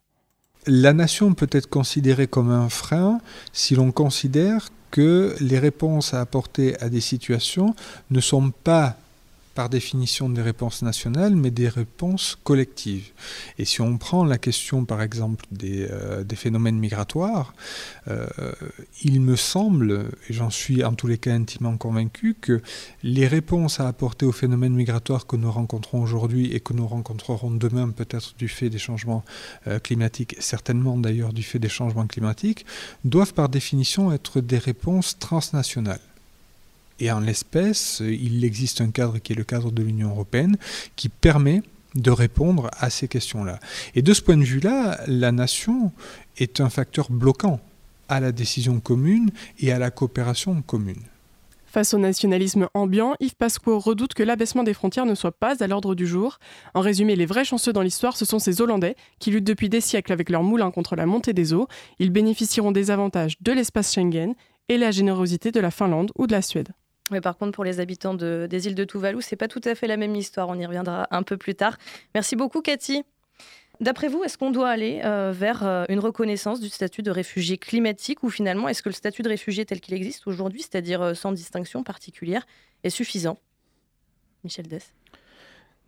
La 0.66 0.92
nation 0.92 1.32
peut 1.32 1.48
être 1.52 1.68
considérée 1.68 2.26
comme 2.26 2.50
un 2.50 2.68
frein 2.68 3.20
si 3.52 3.76
l'on 3.76 3.92
considère 3.92 4.68
que 4.90 5.36
les 5.40 5.60
réponses 5.60 6.12
à 6.12 6.20
apporter 6.20 6.76
à 6.82 6.88
des 6.88 7.00
situations 7.00 7.76
ne 8.10 8.20
sont 8.20 8.50
pas 8.50 8.96
par 9.56 9.70
définition 9.70 10.28
des 10.28 10.42
réponses 10.42 10.82
nationales, 10.82 11.34
mais 11.34 11.50
des 11.50 11.68
réponses 11.68 12.38
collectives. 12.44 13.10
Et 13.58 13.64
si 13.64 13.80
on 13.80 13.96
prend 13.96 14.22
la 14.24 14.36
question, 14.36 14.84
par 14.84 15.00
exemple, 15.00 15.46
des, 15.50 15.88
euh, 15.90 16.24
phénomènes 16.36 16.78
migratoires, 16.78 17.54
euh, 18.08 18.26
il 19.02 19.22
me 19.22 19.34
semble, 19.34 20.10
et 20.28 20.34
j'en 20.34 20.50
suis 20.50 20.84
en 20.84 20.92
tous 20.92 21.06
les 21.06 21.16
cas 21.16 21.32
intimement 21.32 21.78
convaincu, 21.78 22.36
que 22.38 22.60
les 23.02 23.26
réponses 23.26 23.80
à 23.80 23.88
apporter 23.88 24.26
aux 24.26 24.32
phénomènes 24.32 24.74
migratoires 24.74 25.26
que 25.26 25.36
nous 25.36 25.50
rencontrons 25.50 26.02
aujourd'hui 26.02 26.52
et 26.52 26.60
que 26.60 26.74
nous 26.74 26.86
rencontrerons 26.86 27.50
demain, 27.50 27.88
peut-être 27.88 28.34
du 28.36 28.48
fait 28.48 28.68
des 28.68 28.78
changements 28.78 29.24
euh, 29.66 29.78
climatiques, 29.78 30.36
certainement 30.38 30.98
d'ailleurs 30.98 31.32
du 31.32 31.42
fait 31.42 31.58
des 31.58 31.70
changements 31.70 32.06
climatiques, 32.06 32.66
doivent 33.04 33.32
par 33.32 33.48
définition 33.48 34.12
être 34.12 34.42
des 34.42 34.58
réponses 34.58 35.18
transnationales. 35.18 36.06
Et 37.00 37.10
en 37.10 37.20
l'espèce, 37.20 38.00
il 38.00 38.44
existe 38.44 38.80
un 38.80 38.90
cadre 38.90 39.18
qui 39.18 39.32
est 39.32 39.36
le 39.36 39.44
cadre 39.44 39.70
de 39.70 39.82
l'Union 39.82 40.10
européenne 40.10 40.56
qui 40.96 41.08
permet 41.08 41.62
de 41.94 42.10
répondre 42.10 42.70
à 42.78 42.90
ces 42.90 43.08
questions-là. 43.08 43.58
Et 43.94 44.02
de 44.02 44.12
ce 44.14 44.22
point 44.22 44.36
de 44.36 44.44
vue-là, 44.44 45.00
la 45.06 45.32
nation 45.32 45.92
est 46.36 46.60
un 46.60 46.68
facteur 46.68 47.10
bloquant 47.10 47.60
à 48.08 48.20
la 48.20 48.32
décision 48.32 48.80
commune 48.80 49.30
et 49.58 49.72
à 49.72 49.78
la 49.78 49.90
coopération 49.90 50.62
commune. 50.62 51.02
Face 51.66 51.92
au 51.92 51.98
nationalisme 51.98 52.68
ambiant, 52.72 53.16
Yves 53.20 53.34
Pasquot 53.36 53.78
redoute 53.78 54.14
que 54.14 54.22
l'abaissement 54.22 54.62
des 54.62 54.72
frontières 54.72 55.04
ne 55.04 55.14
soit 55.14 55.32
pas 55.32 55.62
à 55.62 55.66
l'ordre 55.66 55.94
du 55.94 56.06
jour. 56.06 56.38
En 56.72 56.80
résumé, 56.80 57.16
les 57.16 57.26
vrais 57.26 57.44
chanceux 57.44 57.72
dans 57.72 57.82
l'histoire, 57.82 58.16
ce 58.16 58.24
sont 58.24 58.38
ces 58.38 58.62
Hollandais 58.62 58.96
qui 59.18 59.30
luttent 59.30 59.44
depuis 59.44 59.68
des 59.68 59.82
siècles 59.82 60.12
avec 60.12 60.30
leurs 60.30 60.42
moulins 60.42 60.70
contre 60.70 60.96
la 60.96 61.04
montée 61.04 61.34
des 61.34 61.52
eaux. 61.52 61.68
Ils 61.98 62.10
bénéficieront 62.10 62.72
des 62.72 62.90
avantages 62.90 63.36
de 63.42 63.52
l'espace 63.52 63.92
Schengen 63.92 64.34
et 64.70 64.78
la 64.78 64.90
générosité 64.90 65.52
de 65.52 65.60
la 65.60 65.70
Finlande 65.70 66.12
ou 66.16 66.26
de 66.26 66.32
la 66.32 66.40
Suède. 66.40 66.70
Mais 67.10 67.20
par 67.20 67.36
contre, 67.36 67.52
pour 67.52 67.64
les 67.64 67.80
habitants 67.80 68.14
des 68.14 68.66
îles 68.66 68.74
de 68.74 68.84
Tuvalu, 68.84 69.22
c'est 69.22 69.36
pas 69.36 69.48
tout 69.48 69.60
à 69.64 69.74
fait 69.74 69.86
la 69.86 69.96
même 69.96 70.14
histoire. 70.16 70.48
On 70.48 70.58
y 70.58 70.66
reviendra 70.66 71.06
un 71.10 71.22
peu 71.22 71.36
plus 71.36 71.54
tard. 71.54 71.76
Merci 72.14 72.36
beaucoup, 72.36 72.62
Cathy. 72.62 73.04
D'après 73.80 74.08
vous, 74.08 74.24
est-ce 74.24 74.38
qu'on 74.38 74.50
doit 74.50 74.70
aller 74.70 75.02
euh, 75.04 75.32
vers 75.34 75.66
euh, 75.66 75.84
une 75.88 75.98
reconnaissance 75.98 76.60
du 76.60 76.70
statut 76.70 77.02
de 77.02 77.10
réfugié 77.10 77.58
climatique 77.58 78.22
ou 78.22 78.30
finalement 78.30 78.68
est-ce 78.68 78.82
que 78.82 78.88
le 78.88 78.94
statut 78.94 79.22
de 79.22 79.28
réfugié 79.28 79.66
tel 79.66 79.80
qu'il 79.80 79.92
existe 79.94 80.26
aujourd'hui, 80.26 80.62
c'est-à-dire 80.62 81.02
euh, 81.02 81.14
sans 81.14 81.32
distinction 81.32 81.82
particulière, 81.82 82.46
est 82.84 82.90
suffisant? 82.90 83.38
Michel 84.44 84.66
Dess 84.66 84.94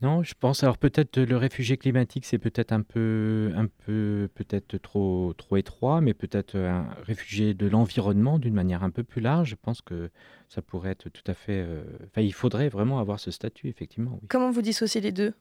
non, 0.00 0.22
je 0.22 0.34
pense 0.38 0.62
alors 0.62 0.78
peut-être 0.78 1.18
le 1.18 1.37
réfugié 1.37 1.76
climatique, 1.76 2.24
c'est 2.24 2.38
peut-être 2.38 2.72
un 2.72 2.82
peu, 2.82 3.52
un 3.56 3.66
peu 3.66 4.28
peut-être 4.34 4.78
trop, 4.78 5.32
trop 5.37 5.56
étroit, 5.56 6.00
mais 6.00 6.14
peut-être 6.14 6.56
un 6.56 6.87
réfugié 7.02 7.54
de 7.54 7.66
l'environnement 7.66 8.38
d'une 8.38 8.54
manière 8.54 8.84
un 8.84 8.90
peu 8.90 9.02
plus 9.02 9.20
large. 9.20 9.50
Je 9.50 9.56
pense 9.56 9.82
que 9.82 10.11
ça 10.48 10.62
pourrait 10.62 10.90
être 10.90 11.08
tout 11.08 11.24
à 11.26 11.34
fait. 11.34 11.66
Enfin, 12.06 12.22
il 12.22 12.32
faudrait 12.32 12.68
vraiment 12.68 13.00
avoir 13.00 13.18
ce 13.18 13.30
statut, 13.30 13.68
effectivement. 13.68 14.20
Comment 14.28 14.50
vous 14.50 14.62
dissociez 14.62 15.00
les 15.00 15.12
deux? 15.12 15.34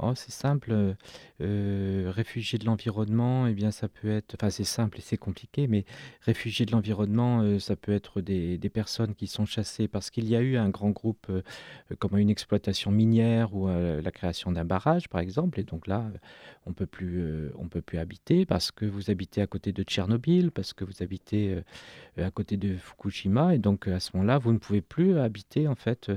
Oh, 0.00 0.12
c'est 0.16 0.32
simple. 0.32 0.96
Euh, 1.40 2.10
réfugié 2.12 2.58
de 2.58 2.64
l'environnement, 2.64 3.46
eh 3.46 3.52
bien, 3.52 3.70
ça 3.70 3.88
peut 3.88 4.10
être. 4.10 4.34
Enfin, 4.34 4.50
c'est 4.50 4.64
simple 4.64 4.98
et 4.98 5.00
c'est 5.00 5.16
compliqué, 5.16 5.68
mais 5.68 5.84
réfugié 6.22 6.66
de 6.66 6.72
l'environnement, 6.72 7.42
euh, 7.42 7.60
ça 7.60 7.76
peut 7.76 7.92
être 7.92 8.20
des, 8.20 8.58
personnes 8.72 9.14
qui 9.14 9.28
sont 9.28 9.46
chassées 9.46 9.86
parce 9.86 10.10
qu'il 10.10 10.28
y 10.28 10.34
a 10.34 10.40
eu 10.40 10.56
un 10.56 10.68
grand 10.68 10.90
groupe, 10.90 11.26
euh, 11.30 11.42
comme 12.00 12.18
une 12.18 12.30
exploitation 12.30 12.90
minière 12.90 13.54
ou 13.54 13.68
la 13.68 14.10
création 14.10 14.50
d'un 14.50 14.64
barrage, 14.64 15.08
par 15.08 15.20
exemple. 15.20 15.60
Et 15.60 15.64
donc 15.64 15.86
là, 15.86 16.10
on 16.66 16.72
peut 16.72 16.86
plus, 16.86 17.50
on 17.56 17.68
peut 17.68 17.82
plus 17.82 17.98
habiter 17.98 18.46
parce 18.46 18.72
que 18.72 18.84
vous 18.84 19.10
habitez 19.10 19.42
à 19.42 19.46
côté 19.46 19.72
de 19.72 19.82
Tchernobyl, 19.84 20.50
parce 20.50 20.72
que 20.72 20.84
vous 20.84 21.02
habitez 21.02 21.62
à 22.16 22.30
côté 22.30 22.56
de 22.56 22.76
Fukushima. 22.76 23.54
Et 23.54 23.58
donc, 23.58 23.86
à 23.86 24.00
ce 24.00 24.10
moment-là, 24.16 24.38
vous 24.38 24.52
ne 24.52 24.58
pouvez 24.58 24.80
plus 24.80 25.18
habiter, 25.18 25.68
en 25.68 25.76
fait 25.76 26.10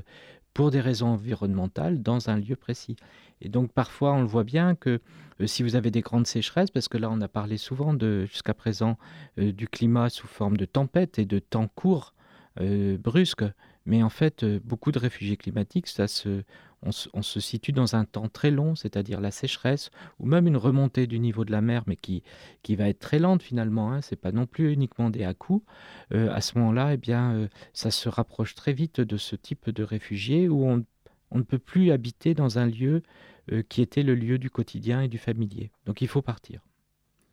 pour 0.57 0.71
des 0.71 0.81
raisons 0.81 1.09
environnementales 1.09 2.01
dans 2.01 2.31
un 2.31 2.39
lieu 2.39 2.55
précis. 2.55 2.95
Et 3.41 3.47
donc 3.47 3.71
parfois 3.71 4.13
on 4.13 4.21
le 4.21 4.27
voit 4.27 4.43
bien 4.43 4.73
que 4.73 4.99
euh, 5.39 5.45
si 5.45 5.61
vous 5.61 5.75
avez 5.75 5.91
des 5.91 6.01
grandes 6.01 6.25
sécheresses, 6.25 6.71
parce 6.71 6.87
que 6.87 6.97
là 6.97 7.11
on 7.11 7.21
a 7.21 7.27
parlé 7.27 7.57
souvent 7.57 7.95
jusqu'à 8.25 8.55
présent 8.55 8.97
euh, 9.37 9.51
du 9.51 9.67
climat 9.67 10.09
sous 10.09 10.25
forme 10.25 10.57
de 10.57 10.65
tempête 10.65 11.19
et 11.19 11.25
de 11.25 11.37
temps 11.37 11.67
court, 11.67 12.15
euh, 12.59 12.97
brusque, 12.97 13.43
mais 13.85 14.01
en 14.01 14.09
fait 14.09 14.43
beaucoup 14.65 14.91
de 14.91 14.97
réfugiés 14.97 15.37
climatiques, 15.37 15.85
ça 15.85 16.07
se, 16.07 16.41
on, 16.83 16.91
se 16.91 17.39
situe 17.39 17.71
dans 17.71 17.95
un 17.95 18.05
temps 18.05 18.29
très 18.29 18.51
long, 18.51 18.75
c'est-à-dire 18.75 19.19
la 19.19 19.31
sécheresse, 19.31 19.89
ou 20.19 20.25
même 20.25 20.47
une 20.47 20.57
remontée 20.57 21.07
du 21.07 21.19
niveau 21.19 21.43
de 21.43 21.51
la 21.51 21.61
mer, 21.61 21.83
mais 21.87 21.95
qui, 21.95 22.23
qui 22.63 22.75
va 22.75 22.87
être 22.87 22.99
très 22.99 23.19
lente 23.19 23.41
finalement, 23.41 23.91
hein, 23.91 24.01
ce 24.01 24.13
n'est 24.13 24.19
pas 24.19 24.31
non 24.31 24.45
plus 24.45 24.71
uniquement 24.71 25.09
des 25.09 25.23
à-coups. 25.23 25.65
à 26.11 26.39
ce 26.39 26.57
moment-là, 26.59 26.93
eh 26.93 26.97
bien, 26.97 27.49
ça 27.73 27.91
se 27.91 28.09
rapproche 28.09 28.55
très 28.55 28.73
vite 28.73 29.01
de 29.01 29.17
ce 29.17 29.35
type 29.35 29.69
de 29.69 29.83
réfugiés 29.83 30.47
où 30.47 30.65
on, 30.65 30.85
on 31.31 31.39
ne 31.39 31.43
peut 31.43 31.59
plus 31.59 31.91
habiter 31.91 32.33
dans 32.33 32.59
un 32.59 32.65
lieu 32.65 33.03
euh, 33.51 33.63
qui 33.67 33.81
était 33.81 34.03
le 34.03 34.15
lieu 34.15 34.37
du 34.37 34.49
quotidien 34.49 35.01
et 35.01 35.07
du 35.07 35.17
familier. 35.17 35.71
Donc 35.85 36.01
il 36.01 36.07
faut 36.07 36.21
partir. 36.21 36.61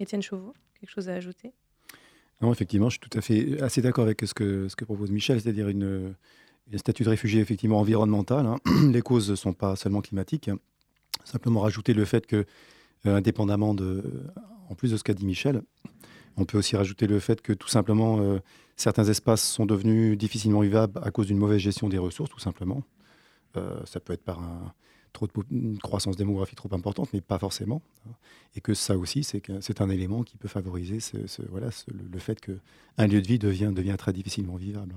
Étienne 0.00 0.22
Chauveau, 0.22 0.54
quelque 0.78 0.90
chose 0.90 1.08
à 1.08 1.14
ajouter? 1.14 1.52
Non, 2.40 2.52
effectivement, 2.52 2.88
je 2.88 2.98
suis 2.98 3.08
tout 3.08 3.16
à 3.16 3.20
fait 3.20 3.60
assez 3.62 3.80
d'accord 3.80 4.04
avec 4.04 4.20
ce 4.22 4.34
que, 4.34 4.68
ce 4.68 4.76
que 4.76 4.84
propose 4.84 5.10
Michel, 5.10 5.40
c'est-à-dire 5.40 5.68
une, 5.68 6.14
un 6.72 6.78
statut 6.78 7.04
de 7.04 7.10
réfugié 7.10 7.40
effectivement 7.40 7.80
environnemental. 7.80 8.46
Hein. 8.46 8.56
Les 8.92 9.02
causes 9.02 9.30
ne 9.30 9.36
sont 9.36 9.52
pas 9.52 9.76
seulement 9.76 10.00
climatiques. 10.00 10.48
Hein. 10.48 10.58
Simplement 11.24 11.60
rajouter 11.60 11.94
le 11.94 12.04
fait 12.04 12.26
que, 12.26 12.44
euh, 13.06 13.16
indépendamment 13.16 13.74
de, 13.74 14.02
en 14.68 14.74
plus 14.74 14.90
de 14.90 14.96
ce 14.96 15.04
qu'a 15.04 15.14
dit 15.14 15.26
Michel, 15.26 15.62
on 16.36 16.44
peut 16.44 16.58
aussi 16.58 16.76
rajouter 16.76 17.06
le 17.06 17.20
fait 17.20 17.40
que 17.40 17.52
tout 17.52 17.68
simplement 17.68 18.20
euh, 18.20 18.40
certains 18.76 19.04
espaces 19.04 19.42
sont 19.42 19.66
devenus 19.66 20.18
difficilement 20.18 20.60
vivables 20.60 20.98
à 21.02 21.10
cause 21.10 21.28
d'une 21.28 21.38
mauvaise 21.38 21.60
gestion 21.60 21.88
des 21.88 21.98
ressources, 21.98 22.30
tout 22.30 22.40
simplement. 22.40 22.82
ça 23.84 24.00
peut 24.00 24.12
être 24.12 24.24
par 24.24 24.40
une 25.50 25.78
croissance 25.78 26.16
démographique 26.16 26.56
trop 26.56 26.72
importante, 26.74 27.10
mais 27.12 27.20
pas 27.20 27.38
forcément. 27.38 27.82
Et 28.56 28.60
que 28.60 28.74
ça 28.74 28.96
aussi, 28.96 29.24
c'est 29.24 29.80
un 29.80 29.88
élément 29.88 30.22
qui 30.22 30.36
peut 30.36 30.48
favoriser 30.48 30.98
le, 31.12 32.18
fait 32.18 32.40
qu'un 32.40 33.06
lieu 33.06 33.22
de 33.22 33.26
vie 33.26 33.38
devient 33.38 33.96
très 33.96 34.12
difficilement 34.12 34.56
vivable. 34.56 34.94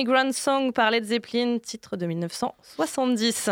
Immigrant 0.00 0.32
Song 0.32 0.72
par 0.72 0.90
Led 0.90 1.04
Zeppelin, 1.04 1.58
titre 1.58 1.98
de 1.98 2.06
1970. 2.06 3.50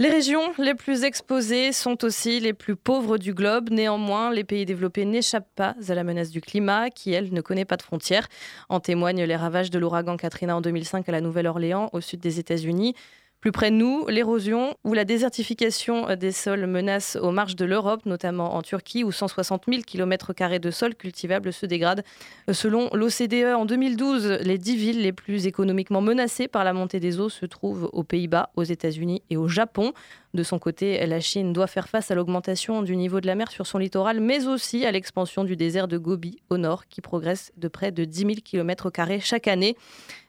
Les 0.00 0.08
régions 0.08 0.52
les 0.58 0.74
plus 0.74 1.04
exposées 1.04 1.70
sont 1.70 2.04
aussi 2.04 2.40
les 2.40 2.52
plus 2.52 2.74
pauvres 2.74 3.16
du 3.16 3.32
globe. 3.32 3.70
Néanmoins, 3.70 4.32
les 4.32 4.42
pays 4.42 4.64
développés 4.64 5.04
n'échappent 5.04 5.54
pas 5.54 5.76
à 5.88 5.94
la 5.94 6.02
menace 6.02 6.30
du 6.30 6.40
climat, 6.40 6.90
qui, 6.90 7.12
elle, 7.12 7.32
ne 7.32 7.40
connaît 7.40 7.64
pas 7.64 7.76
de 7.76 7.82
frontières. 7.82 8.26
En 8.68 8.80
témoignent 8.80 9.22
les 9.22 9.36
ravages 9.36 9.70
de 9.70 9.78
l'ouragan 9.78 10.16
Katrina 10.16 10.56
en 10.56 10.60
2005 10.60 11.08
à 11.08 11.12
la 11.12 11.20
Nouvelle-Orléans, 11.20 11.90
au 11.92 12.00
sud 12.00 12.18
des 12.18 12.40
États-Unis. 12.40 12.96
Plus 13.40 13.52
près 13.52 13.70
de 13.70 13.76
nous, 13.76 14.06
l'érosion 14.08 14.74
ou 14.82 14.94
la 14.94 15.04
désertification 15.04 16.16
des 16.16 16.32
sols 16.32 16.66
menacent 16.66 17.16
aux 17.16 17.30
marges 17.30 17.54
de 17.54 17.64
l'Europe, 17.64 18.06
notamment 18.06 18.54
en 18.56 18.62
Turquie, 18.62 19.04
où 19.04 19.12
160 19.12 19.64
000 19.68 19.82
km 19.86 20.32
de 20.58 20.70
sols 20.70 20.94
cultivables 20.94 21.52
se 21.52 21.66
dégradent. 21.66 22.02
Selon 22.50 22.88
l'OCDE, 22.94 23.54
en 23.54 23.66
2012, 23.66 24.38
les 24.40 24.58
dix 24.58 24.76
villes 24.76 25.02
les 25.02 25.12
plus 25.12 25.46
économiquement 25.46 26.00
menacées 26.00 26.48
par 26.48 26.64
la 26.64 26.72
montée 26.72 26.98
des 26.98 27.20
eaux 27.20 27.28
se 27.28 27.46
trouvent 27.46 27.90
aux 27.92 28.04
Pays-Bas, 28.04 28.50
aux 28.56 28.64
États-Unis 28.64 29.22
et 29.30 29.36
au 29.36 29.48
Japon. 29.48 29.92
De 30.34 30.42
son 30.42 30.58
côté, 30.58 31.04
la 31.06 31.20
Chine 31.20 31.52
doit 31.52 31.66
faire 31.66 31.88
face 31.88 32.10
à 32.10 32.14
l'augmentation 32.14 32.82
du 32.82 32.96
niveau 32.96 33.20
de 33.20 33.26
la 33.26 33.34
mer 33.34 33.50
sur 33.50 33.66
son 33.66 33.78
littoral, 33.78 34.20
mais 34.20 34.46
aussi 34.46 34.84
à 34.84 34.90
l'expansion 34.90 35.44
du 35.44 35.56
désert 35.56 35.88
de 35.88 35.98
Gobi 35.98 36.40
au 36.50 36.58
nord, 36.58 36.86
qui 36.88 37.00
progresse 37.00 37.52
de 37.56 37.68
près 37.68 37.92
de 37.92 38.04
10 38.04 38.18
000 38.18 38.32
km 38.44 38.90
chaque 39.20 39.48
année. 39.48 39.76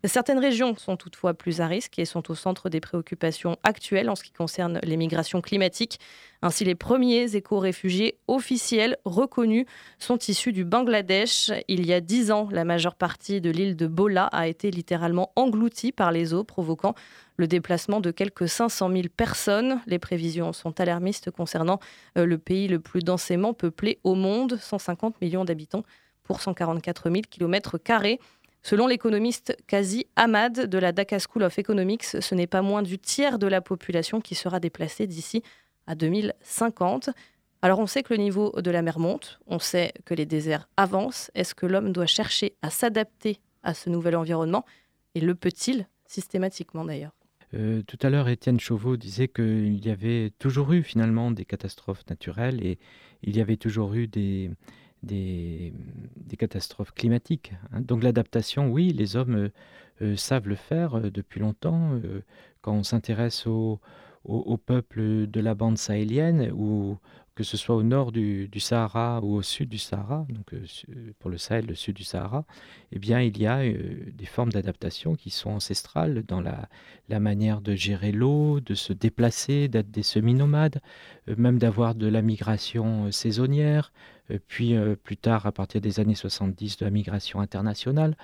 Certaines 0.03 0.39
régions 0.39 0.75
sont 0.75 0.95
toutefois 0.95 1.33
plus 1.33 1.59
à 1.61 1.67
risque 1.67 1.99
et 1.99 2.05
sont 2.05 2.31
au 2.31 2.35
centre 2.35 2.69
des 2.69 2.79
préoccupations 2.79 3.57
actuelles 3.63 4.09
en 4.09 4.15
ce 4.15 4.23
qui 4.23 4.31
concerne 4.31 4.79
les 4.83 4.97
migrations 4.97 5.41
climatiques. 5.41 5.99
Ainsi, 6.41 6.63
les 6.63 6.75
premiers 6.75 7.35
éco-réfugiés 7.35 8.19
officiels 8.27 8.97
reconnus 9.05 9.65
sont 9.97 10.17
issus 10.17 10.53
du 10.53 10.63
Bangladesh. 10.63 11.51
Il 11.67 11.85
y 11.85 11.93
a 11.93 11.99
dix 11.99 12.31
ans, 12.31 12.47
la 12.51 12.63
majeure 12.63 12.95
partie 12.95 13.41
de 13.41 13.49
l'île 13.49 13.75
de 13.75 13.87
Bola 13.87 14.25
a 14.25 14.47
été 14.47 14.69
littéralement 14.69 15.31
engloutie 15.35 15.91
par 15.91 16.11
les 16.11 16.33
eaux, 16.33 16.43
provoquant 16.43 16.93
le 17.37 17.47
déplacement 17.47 18.01
de 18.01 18.11
quelques 18.11 18.49
500 18.49 18.91
000 18.91 19.03
personnes. 19.15 19.81
Les 19.85 19.99
prévisions 19.99 20.53
sont 20.53 20.79
alarmistes 20.79 21.31
concernant 21.31 21.79
euh, 22.17 22.25
le 22.25 22.37
pays 22.37 22.67
le 22.67 22.79
plus 22.79 23.01
densément 23.01 23.53
peuplé 23.53 23.99
au 24.03 24.15
monde, 24.15 24.57
150 24.59 25.21
millions 25.21 25.45
d'habitants 25.45 25.83
pour 26.23 26.41
144 26.41 27.09
000 27.09 27.21
km. 27.29 27.77
Selon 28.63 28.87
l'économiste 28.87 29.55
Kazi 29.67 30.07
Ahmad 30.15 30.65
de 30.65 30.77
la 30.77 30.91
Dhaka 30.91 31.19
School 31.19 31.43
of 31.43 31.57
Economics, 31.57 32.03
ce 32.03 32.35
n'est 32.35 32.47
pas 32.47 32.61
moins 32.61 32.81
du 32.81 32.99
tiers 32.99 33.39
de 33.39 33.47
la 33.47 33.61
population 33.61 34.19
qui 34.19 34.35
sera 34.35 34.59
déplacée 34.59 35.07
d'ici 35.07 35.41
à 35.85 35.95
2050. 35.95 37.11
Alors 37.61 37.79
on 37.79 37.87
sait 37.87 38.03
que 38.03 38.13
le 38.13 38.19
niveau 38.19 38.51
de 38.59 38.71
la 38.71 38.81
mer 38.81 38.99
monte, 38.99 39.39
on 39.47 39.59
sait 39.59 39.93
que 40.05 40.13
les 40.13 40.25
déserts 40.25 40.67
avancent. 40.75 41.31
Est-ce 41.33 41.55
que 41.55 41.65
l'homme 41.65 41.93
doit 41.93 42.05
chercher 42.07 42.55
à 42.61 42.69
s'adapter 42.69 43.39
à 43.63 43.73
ce 43.73 43.89
nouvel 43.89 44.15
environnement? 44.15 44.65
Et 45.15 45.21
le 45.21 45.33
peut-il 45.33 45.87
systématiquement 46.05 46.85
d'ailleurs? 46.85 47.16
Euh, 47.57 47.81
tout 47.83 47.97
à 48.01 48.09
l'heure, 48.09 48.29
Étienne 48.29 48.59
Chauveau 48.59 48.97
disait 48.97 49.27
qu'il 49.27 49.83
y 49.83 49.89
avait 49.89 50.31
toujours 50.37 50.73
eu 50.73 50.83
finalement 50.83 51.31
des 51.31 51.45
catastrophes 51.45 52.03
naturelles 52.09 52.63
et 52.63 52.77
il 53.23 53.35
y 53.35 53.41
avait 53.41 53.57
toujours 53.57 53.93
eu 53.95 54.07
des, 54.07 54.51
des, 55.03 55.73
catastrophes 56.37 56.91
climatiques. 56.91 57.53
Hein. 57.71 57.81
Donc 57.81 58.03
l'adaptation, 58.03 58.69
oui, 58.69 58.93
les 58.93 59.15
hommes 59.15 59.35
euh, 59.35 59.49
euh, 60.01 60.15
savent 60.15 60.47
le 60.47 60.55
faire 60.55 61.11
depuis 61.11 61.39
longtemps. 61.39 61.99
quand 62.61 62.73
on 62.73 62.83
s'intéresse 62.83 63.47
aux 63.47 63.79
au, 64.23 64.57
peuples 64.57 65.27
de 65.27 65.39
la 65.39 65.55
bande 65.55 65.77
sahélienne 65.77 66.51
ou 66.53 66.97
que 67.37 67.43
ce 67.43 67.55
soit 67.55 67.75
au 67.75 67.83
nord 67.83 68.11
du, 68.11 68.49
Sahara 68.57 69.19
ou 69.21 69.35
au 69.35 69.43
sud 69.43 69.69
du 69.69 69.77
Sahara, 69.77 70.25
donc 70.29 70.55
euh, 70.55 70.65
pour 71.19 71.29
le 71.29 71.37
Sahel, 71.37 71.67
le 71.67 71.75
sud 71.75 71.95
du 71.95 72.03
Sahara, 72.03 72.45
eh 72.91 72.97
bien, 72.97 73.21
il 73.21 73.37
y 73.37 73.45
a 73.45 73.59
euh, 73.59 74.11
des 74.11 74.25
formes 74.25 74.51
d'adaptation 74.51 75.13
qui 75.13 75.29
sont 75.29 75.51
ancestrales 75.51 76.23
dans 76.23 76.41
la, 76.41 76.67
la 77.09 77.19
manière 77.19 77.61
de 77.61 77.75
gérer 77.75 78.11
l'eau, 78.11 78.59
de 78.59 78.73
se 78.73 78.91
déplacer, 78.91 79.67
d'être 79.67 79.91
des 79.91 80.01
semi-nomades, 80.01 80.81
euh, 81.29 81.35
même 81.37 81.59
d'avoir 81.59 81.93
de 81.93 82.07
la 82.07 82.23
migration 82.23 83.11
saisonnière, 83.11 83.93
puis 84.47 84.75
plus 85.03 85.15
tard, 85.15 85.45
à 85.45 85.53
partir 85.53 85.79
des 85.79 85.99
années 86.01 86.15
70, 86.15 86.77
de 86.77 86.85
la 86.85 86.91
migration 86.91 87.39
internationale. 87.39 88.17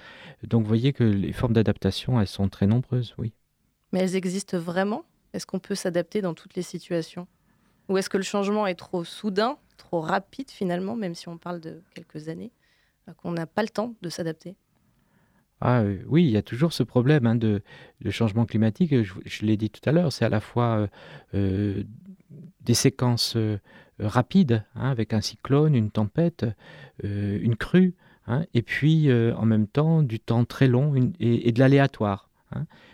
Donc, 0.43 0.63
vous 0.63 0.67
voyez 0.67 0.91
que 0.91 1.03
les 1.03 1.31
formes 1.31 1.53
d'adaptation, 1.53 2.19
elles 2.19 2.27
sont 2.27 2.49
très 2.49 2.67
nombreuses, 2.67 3.13
oui. 3.19 3.31
Mais 3.93 3.99
elles 3.99 4.15
existent 4.15 4.57
vraiment? 4.57 5.05
Est-ce 5.31 5.45
qu'on 5.45 5.59
peut 5.59 5.75
s'adapter 5.75 6.21
dans 6.21 6.33
toutes 6.33 6.55
les 6.55 6.61
situations? 6.61 7.25
Ou 7.89 7.97
est-ce 7.97 8.09
que 8.09 8.17
le 8.17 8.23
changement 8.23 8.67
est 8.67 8.75
trop 8.75 9.03
soudain, 9.03 9.57
trop 9.77 10.01
rapide 10.01 10.49
finalement, 10.49 10.95
même 10.95 11.15
si 11.15 11.27
on 11.27 11.37
parle 11.37 11.59
de 11.59 11.81
quelques 11.93 12.29
années, 12.29 12.51
euh, 13.07 13.13
qu'on 13.13 13.31
n'a 13.31 13.45
pas 13.45 13.61
le 13.61 13.69
temps 13.69 13.95
de 14.01 14.09
s'adapter? 14.09 14.55
Ah, 15.61 15.81
euh, 15.81 15.99
oui, 16.07 16.23
il 16.23 16.31
y 16.31 16.37
a 16.37 16.41
toujours 16.41 16.73
ce 16.73 16.83
problème 16.83 17.25
hein, 17.25 17.35
de, 17.35 17.61
changement 18.09 18.45
climatique. 18.45 18.93
Je, 19.03 19.45
l'ai 19.45 19.57
dit 19.57 19.69
tout 19.69 19.87
à 19.87 19.91
l'heure, 19.91 20.11
c'est 20.11 20.25
à 20.25 20.29
la 20.29 20.39
fois 20.39 20.87
euh, 21.33 21.83
des 22.61 22.73
séquences 22.73 23.37
rapides, 23.99 24.65
hein, 24.75 24.89
avec 24.89 25.13
un 25.13 25.21
cyclone, 25.21 25.75
une 25.75 25.91
tempête, 25.91 26.45
une 27.01 27.55
crue, 27.55 27.95
hein, 28.27 28.45
et 28.53 28.61
puis 28.61 29.11
en 29.11 29.45
même 29.45 29.67
temps 29.67 30.01
du 30.01 30.19
temps 30.19 30.43
très 30.43 30.67
long 30.67 30.95
et, 31.19 31.51
de 31.51 31.59
l'aléatoire 31.59 32.29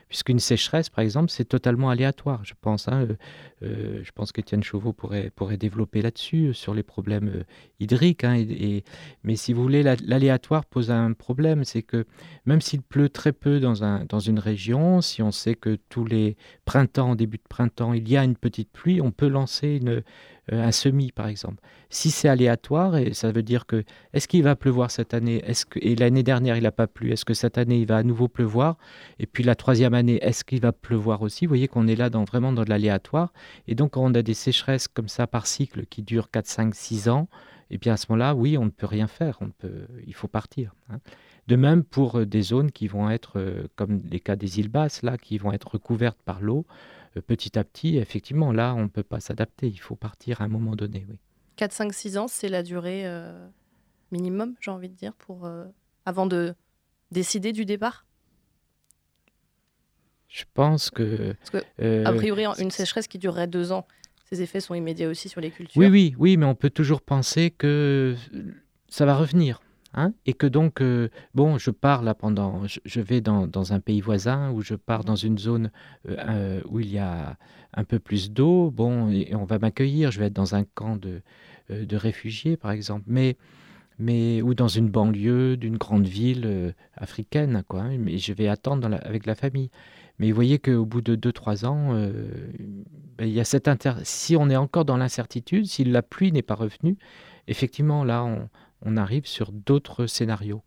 puisqu'une 0.10 0.40
sécheresse, 0.40 0.90
par 0.90 1.04
exemple, 1.04 1.30
c'est 1.30 1.46
totalement 1.46 1.92
aléatoire, 1.92 2.44
je 2.44 2.56
pense. 2.60 2.88
Hein, 2.88 3.04
euh, 3.04 3.16
euh, 3.62 4.02
je 4.04 4.12
pense 4.12 4.32
qu'Étienne 4.32 4.64
Chauveau 4.64 4.92
pourrait, 4.92 5.32
pourrait 5.36 5.58
développer 5.58 6.02
là-dessus, 6.02 6.48
euh, 6.48 6.54
sur 6.54 6.74
les 6.74 6.82
problèmes 6.82 7.44
hydriques. 7.80 8.24
Hein, 8.24 8.36
et, 8.36 8.84
mais 9.24 9.36
si 9.36 9.54
vous 9.54 9.62
voulez, 9.62 9.84
l'aléatoire 9.84 10.66
pose 10.66 10.90
un 10.90 11.14
problème, 11.14 11.64
c'est 11.64 11.84
que 11.84 12.06
même 12.46 12.60
s'il 12.60 12.82
pleut 12.82 13.10
très 13.10 13.32
peu 13.32 13.60
dans, 13.60 13.84
un, 13.84 14.04
dans 14.06 14.20
une 14.20 14.40
région, 14.40 15.02
si 15.02 15.22
on 15.22 15.32
sait 15.32 15.54
que 15.54 15.78
tous 15.90 16.06
les 16.06 16.36
printemps, 16.66 17.16
début 17.16 17.38
de 17.38 17.48
printemps, 17.48 17.94
il 17.94 18.10
y 18.10 18.18
a 18.18 18.24
une 18.24 18.36
petite 18.36 18.72
pluie, 18.72 19.02
on 19.02 19.12
peut 19.12 19.28
lancer 19.28 19.80
une, 19.80 20.02
un 20.52 20.72
semis, 20.72 21.12
par 21.12 21.28
exemple. 21.28 21.62
Si 21.90 22.12
c'est 22.12 22.30
aléatoire, 22.30 22.98
et 22.98 23.14
ça 23.14 23.32
veut 23.32 23.44
dire 23.44 23.66
que 23.66 23.84
est-ce 24.14 24.28
qu'il 24.28 24.44
va 24.44 24.56
pleuvoir 24.56 24.92
cette 24.92 25.14
année? 25.14 25.44
Est-ce 25.46 25.66
que, 25.66 25.80
Et 25.82 25.96
l'année 25.96 26.24
dernière, 26.24 26.58
il 26.58 26.64
n'a 26.64 26.72
pas 26.72 26.88
plu. 26.88 27.12
Est-ce 27.12 27.26
que 27.26 27.34
cette 27.34 27.58
année, 27.58 27.80
il 27.80 27.88
va 27.88 27.98
à 27.98 28.04
nouveau 28.04 28.28
pleuvoir? 28.28 28.78
Et 29.20 29.26
puis 29.26 29.44
la 29.44 29.56
troisième 29.56 29.94
année, 29.94 30.20
est-ce 30.22 30.44
qu'il 30.44 30.62
va 30.62 30.72
pleuvoir 30.72 31.22
aussi? 31.22 31.46
Vous 31.46 31.50
voyez 31.50 31.68
qu'on 31.68 31.88
est 31.88 31.96
là 31.96 32.10
dans, 32.10 32.24
vraiment 32.24 32.52
dans 32.52 32.64
de 32.64 32.70
l'aléatoire. 32.70 33.34
Et 33.68 33.76
donc, 33.76 33.92
quand 33.92 34.04
on 34.04 34.14
a 34.14 34.22
des 34.22 34.34
sécheresses 34.34 34.88
comme 34.88 35.10
ça 35.10 35.28
par 35.28 35.48
cycle 35.48 35.86
qui 35.86 36.04
durent 36.04 36.30
4, 36.32 36.46
5, 36.46 36.76
6 36.76 37.10
ans, 37.10 37.28
et 37.72 37.78
bien 37.78 37.94
à 37.94 37.98
ce 37.98 38.08
moment-là, 38.10 38.34
oui, 38.36 38.58
on 38.58 38.66
ne 38.66 38.70
peut 38.70 38.88
rien 38.88 39.08
faire. 39.08 39.38
On 39.42 39.50
peut, 39.50 39.88
il 40.08 40.14
faut 40.14 40.28
partir. 40.28 40.74
Hein. 40.90 41.00
De 41.48 41.56
même 41.56 41.84
pour 41.84 42.20
euh, 42.20 42.26
des 42.26 42.42
zones 42.42 42.72
qui 42.72 42.88
vont 42.88 43.10
être, 43.10 43.40
euh, 43.40 43.68
comme 43.76 44.02
les 44.10 44.20
cas 44.20 44.36
des 44.36 44.60
îles 44.60 44.70
basses, 44.70 45.02
là, 45.04 45.18
qui 45.18 45.38
vont 45.38 45.52
être 45.52 45.74
recouvertes 45.74 46.20
par 46.24 46.42
l'eau. 46.42 46.66
Euh, 47.20 47.22
petit 47.22 47.58
à 47.58 47.64
petit, 47.64 47.98
effectivement, 47.98 48.52
là, 48.52 48.74
on 48.76 48.84
ne 48.84 48.88
peut 48.88 49.04
pas 49.04 49.20
s'adapter. 49.20 49.68
Il 49.68 49.80
faut 49.80 49.96
partir 49.96 50.42
à 50.42 50.46
un 50.46 50.48
moment 50.48 50.76
donné, 50.76 51.06
oui. 51.10 51.18
4, 51.58 51.72
5, 51.74 51.94
6 51.94 52.18
ans, 52.18 52.28
c'est 52.28 52.48
la 52.48 52.64
durée 52.64 53.06
euh, 53.06 53.48
minimum, 54.12 54.56
j'ai 54.62 54.72
envie 54.72 54.90
de 54.90 54.96
dire, 54.96 55.14
pour, 55.14 55.46
euh, 55.46 55.66
avant 56.06 56.26
de 56.26 56.56
décider 57.12 57.52
du 57.52 57.66
départ? 57.66 58.06
Je 60.30 60.46
pense 60.54 60.90
que... 60.90 61.34
Parce 61.34 61.50
que 61.50 62.06
a 62.06 62.14
priori, 62.14 62.46
une 62.60 62.72
sécheresse 62.72 63.08
qui 63.08 63.18
durerait 63.18 63.48
deux 63.48 63.72
ans, 63.72 63.86
ses 64.30 64.42
effets 64.42 64.62
sont 64.62 64.76
immédiats 64.76 65.10
aussi 65.10 65.28
sur 65.28 65.42
les 65.42 65.52
cultures. 65.52 65.82
Oui, 65.82 65.88
oui, 65.88 66.16
oui, 66.18 66.38
mais 66.38 66.46
on 66.46 66.56
peut 66.56 66.70
toujours 66.70 67.02
penser 67.02 67.50
que 67.52 68.16
ça 68.88 69.06
va 69.06 69.18
revenir. 69.18 69.60
Hein, 69.96 70.14
et 70.28 70.34
que 70.34 70.46
donc, 70.46 70.82
euh, 70.82 71.10
bon, 71.34 71.58
je 71.58 71.72
pars 71.72 72.04
là 72.04 72.14
pendant, 72.14 72.62
je, 72.68 73.02
vais 73.02 73.22
dans, 73.22 73.74
un 73.74 73.80
pays 73.80 74.02
voisin 74.02 74.52
ou 74.52 74.62
je 74.62 74.76
pars 74.76 75.04
dans 75.04 75.16
une 75.16 75.40
zone 75.40 75.72
euh, 76.08 76.16
euh, 76.20 76.62
où 76.70 76.80
il 76.80 76.92
y 76.92 77.00
a 77.00 77.38
un 77.74 77.84
peu 77.84 77.98
plus 77.98 78.32
d'eau, 78.32 78.70
bon, 78.70 79.12
on 79.32 79.46
va 79.46 79.58
m'accueillir, 79.58 80.12
je 80.12 80.20
vais 80.20 80.28
être 80.28 80.34
dans 80.34 80.54
un 80.54 80.64
camp 80.64 80.96
de, 80.96 81.22
de 81.70 81.96
réfugiés, 81.96 82.56
par 82.56 82.70
exemple, 82.70 83.06
mais, 83.08 83.36
mais, 83.98 84.44
ou 84.44 84.54
dans 84.54 84.68
une 84.68 84.90
banlieue 84.90 85.58
d'une 85.58 85.78
grande 85.78 86.06
ville 86.06 86.76
africaine, 86.96 87.64
quoi, 87.68 87.82
hein, 87.82 87.98
mais 87.98 88.20
je 88.20 88.34
vais 88.34 88.48
attendre 88.48 89.00
avec 89.02 89.26
la 89.26 89.34
famille. 89.34 89.72
Mais 90.20 90.30
vous 90.30 90.36
voyez 90.36 90.60
qu'au 90.60 90.86
bout 90.86 91.02
de 91.02 91.16
2-3 91.16 91.66
ans, 91.66 91.94
ben, 91.94 93.28
il 93.28 93.34
y 93.34 93.40
a 93.40 93.46
cette 93.46 93.68
inter... 93.68 93.94
si 94.04 94.36
on 94.36 94.50
est 94.50 94.56
encore 94.56 94.86
dans 94.86 94.98
l'incertitude, 94.98 95.66
si 95.66 95.84
la 95.84 96.02
pluie 96.02 96.32
n'est 96.32 96.42
pas 96.42 96.56
revenue, 96.56 96.98
effectivement, 97.48 98.04
là, 98.04 98.24
on, 98.26 98.50
on 98.82 98.98
arrive 98.98 99.26
sur 99.26 99.52
d'autres 99.52 100.06
scénarios. 100.06 100.64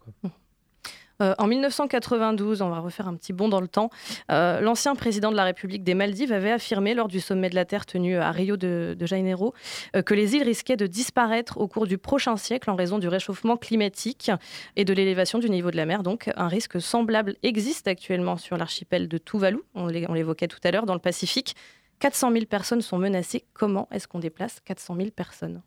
Euh, 1.23 1.35
en 1.39 1.47
1992, 1.47 2.63
on 2.63 2.71
va 2.71 2.81
refaire 2.81 3.07
un 3.07 3.15
petit 3.15 3.33
bond 3.33 3.49
dans 3.49 3.61
le 3.61 3.69
temps, 3.69 3.91
euh, 4.31 4.61
l'ancien 4.61 4.95
président 4.95 5.31
de 5.31 5.37
la 5.37 5.45
République 5.45 5.85
des 5.85 5.95
Maldives 5.95 6.33
avait 6.33 6.51
affirmé 6.51 6.95
lors 6.95 7.09
du 7.09 7.21
sommet 7.21 7.49
de 7.49 7.55
la 7.55 7.65
Terre 7.65 7.87
tenu 7.87 8.17
à 8.17 8.31
Rio 8.31 8.57
de, 8.57 8.97
Janeiro 9.01 9.55
euh, 9.95 10.03
que 10.03 10.15
les 10.15 10.35
îles 10.35 10.43
risquaient 10.43 10.77
de 10.77 10.87
disparaître 10.87 11.59
au 11.59 11.69
cours 11.69 11.87
du 11.87 11.99
prochain 11.99 12.37
siècle 12.37 12.71
en 12.71 12.77
raison 12.77 12.99
du 12.99 13.09
réchauffement 13.09 13.57
climatique 13.57 14.31
et 14.77 14.85
de 14.85 14.93
l'élévation 14.93 15.39
du 15.39 15.51
niveau 15.51 15.71
de 15.71 15.77
la 15.77 15.87
mer. 15.87 16.03
Donc 16.03 16.31
un 16.37 16.49
risque 16.49 16.81
semblable 16.81 17.37
existe 17.43 17.89
actuellement 17.89 18.37
sur 18.37 18.57
l'archipel 18.57 19.09
de 19.09 19.19
Tuvalu, 19.19 19.61
on 19.75 19.87
l'évoquait 19.87 20.49
tout 20.49 20.61
à 20.65 20.71
l'heure, 20.71 20.87
dans 20.87 20.95
le 20.95 21.01
Pacifique. 21.01 21.55
400 22.01 22.33
000 22.33 22.47
personnes 22.47 22.81
sont 22.81 22.99
menacées. 22.99 23.45
Comment 23.53 23.89
est-ce 23.93 24.09
qu'on 24.09 24.19
déplace 24.19 24.59
400 24.65 24.97
000 24.97 25.11
personnes? 25.11 25.63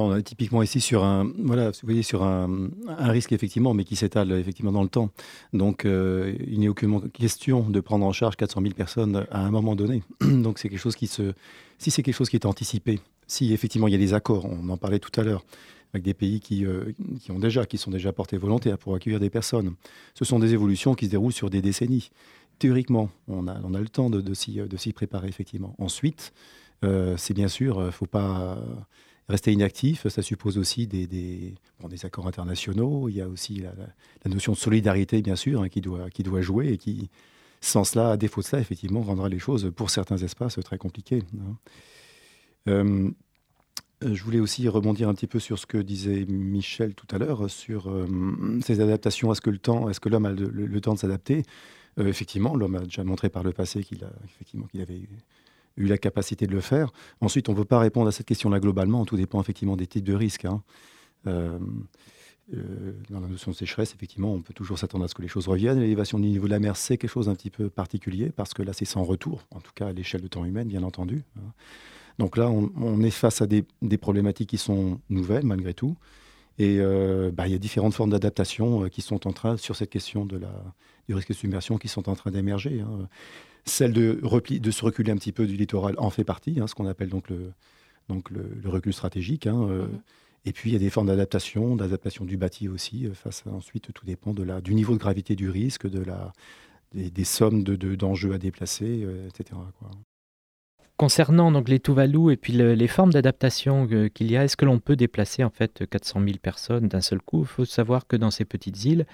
On 0.00 0.16
est 0.16 0.22
typiquement 0.22 0.62
ici 0.62 0.80
sur 0.80 1.04
un, 1.04 1.30
voilà, 1.38 1.70
vous 1.70 1.78
voyez, 1.82 2.02
sur 2.02 2.22
un, 2.22 2.70
risque 2.98 3.32
effectivement, 3.32 3.74
mais 3.74 3.84
qui 3.84 3.96
s'étale 3.96 4.32
effectivement 4.32 4.72
dans 4.72 4.82
le 4.82 4.88
temps. 4.88 5.10
Donc, 5.52 5.84
euh, 5.84 6.34
il 6.46 6.60
n'est 6.60 6.68
aucune 6.68 7.10
question 7.10 7.68
de 7.68 7.80
prendre 7.80 8.06
en 8.06 8.12
charge 8.12 8.36
400 8.36 8.62
000 8.62 8.74
personnes 8.74 9.26
à 9.30 9.44
un 9.44 9.50
moment 9.50 9.76
donné. 9.76 10.02
Donc, 10.20 10.58
c'est 10.58 10.68
quelque 10.68 10.80
chose 10.80 10.96
qui 10.96 11.06
se, 11.06 11.34
si 11.78 11.90
c'est 11.90 12.02
quelque 12.02 12.14
chose 12.14 12.30
qui 12.30 12.36
est 12.36 12.46
anticipé, 12.46 13.00
si 13.26 13.52
effectivement 13.52 13.88
il 13.88 13.92
y 13.92 13.96
a 13.96 13.98
des 13.98 14.14
accords, 14.14 14.46
on 14.46 14.68
en 14.68 14.76
parlait 14.76 14.98
tout 14.98 15.20
à 15.20 15.24
l'heure, 15.24 15.44
avec 15.92 16.04
des 16.04 16.14
pays 16.14 16.40
qui, 16.40 16.64
euh, 16.64 16.92
qui 17.20 17.30
ont 17.30 17.38
déjà, 17.38 17.66
qui 17.66 17.76
sont 17.76 17.90
déjà 17.90 18.12
portés 18.12 18.38
volontaires 18.38 18.78
pour 18.78 18.94
accueillir 18.94 19.20
des 19.20 19.30
personnes. 19.30 19.74
Ce 20.14 20.24
sont 20.24 20.38
des 20.38 20.54
évolutions 20.54 20.94
qui 20.94 21.04
se 21.06 21.10
déroulent 21.10 21.32
sur 21.32 21.50
des 21.50 21.60
décennies. 21.60 22.10
Théoriquement, 22.58 23.10
on 23.28 23.46
a, 23.46 23.60
on 23.62 23.74
a 23.74 23.80
le 23.80 23.88
temps 23.88 24.08
de, 24.08 24.20
de 24.22 24.34
s'y 24.34 24.92
préparer 24.94 25.28
effectivement. 25.28 25.74
Ensuite, 25.78 26.32
euh, 26.84 27.16
c'est 27.18 27.34
bien 27.34 27.48
sûr, 27.48 27.76
il 27.80 27.86
ne 27.86 27.90
faut 27.90 28.06
pas 28.06 28.58
Rester 29.28 29.52
inactif, 29.52 30.08
ça 30.08 30.20
suppose 30.20 30.58
aussi 30.58 30.86
des, 30.86 31.54
accords 32.02 32.26
internationaux. 32.26 33.08
Il 33.08 33.16
y 33.16 33.20
a 33.20 33.28
aussi 33.28 33.62
la, 33.62 33.72
notion 34.28 34.52
de 34.52 34.58
solidarité, 34.58 35.22
bien 35.22 35.36
sûr, 35.36 35.62
hein, 35.62 35.68
qui, 35.68 35.80
doit, 35.80 36.40
jouer 36.40 36.72
et 36.72 36.78
qui, 36.78 37.08
sans 37.60 37.84
cela, 37.84 38.10
à 38.10 38.16
défaut 38.16 38.40
de 38.40 38.46
cela, 38.46 38.60
effectivement, 38.60 39.00
rendra 39.02 39.28
les 39.28 39.38
choses, 39.38 39.72
pour 39.74 39.90
certains 39.90 40.18
espaces, 40.18 40.58
très 40.64 40.78
compliquées. 40.78 41.22
Hein. 41.38 41.56
Euh, 42.68 43.10
je 44.04 44.24
voulais 44.24 44.40
aussi 44.40 44.68
rebondir 44.68 45.08
un 45.08 45.14
petit 45.14 45.26
peu 45.26 45.38
sur 45.38 45.58
ce 45.58 45.66
que 45.66 45.78
disait 45.78 46.24
Michel 46.26 46.94
tout 46.94 47.06
à 47.14 47.18
l'heure, 47.18 47.48
sur 47.50 47.88
euh, 47.88 48.06
ces 48.64 48.80
adaptations. 48.80 49.32
Est-ce 49.32 49.40
que 49.40 50.08
l'homme 50.08 50.26
a 50.26 50.32
le, 50.32 50.80
temps 50.80 50.94
de 50.94 50.98
s'adapter? 50.98 51.44
Euh, 51.98 52.06
Effectivement, 52.06 52.56
l'homme 52.56 52.74
a 52.74 52.80
déjà 52.80 53.04
montré 53.04 53.28
par 53.28 53.42
le 53.42 53.52
passé 53.52 53.84
qu'il 53.84 54.02
avait 54.80 55.02
eu 55.76 55.86
la 55.86 55.98
capacité 55.98 56.46
de 56.46 56.52
le 56.52 56.60
faire. 56.60 56.92
Ensuite, 57.20 57.48
on 57.48 57.52
ne 57.52 57.56
peut 57.56 57.64
pas 57.64 57.78
répondre 57.78 58.08
à 58.08 58.12
cette 58.12 58.26
question-là 58.26 58.60
globalement. 58.60 59.04
Tout 59.04 59.16
dépend 59.16 59.40
effectivement 59.40 59.76
des 59.76 59.86
types 59.86 60.04
de 60.04 60.14
risques. 60.14 60.44
Hein. 60.44 60.62
Euh, 61.26 61.58
euh, 62.54 62.92
dans 63.08 63.20
la 63.20 63.28
notion 63.28 63.52
de 63.52 63.56
sécheresse, 63.56 63.94
effectivement, 63.94 64.32
on 64.32 64.42
peut 64.42 64.52
toujours 64.52 64.78
s'attendre 64.78 65.04
à 65.04 65.08
ce 65.08 65.14
que 65.14 65.22
les 65.22 65.28
choses 65.28 65.48
reviennent. 65.48 65.80
L'élévation 65.80 66.18
du 66.18 66.28
niveau 66.28 66.46
de 66.46 66.50
la 66.50 66.58
mer, 66.58 66.76
c'est 66.76 66.98
quelque 66.98 67.10
chose 67.10 67.26
d'un 67.26 67.34
petit 67.34 67.50
peu 67.50 67.70
particulier 67.70 68.30
parce 68.30 68.52
que 68.52 68.62
là, 68.62 68.72
c'est 68.72 68.84
sans 68.84 69.04
retour, 69.04 69.46
en 69.50 69.60
tout 69.60 69.72
cas 69.74 69.88
à 69.88 69.92
l'échelle 69.92 70.20
de 70.20 70.28
temps 70.28 70.44
humaine, 70.44 70.68
bien 70.68 70.82
entendu. 70.82 71.24
Hein. 71.38 71.52
Donc 72.18 72.36
là, 72.36 72.50
on, 72.50 73.00
est 73.02 73.10
face 73.10 73.40
à 73.40 73.46
des, 73.46 73.64
problématiques 73.96 74.50
qui 74.50 74.58
sont 74.58 75.00
nouvelles, 75.08 75.46
malgré 75.46 75.72
tout. 75.72 75.96
Et 76.58 76.76
euh, 76.78 77.30
bah, 77.32 77.48
il 77.48 77.52
y 77.52 77.54
a 77.54 77.58
différentes 77.58 77.94
formes 77.94 78.10
d'adaptation 78.10 78.86
qui 78.90 79.00
sont 79.00 79.26
en 79.26 79.32
train, 79.32 79.56
sur 79.56 79.76
cette 79.76 79.88
question 79.88 80.26
de 80.26 80.36
la, 80.36 80.52
du 81.08 81.14
risque 81.14 81.28
de 81.28 81.34
submersion, 81.34 81.78
qui 81.78 81.88
sont 81.88 82.08
en 82.08 82.14
train 82.14 82.30
d'émerger. 82.30 82.80
Hein. 82.80 83.08
Celle 83.64 83.92
de, 83.92 84.18
repli, 84.22 84.60
de 84.60 84.70
se 84.70 84.84
reculer 84.84 85.12
un 85.12 85.16
petit 85.16 85.32
peu 85.32 85.46
du 85.46 85.56
littoral 85.56 85.94
en 85.98 86.10
fait 86.10 86.24
partie, 86.24 86.58
hein, 86.60 86.66
ce 86.66 86.74
qu'on 86.74 86.86
appelle 86.86 87.08
donc 87.08 87.28
le, 87.30 87.52
donc 88.08 88.30
le, 88.30 88.68
recul 88.68 88.92
stratégique. 88.92 89.46
Hein, 89.46 89.66
mmh 89.66 89.88
et 90.44 90.52
puis 90.52 90.70
il 90.70 90.72
y 90.72 90.76
a 90.76 90.80
des 90.80 90.90
formes 90.90 91.06
d'adaptation, 91.06 91.76
d'adaptation 91.76 92.24
du 92.24 92.36
bâti 92.36 92.66
aussi. 92.66 93.08
face 93.14 93.44
ensuite, 93.46 93.92
tout 93.92 94.04
dépend 94.04 94.34
de 94.34 94.42
la, 94.42 94.60
du 94.60 94.74
niveau 94.74 94.92
de 94.92 94.98
gravité 94.98 95.36
du 95.36 95.48
risque, 95.48 95.88
de 95.88 96.00
la, 96.02 96.32
des, 96.92 97.22
sommes 97.22 97.62
d'enjeux 97.62 98.30
de, 98.30 98.34
à 98.34 98.38
déplacer, 98.38 99.06
etc. 99.28 99.60
Concernant 100.96 101.50
donc 101.50 101.68
les 101.68 101.80
Tuvalu 101.80 102.32
et 102.32 102.36
puis 102.36 102.52
les 102.52 102.86
formes 102.86 103.12
d'adaptation 103.12 103.88
qu'il 104.14 104.30
y 104.30 104.36
a, 104.36 104.44
est-ce 104.44 104.56
que 104.56 104.64
l'on 104.64 104.78
peut 104.78 104.94
déplacer 104.94 105.42
en 105.42 105.50
fait 105.50 105.84
400 105.88 106.20
000 106.20 106.36
personnes 106.40 106.86
d'un 106.86 107.00
seul 107.00 107.20
coup? 107.20 107.40
Il 107.40 107.46
faut 107.46 107.64
savoir 107.64 108.06
que 108.06 108.14
dans 108.14 108.30
ces 108.30 108.44
petites 108.44 108.84
îles, 108.84 109.06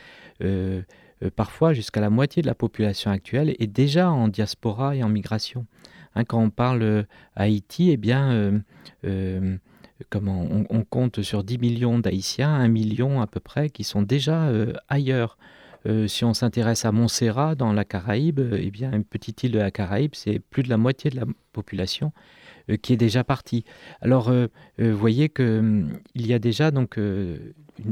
euh, 0.43 0.83
euh, 1.23 1.31
parfois 1.35 1.73
jusqu'à 1.73 2.01
la 2.01 2.11
moitié 2.11 2.43
de 2.43 2.47
la 2.47 2.55
population 2.55 3.11
actuelle 3.11 3.55
est 3.59 3.67
déjà 3.67 4.11
en 4.11 4.29
diaspora 4.29 4.97
et 4.97 5.03
en 5.03 5.09
migration. 5.09 5.67
Hein, 6.15 6.25
quand 6.25 6.41
on 6.41 6.51
parle 6.51 6.83
euh, 6.83 7.03
Haïti, 7.37 7.91
eh 7.91 7.97
bien, 7.97 8.63
comment, 10.11 10.47
on, 10.71 10.85
compte 10.85 11.23
sur 11.23 11.45
10 11.45 11.59
millions 11.59 11.99
d'Haïtiens, 11.99 12.53
1 12.53 12.69
million 12.69 13.21
à 13.21 13.27
peu 13.27 13.41
près, 13.41 13.71
qui 13.71 13.85
sont 13.85 14.03
déjà 14.03 14.51
ailleurs. 14.89 15.37
Euh, 15.87 16.07
si 16.09 16.25
on 16.25 16.35
s'intéresse 16.35 16.85
à 16.85 16.93
Montserrat 16.93 17.55
dans 17.55 17.73
la 17.73 17.85
Caraïbe, 17.85 18.41
eh 18.57 18.71
bien 18.71 18.93
une 18.93 19.05
petite 19.05 19.43
île 19.45 19.53
de 19.53 19.59
la 19.59 19.71
Caraïbe, 19.71 20.15
c'est 20.15 20.39
plus 20.39 20.63
de 20.63 20.69
la 20.69 20.77
moitié 20.77 21.11
de 21.11 21.17
la 21.17 21.25
population 21.53 22.13
euh, 22.71 22.77
qui 22.77 22.93
est 22.93 22.97
déjà 22.97 23.23
partie. 23.25 23.65
Alors, 24.01 24.29
euh, 24.29 24.49
vous 24.79 24.97
voyez 24.97 25.29
qu'il 25.29 25.45
hum, 25.45 25.93
y 26.15 26.33
a 26.33 26.39
déjà 26.39 26.71
donc 26.71 26.99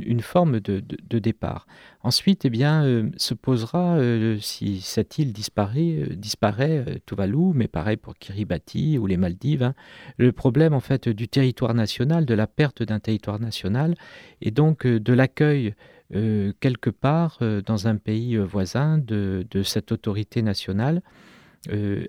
une, 0.00 0.20
forme 0.20 0.60
de, 0.60 1.18
départ. 1.18 1.66
Ensuite, 2.02 2.44
eh 2.44 2.50
bien, 2.50 3.08
se 3.16 3.34
posera 3.34 3.98
si 4.40 4.80
cette 4.80 5.18
île 5.18 5.32
disparaît, 5.32 6.08
disparaît 6.16 7.00
Tuvalu, 7.06 7.52
mais 7.54 7.68
pareil 7.68 7.96
pour 7.96 8.16
Kiribati 8.16 8.98
ou 8.98 9.06
les 9.06 9.16
Maldives, 9.16 9.62
hein, 9.62 9.74
le 10.16 10.32
problème 10.32 10.74
en 10.74 10.80
fait 10.80 11.08
du 11.08 11.28
territoire 11.28 11.74
national, 11.74 12.26
de 12.26 12.34
la 12.34 12.46
perte 12.46 12.82
d'un 12.82 13.00
territoire 13.00 13.40
national, 13.40 13.94
et 14.40 14.50
donc 14.50 14.86
de 14.86 15.12
l'accueil 15.12 15.74
euh, 16.14 16.52
quelque 16.60 16.90
part 16.90 17.38
euh, 17.42 17.60
dans 17.62 17.88
un 17.88 17.96
pays 17.96 18.36
euh, 18.36 18.44
voisin 18.44 18.98
de, 18.98 19.44
cette 19.64 19.90
autorité 19.90 20.42
nationale, 20.42 21.02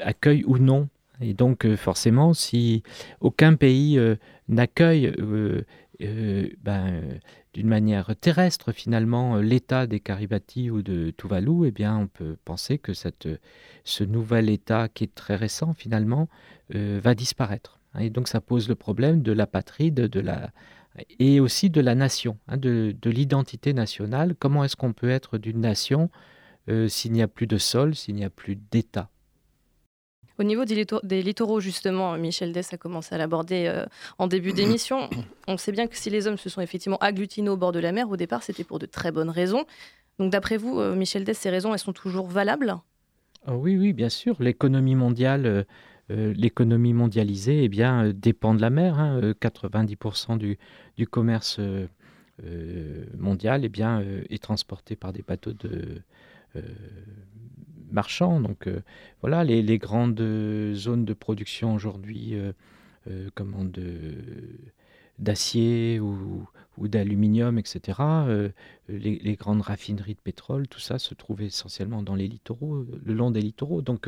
accueille 0.01 0.43
ou 0.45 0.59
non. 0.59 0.87
Et 1.19 1.33
donc 1.33 1.67
forcément, 1.77 2.35
si 2.35 2.83
aucun 3.21 3.55
pays 3.55 3.99
n'accueille 4.47 5.11
ben, 5.99 7.19
d'une 7.53 7.67
manière 7.67 8.15
terrestre 8.15 8.71
finalement 8.71 9.38
l'État 9.38 9.88
des 9.88 9.99
Caribati 9.99 10.69
ou 10.69 10.81
de 10.81 11.12
Tuvalu, 11.12 11.67
eh 11.67 11.71
bien 11.71 11.97
on 11.97 12.07
peut 12.07 12.38
penser 12.45 12.77
que 12.77 12.93
cette, 12.93 13.27
ce 13.83 14.03
nouvel 14.03 14.49
État 14.49 14.89
qui 14.89 15.05
est 15.05 15.15
très 15.15 15.36
récent 15.36 15.73
finalement 15.73 16.29
va 16.69 17.15
disparaître. 17.15 17.79
Et 17.99 18.10
donc 18.10 18.27
ça 18.27 18.41
pose 18.41 18.69
le 18.69 18.75
problème 18.75 19.21
de 19.21 19.31
l'apatride, 19.31 19.95
de 19.95 20.19
la, 20.19 20.51
et 21.19 21.39
aussi 21.39 21.69
de 21.69 21.81
la 21.81 21.95
nation, 21.95 22.38
hein, 22.47 22.57
de, 22.57 22.95
l'identité 23.05 23.73
nationale. 23.73 24.36
Comment 24.38 24.63
est-ce 24.63 24.75
qu'on 24.75 24.93
peut 24.93 25.10
être 25.10 25.38
d'une 25.38 25.60
nation 25.60 26.10
euh, 26.69 26.88
s'il 26.88 27.12
n'y 27.12 27.21
a 27.21 27.27
plus 27.27 27.47
de 27.47 27.57
sol, 27.57 27.95
s'il 27.95 28.15
n'y 28.15 28.25
a 28.25 28.29
plus 28.29 28.55
d'État? 28.55 29.10
Au 30.38 30.43
niveau 30.43 30.65
des 30.65 31.21
littoraux, 31.21 31.60
justement, 31.60 32.17
Michel 32.17 32.52
Dess 32.52 32.73
a 32.73 32.78
commencé 32.78 33.15
à 33.15 33.17
l'aborder 33.17 33.65
euh, 33.67 33.86
en 34.17 34.28
début 34.28 34.54
d'émission. 34.54 35.10
On 35.47 35.58
sait 35.58 35.71
bien 35.71 35.88
que 35.88 35.97
si 35.97 36.10
les 36.10 36.28
hommes 36.28 36.38
se 36.38 36.50
sont 36.50 36.62
effectivement 36.62 36.97
agglutinés 36.97 37.50
au 37.50 37.58
bord 37.58 37.71
de 37.71 37.80
la 37.80 37.91
mer, 37.91 38.10
au 38.10 38.17
départ, 38.17 38.43
c'était 38.43 38.63
pour 38.63 38.80
de 38.80 38.86
très 38.86 39.12
bonnes 39.12 39.30
raisons. 39.30 39.65
Donc, 40.19 40.32
d'après 40.32 40.58
vous, 40.58 40.80
euh, 40.80 40.95
Michel 40.95 41.23
Dess, 41.23 41.38
ces 41.38 41.50
raisons, 41.50 41.73
elles 41.73 41.80
sont 41.80 41.93
toujours 41.93 42.28
valables? 42.28 42.76
Ah 43.45 43.56
Oui, 43.56 43.78
oui, 43.78 43.93
bien 43.93 44.10
sûr. 44.10 44.36
L'économie 44.39 44.95
mondiale 44.95 45.65
euh, 46.10 46.34
l'économie 46.38 46.93
mondialisée 46.93 47.63
eh 47.63 47.69
bien, 47.69 48.12
dépend 48.13 48.54
de 48.54 48.62
la 48.62 48.69
mer. 48.69 48.97
90% 49.41 50.32
hein. 50.32 50.39
euh, 50.41 50.56
du, 50.95 51.08
commerce 51.08 51.60
mondial 53.17 53.65
eh 53.65 53.69
bien, 53.69 54.04
est 54.30 54.41
transporté 54.41 54.95
par 54.95 55.12
des 55.12 55.21
bateaux 55.21 55.54
de, 55.54 56.02
marchands. 57.91 58.39
Donc 58.39 58.69
voilà, 59.21 59.43
les, 59.43 59.78
grandes 59.78 60.21
zones 60.73 61.06
de 61.06 61.13
production 61.13 61.73
aujourd'hui, 61.73 62.36
d'acier 65.19 66.00
ou, 66.00 66.47
d'aluminium, 66.78 67.58
etc. 67.58 68.00
les, 68.88 69.36
grandes 69.36 69.62
raffineries 69.62 70.15
de 70.15 70.19
pétrole, 70.19 70.67
tout 70.67 70.80
ça 70.80 71.00
se 71.00 71.13
trouve 71.13 71.41
essentiellement 71.41 72.04
dans 72.04 72.15
les 72.15 72.28
littoraux, 72.28 72.86
le 73.04 73.13
long 73.13 73.32
des 73.32 73.41
littoraux. 73.41 73.82
Donc 73.82 74.08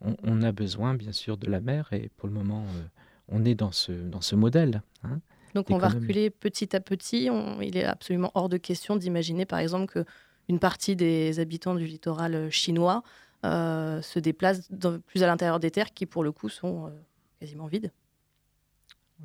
on, 0.00 0.42
a 0.42 0.52
besoin 0.52 0.94
bien 0.94 1.12
sûr 1.12 1.36
de 1.36 1.50
la 1.50 1.60
mer 1.60 1.88
et 1.92 2.10
pour 2.16 2.28
le 2.28 2.34
moment, 2.34 2.62
euh, 2.62 2.82
on 3.28 3.44
est 3.44 3.54
dans 3.54 3.72
ce, 3.72 3.92
dans 3.92 4.20
ce 4.20 4.34
modèle. 4.34 4.82
Hein, 5.02 5.20
Donc 5.54 5.70
on 5.70 5.78
va 5.78 5.88
reculer 5.88 6.30
petit 6.30 6.76
à 6.76 6.80
petit. 6.80 7.28
il 7.62 7.76
est 7.76 7.84
absolument 7.84 8.30
hors 8.34 8.48
de 8.48 8.56
question 8.56 8.96
d'imaginer 8.96 9.46
par 9.46 9.58
exemple 9.58 9.86
que 9.86 10.04
une 10.48 10.58
partie 10.58 10.96
des 10.96 11.40
habitants 11.40 11.74
du 11.74 11.84
littoral 11.84 12.34
euh, 12.34 12.50
chinois 12.50 13.02
euh, 13.44 14.00
se 14.02 14.18
déplacent 14.18 14.68
plus 15.06 15.22
à 15.22 15.26
l'intérieur 15.26 15.60
des 15.60 15.70
terres 15.70 15.92
qui 15.92 16.06
pour 16.06 16.24
le 16.24 16.32
coup 16.32 16.48
sont 16.48 16.92
quasiment 17.38 17.66
vides. 17.66 17.92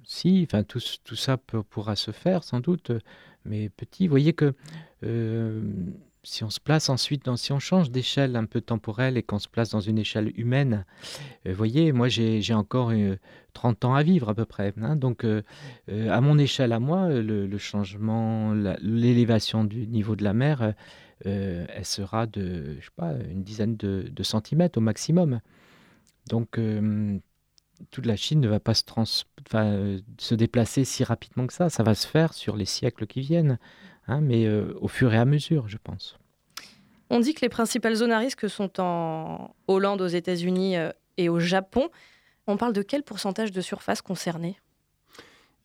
Si, 0.04 0.46
enfin 0.48 0.64
tout, 0.64 0.82
tout 1.04 1.16
ça 1.16 1.38
pourra 1.38 1.96
se 1.96 2.12
faire 2.12 2.44
sans 2.44 2.60
doute, 2.60 2.92
mais 3.46 3.70
petit. 3.70 4.08
Vous 4.08 4.12
voyez 4.12 4.34
que 4.34 4.54
si 6.24 6.44
on 6.44 6.50
se 6.50 6.60
place 6.60 6.90
ensuite, 6.90 7.28
si 7.36 7.52
on 7.52 7.60
change 7.60 7.90
d'échelle 7.90 8.36
un 8.36 8.46
peu 8.46 8.62
temporelle 8.62 9.18
et 9.18 9.24
qu'on 9.24 9.40
se 9.40 9.48
place 9.48 9.70
dans 9.70 9.80
une 9.80 9.98
échelle 9.98 10.32
humaine, 10.36 10.86
vous 11.46 11.52
euh, 11.52 11.54
voyez, 11.56 11.92
moi 11.92 12.10
j'ai 12.10 12.54
encore 12.54 12.92
30 13.54 13.84
euh, 13.84 13.88
ans 13.88 13.96
à 13.96 14.04
vivre 14.04 14.30
à 14.30 14.36
peu 14.36 14.46
près. 14.46 14.74
Hein. 14.82 14.96
donc 14.96 15.26
euh, 15.26 15.42
à 15.88 16.22
mon 16.22 16.38
échelle 16.38 16.74
à 16.74 16.80
moi, 16.80 17.10
le, 17.10 17.58
changement, 17.58 18.54
l'élévation 18.82 19.64
du 19.64 19.88
niveau 19.88 20.16
de 20.16 20.24
la 20.24 20.34
mer, 20.34 20.74
elle 21.26 21.86
sera 21.86 22.28
de, 22.28 22.78
je 22.80 22.86
sais 22.86 22.92
pas, 22.96 23.14
une 23.30 23.44
dizaine 23.44 23.76
de, 23.78 24.24
centimètres 24.24 24.78
au 24.78 24.82
maximum. 24.82 25.40
Donc 26.28 26.58
toute 27.90 28.06
la 28.06 28.16
Chine 28.16 28.40
ne 28.40 28.48
va 28.48 28.60
pas 28.60 28.74
se, 28.74 28.84
se 30.18 30.36
déplacer 30.36 30.86
si 30.86 31.04
rapidement 31.04 31.48
que 31.48 31.54
ça. 31.54 31.70
Ça 31.70 31.84
va 31.84 31.96
se 31.96 32.08
faire 32.08 32.34
sur 32.34 32.56
les 32.56 32.66
siècles 32.66 33.08
qui 33.08 33.22
viennent. 33.22 33.58
Hein, 34.08 34.22
mais 34.22 34.46
euh, 34.46 34.74
au 34.82 34.88
fur 34.88 35.14
et 35.14 35.18
à 35.18 35.26
mesure, 35.26 35.68
je 35.68 35.78
pense. 35.78 36.18
On 37.10 37.20
dit 37.20 37.34
que 37.34 37.42
les 37.42 37.50
principales 37.50 37.96
zones 37.96 38.12
à 38.12 38.20
risque 38.20 38.50
sont 38.50 38.80
en 38.80 39.54
Hollande, 39.68 40.02
aux 40.02 40.08
États-Unis 40.08 40.78
euh, 40.78 40.92
et 41.18 41.30
au 41.30 41.40
Japon. 41.40 41.90
On 42.48 42.58
parle 42.58 42.74
de 42.74 42.82
quel 42.82 43.04
pourcentage 43.04 43.52
de 43.52 43.62
surface 43.62 44.02
concernée 44.02 44.58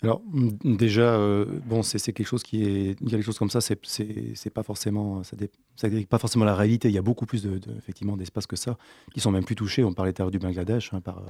alors 0.06 0.22
déjà, 0.64 1.16
euh, 1.16 1.44
bon, 1.66 1.82
c'est 1.82 1.98
quelque 2.12 2.26
chose 2.26 2.42
qui 2.42 2.62
est, 2.62 2.98
quelque 3.08 3.22
chose 3.22 3.38
comme 3.38 3.50
ça, 3.50 3.60
c'est 3.60 4.50
pas 4.54 4.62
forcément, 4.62 5.22
ça, 5.24 5.36
pas 6.08 6.18
forcément 6.18 6.44
la 6.44 6.54
réalité. 6.54 6.88
Il 6.88 6.94
y 6.94 6.98
a 6.98 7.02
beaucoup 7.02 7.26
plus 7.26 7.42
de, 7.42 7.60
effectivement 7.76 8.16
d'espaces 8.16 8.46
que 8.46 8.56
ça 8.56 8.78
qui 9.12 9.20
sont 9.20 9.32
même 9.32 9.44
plus 9.44 9.56
touchés. 9.56 9.82
On 9.82 9.92
parlait 9.92 10.12
tout 10.12 10.30
du 10.30 10.38
Bangladesh, 10.38 10.94
hein, 10.94 11.00
par 11.00 11.22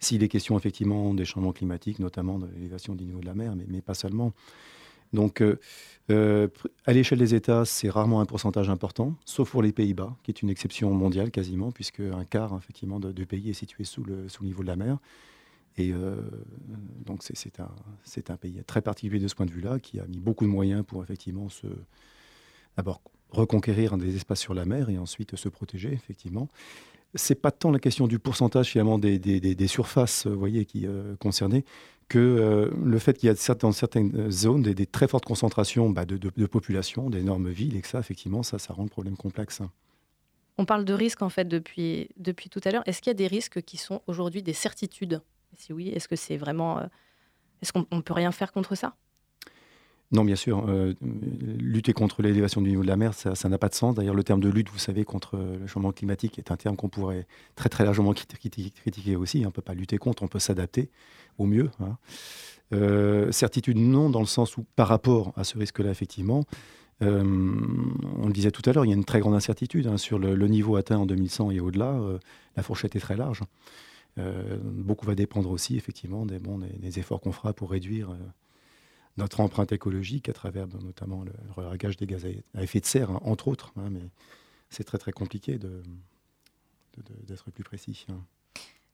s'il 0.00 0.22
est 0.22 0.28
question 0.28 0.56
effectivement 0.56 1.12
des 1.12 1.24
changements 1.24 1.52
climatiques, 1.52 1.98
notamment 1.98 2.38
de 2.38 2.46
l'élévation 2.54 2.94
du 2.94 3.04
niveau 3.04 3.20
de 3.20 3.26
la 3.26 3.34
mer, 3.34 3.54
mais, 3.68 3.80
pas 3.80 3.94
seulement. 3.94 4.32
Donc, 5.12 5.40
euh, 5.40 5.58
euh, 6.10 6.48
à 6.86 6.92
l'échelle 6.92 7.18
des 7.18 7.34
États, 7.34 7.64
c'est 7.64 7.88
rarement 7.88 8.20
un 8.20 8.26
pourcentage 8.26 8.70
important, 8.70 9.14
sauf 9.24 9.50
pour 9.50 9.62
les 9.62 9.72
Pays-Bas, 9.72 10.14
qui 10.22 10.30
est 10.30 10.42
une 10.42 10.50
exception 10.50 10.92
mondiale 10.92 11.30
quasiment, 11.30 11.72
puisque 11.72 12.00
un 12.00 12.24
quart 12.24 12.56
effectivement 12.56 13.00
de, 13.00 13.24
pays 13.24 13.50
est 13.50 13.54
situé 13.54 13.84
sous 13.84 14.04
le, 14.04 14.28
sous 14.28 14.42
le 14.42 14.48
niveau 14.48 14.62
de 14.62 14.68
la 14.68 14.76
mer. 14.76 14.98
Et 15.78 15.92
euh, 15.92 16.16
donc, 17.06 17.22
c'est 17.22 17.60
un, 17.60 18.36
pays 18.36 18.62
très 18.66 18.82
particulier 18.82 19.20
de 19.20 19.28
ce 19.28 19.34
point 19.34 19.46
de 19.46 19.50
vue-là, 19.50 19.78
qui 19.78 20.00
a 20.00 20.06
mis 20.06 20.18
beaucoup 20.18 20.44
de 20.44 20.50
moyens 20.50 20.84
pour 20.84 21.02
effectivement. 21.02 21.48
D'abord, 22.76 23.00
reconquérir 23.30 23.96
des 23.96 24.14
espaces 24.14 24.40
sur 24.40 24.54
la 24.54 24.64
mer 24.64 24.88
et 24.88 24.98
ensuite 24.98 25.34
se 25.36 25.48
protéger, 25.48 25.92
effectivement 25.92 26.48
c'est 27.14 27.40
pas 27.40 27.50
tant 27.50 27.70
la 27.70 27.78
question 27.78 28.06
du 28.06 28.18
pourcentage 28.18 28.68
finalement 28.68 28.98
des, 28.98 29.66
surfaces, 29.66 30.26
voyez, 30.26 30.66
qui 30.66 30.86
concernées, 31.18 31.64
que 32.08 32.18
euh, 32.18 32.70
le 32.82 32.98
fait 32.98 33.18
qu'il 33.18 33.28
y 33.28 33.30
a 33.30 33.54
dans 33.54 33.72
certaines 33.72 34.30
zones 34.30 34.62
des, 34.62 34.86
très 34.86 35.08
fortes 35.08 35.24
concentrations 35.24 35.90
bah, 35.90 36.04
de, 36.04 36.16
de, 36.16 36.46
population, 36.46 37.10
d'énormes 37.10 37.50
villes, 37.50 37.76
et 37.76 37.82
que 37.82 37.88
ça, 37.88 37.98
effectivement, 37.98 38.42
ça, 38.42 38.58
rend 38.72 38.84
le 38.84 38.88
problème 38.88 39.16
complexe. 39.16 39.60
On 40.56 40.64
parle 40.64 40.84
de 40.84 40.94
risques, 40.94 41.22
en 41.22 41.28
fait, 41.28 41.46
depuis 41.46 42.08
tout 42.50 42.60
à 42.64 42.70
l'heure. 42.70 42.82
Est-ce 42.86 43.00
qu'il 43.00 43.10
y 43.10 43.12
a 43.12 43.14
des 43.14 43.26
risques 43.26 43.62
qui 43.62 43.76
sont 43.76 44.02
aujourd'hui 44.06 44.42
des 44.42 44.54
certitudes? 44.54 45.20
Si 45.58 45.72
oui, 45.72 45.88
est-ce 45.88 46.08
que 46.08 46.16
c'est 46.16 46.36
vraiment... 46.36 46.78
Euh, 46.78 46.86
est-ce 47.60 47.72
qu'on 47.72 47.86
ne 47.90 48.00
peut 48.00 48.14
rien 48.14 48.30
faire 48.30 48.52
contre 48.52 48.76
ça? 48.76 48.94
Non, 50.12 50.24
bien 50.24 50.36
sûr. 50.36 50.64
Euh, 50.68 50.94
lutter 51.02 51.92
contre 51.92 52.22
l'élévation 52.22 52.62
du 52.62 52.70
niveau 52.70 52.82
de 52.82 52.88
la 52.88 52.96
mer, 52.96 53.12
ça 53.12 53.48
n'a 53.48 53.58
pas 53.58 53.68
de 53.68 53.74
sens. 53.74 53.94
D'ailleurs, 53.96 54.14
le 54.14 54.22
terme 54.22 54.40
de 54.40 54.48
lutte, 54.48 54.70
vous 54.70 54.78
savez, 54.78 55.04
contre 55.04 55.36
le 55.36 55.66
changement 55.66 55.92
climatique 55.92 56.38
est 56.38 56.50
un 56.50 56.56
terme 56.56 56.76
qu'on 56.76 56.88
pourrait 56.88 57.26
très 57.56 57.68
très 57.68 57.84
largement 57.84 58.14
critiquer 58.14 59.16
aussi. 59.16 59.40
On 59.42 59.46
ne 59.46 59.50
peut 59.50 59.60
pas 59.60 59.74
lutter 59.74 59.98
contre, 59.98 60.22
on 60.22 60.28
peut 60.28 60.38
s'adapter 60.38 60.88
au 61.36 61.44
mieux. 61.44 61.70
Hein. 61.80 61.98
Euh, 62.72 63.32
certitude, 63.32 63.76
non, 63.76 64.08
dans 64.08 64.20
le 64.20 64.26
sens 64.26 64.56
où, 64.56 64.64
par 64.76 64.88
rapport 64.88 65.32
à 65.36 65.44
ce 65.44 65.58
risque-là, 65.58 65.90
effectivement, 65.90 66.44
on 67.00 68.26
le 68.26 68.32
disait 68.32 68.50
tout 68.50 68.62
à 68.68 68.72
l'heure, 68.72 68.84
il 68.84 68.88
y 68.88 68.92
a 68.92 68.96
une 68.96 69.04
très 69.04 69.20
grande 69.20 69.34
incertitude 69.34 69.86
hein, 69.88 69.98
sur 69.98 70.18
le, 70.18 70.34
niveau 70.48 70.76
atteint 70.76 70.98
en 70.98 71.06
2100 71.06 71.50
et 71.50 71.60
au-delà. 71.60 72.00
la 72.56 72.62
fourchette 72.62 72.96
est 72.96 73.00
très 73.00 73.16
large. 73.16 73.42
Beaucoup 74.62 75.06
va 75.06 75.14
dépendre 75.14 75.50
aussi, 75.50 75.76
effectivement, 75.76 76.26
des, 76.26 76.38
bon, 76.38 76.58
des, 76.58 76.98
efforts 76.98 77.20
qu'on 77.20 77.32
fera 77.32 77.52
pour 77.52 77.70
réduire 77.70 78.16
notre 79.18 79.40
empreinte 79.40 79.72
écologique 79.72 80.28
à 80.28 80.32
travers 80.32 80.66
ben, 80.66 80.78
notamment 80.82 81.24
le 81.24 81.32
relagage 81.54 81.96
des 81.96 82.06
gaz 82.06 82.26
à 82.54 82.62
effet 82.62 82.80
de 82.80 82.86
serre, 82.86 83.10
hein, 83.10 83.20
entre 83.24 83.48
autres. 83.48 83.72
Hein, 83.76 83.90
mais 83.90 84.02
c'est 84.70 84.84
très 84.84 84.98
très 84.98 85.12
compliqué 85.12 85.58
d'être 85.58 85.84
de, 86.96 87.50
plus 87.52 87.64
précis. 87.64 88.06
Hein. 88.08 88.20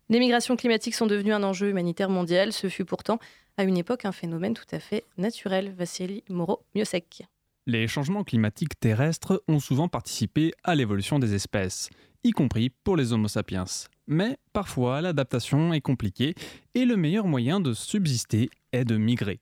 Les 0.08 0.18
migrations 0.18 0.56
climatiques 0.56 0.94
sont 0.94 1.06
devenues 1.06 1.32
un 1.32 1.42
enjeu 1.42 1.70
humanitaire 1.70 2.10
mondial. 2.10 2.52
Ce 2.52 2.68
fut 2.68 2.84
pourtant, 2.84 3.18
à 3.56 3.64
une 3.64 3.76
époque, 3.76 4.04
un 4.04 4.12
phénomène 4.12 4.54
tout 4.54 4.66
à 4.72 4.78
fait 4.78 5.04
naturel. 5.16 5.72
Vassili 5.72 6.24
Moro-Miosek. 6.28 7.22
Les 7.66 7.88
changements 7.88 8.24
climatiques 8.24 8.78
terrestres 8.78 9.42
ont 9.48 9.60
souvent 9.60 9.88
participé 9.88 10.52
à 10.64 10.74
l'évolution 10.74 11.18
des 11.18 11.34
espèces, 11.34 11.88
y 12.22 12.32
compris 12.32 12.68
pour 12.68 12.96
les 12.96 13.14
Homo 13.14 13.28
sapiens. 13.28 13.64
Mais 14.06 14.38
parfois, 14.52 15.00
l'adaptation 15.00 15.72
est 15.72 15.80
compliquée 15.80 16.34
et 16.74 16.84
le 16.84 16.96
meilleur 16.96 17.26
moyen 17.26 17.60
de 17.60 17.72
subsister 17.72 18.50
est 18.72 18.84
de 18.84 18.96
migrer. 18.96 19.40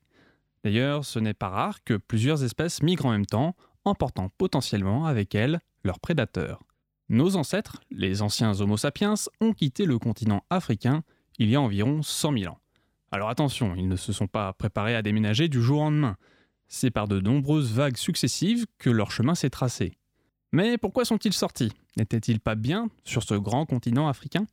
D'ailleurs, 0.63 1.03
ce 1.03 1.19
n'est 1.19 1.33
pas 1.33 1.49
rare 1.49 1.83
que 1.83 1.95
plusieurs 1.95 2.43
espèces 2.43 2.81
migrent 2.81 3.07
en 3.07 3.11
même 3.11 3.25
temps, 3.25 3.55
emportant 3.83 4.29
potentiellement 4.37 5.05
avec 5.05 5.35
elles 5.35 5.59
leurs 5.83 5.99
prédateurs. 5.99 6.61
Nos 7.09 7.35
ancêtres, 7.35 7.81
les 7.91 8.21
anciens 8.21 8.59
Homo 8.61 8.77
sapiens, 8.77 9.15
ont 9.41 9.51
quitté 9.51 9.85
le 9.85 9.99
continent 9.99 10.43
africain 10.49 11.03
il 11.37 11.49
y 11.49 11.55
a 11.55 11.61
environ 11.61 12.01
100 12.01 12.37
000 12.37 12.53
ans. 12.53 12.59
Alors 13.11 13.29
attention, 13.29 13.75
ils 13.75 13.87
ne 13.87 13.95
se 13.97 14.13
sont 14.13 14.27
pas 14.27 14.53
préparés 14.53 14.95
à 14.95 15.01
déménager 15.01 15.49
du 15.49 15.61
jour 15.61 15.81
au 15.81 15.83
lendemain. 15.83 16.15
C'est 16.67 16.91
par 16.91 17.07
de 17.07 17.19
nombreuses 17.19 17.73
vagues 17.73 17.97
successives 17.97 18.65
que 18.79 18.89
leur 18.89 19.11
chemin 19.11 19.35
s'est 19.35 19.49
tracé. 19.49 19.97
Mais 20.53 20.77
pourquoi 20.77 21.03
sont-ils 21.03 21.33
sortis? 21.33 21.71
N'étaient-ils 21.97 22.39
pas 22.39 22.53
bien 22.53 22.87
sur 23.03 23.23
ce 23.23 23.33
grand 23.33 23.65
continent 23.65 24.07
africain? 24.07 24.45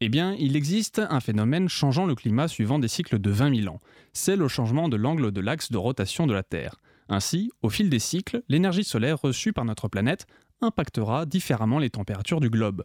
Eh 0.00 0.08
bien, 0.08 0.34
il 0.38 0.54
existe 0.54 1.00
un 1.00 1.18
phénomène 1.18 1.68
changeant 1.68 2.06
le 2.06 2.14
climat 2.14 2.46
suivant 2.46 2.78
des 2.78 2.86
cycles 2.86 3.18
de 3.18 3.30
20 3.30 3.62
000 3.62 3.74
ans. 3.74 3.80
C'est 4.12 4.36
le 4.36 4.46
changement 4.46 4.88
de 4.88 4.96
l'angle 4.96 5.32
de 5.32 5.40
l'axe 5.40 5.72
de 5.72 5.76
rotation 5.76 6.28
de 6.28 6.32
la 6.32 6.44
Terre. 6.44 6.76
Ainsi, 7.08 7.50
au 7.62 7.68
fil 7.68 7.90
des 7.90 7.98
cycles, 7.98 8.42
l'énergie 8.48 8.84
solaire 8.84 9.20
reçue 9.20 9.52
par 9.52 9.64
notre 9.64 9.88
planète 9.88 10.26
impactera 10.60 11.26
différemment 11.26 11.80
les 11.80 11.90
températures 11.90 12.40
du 12.40 12.48
globe. 12.48 12.82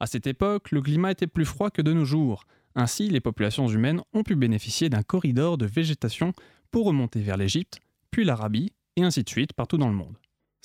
À 0.00 0.06
cette 0.06 0.26
époque, 0.26 0.70
le 0.70 0.80
climat 0.80 1.10
était 1.10 1.26
plus 1.26 1.44
froid 1.44 1.70
que 1.70 1.82
de 1.82 1.92
nos 1.92 2.06
jours. 2.06 2.44
Ainsi, 2.74 3.10
les 3.10 3.20
populations 3.20 3.68
humaines 3.68 4.00
ont 4.14 4.22
pu 4.22 4.34
bénéficier 4.34 4.88
d'un 4.88 5.02
corridor 5.02 5.58
de 5.58 5.66
végétation 5.66 6.32
pour 6.70 6.86
remonter 6.86 7.20
vers 7.20 7.36
l'Égypte, 7.36 7.80
puis 8.10 8.24
l'Arabie, 8.24 8.72
et 8.96 9.02
ainsi 9.02 9.22
de 9.22 9.28
suite 9.28 9.52
partout 9.52 9.76
dans 9.76 9.88
le 9.88 9.94
monde. 9.94 10.16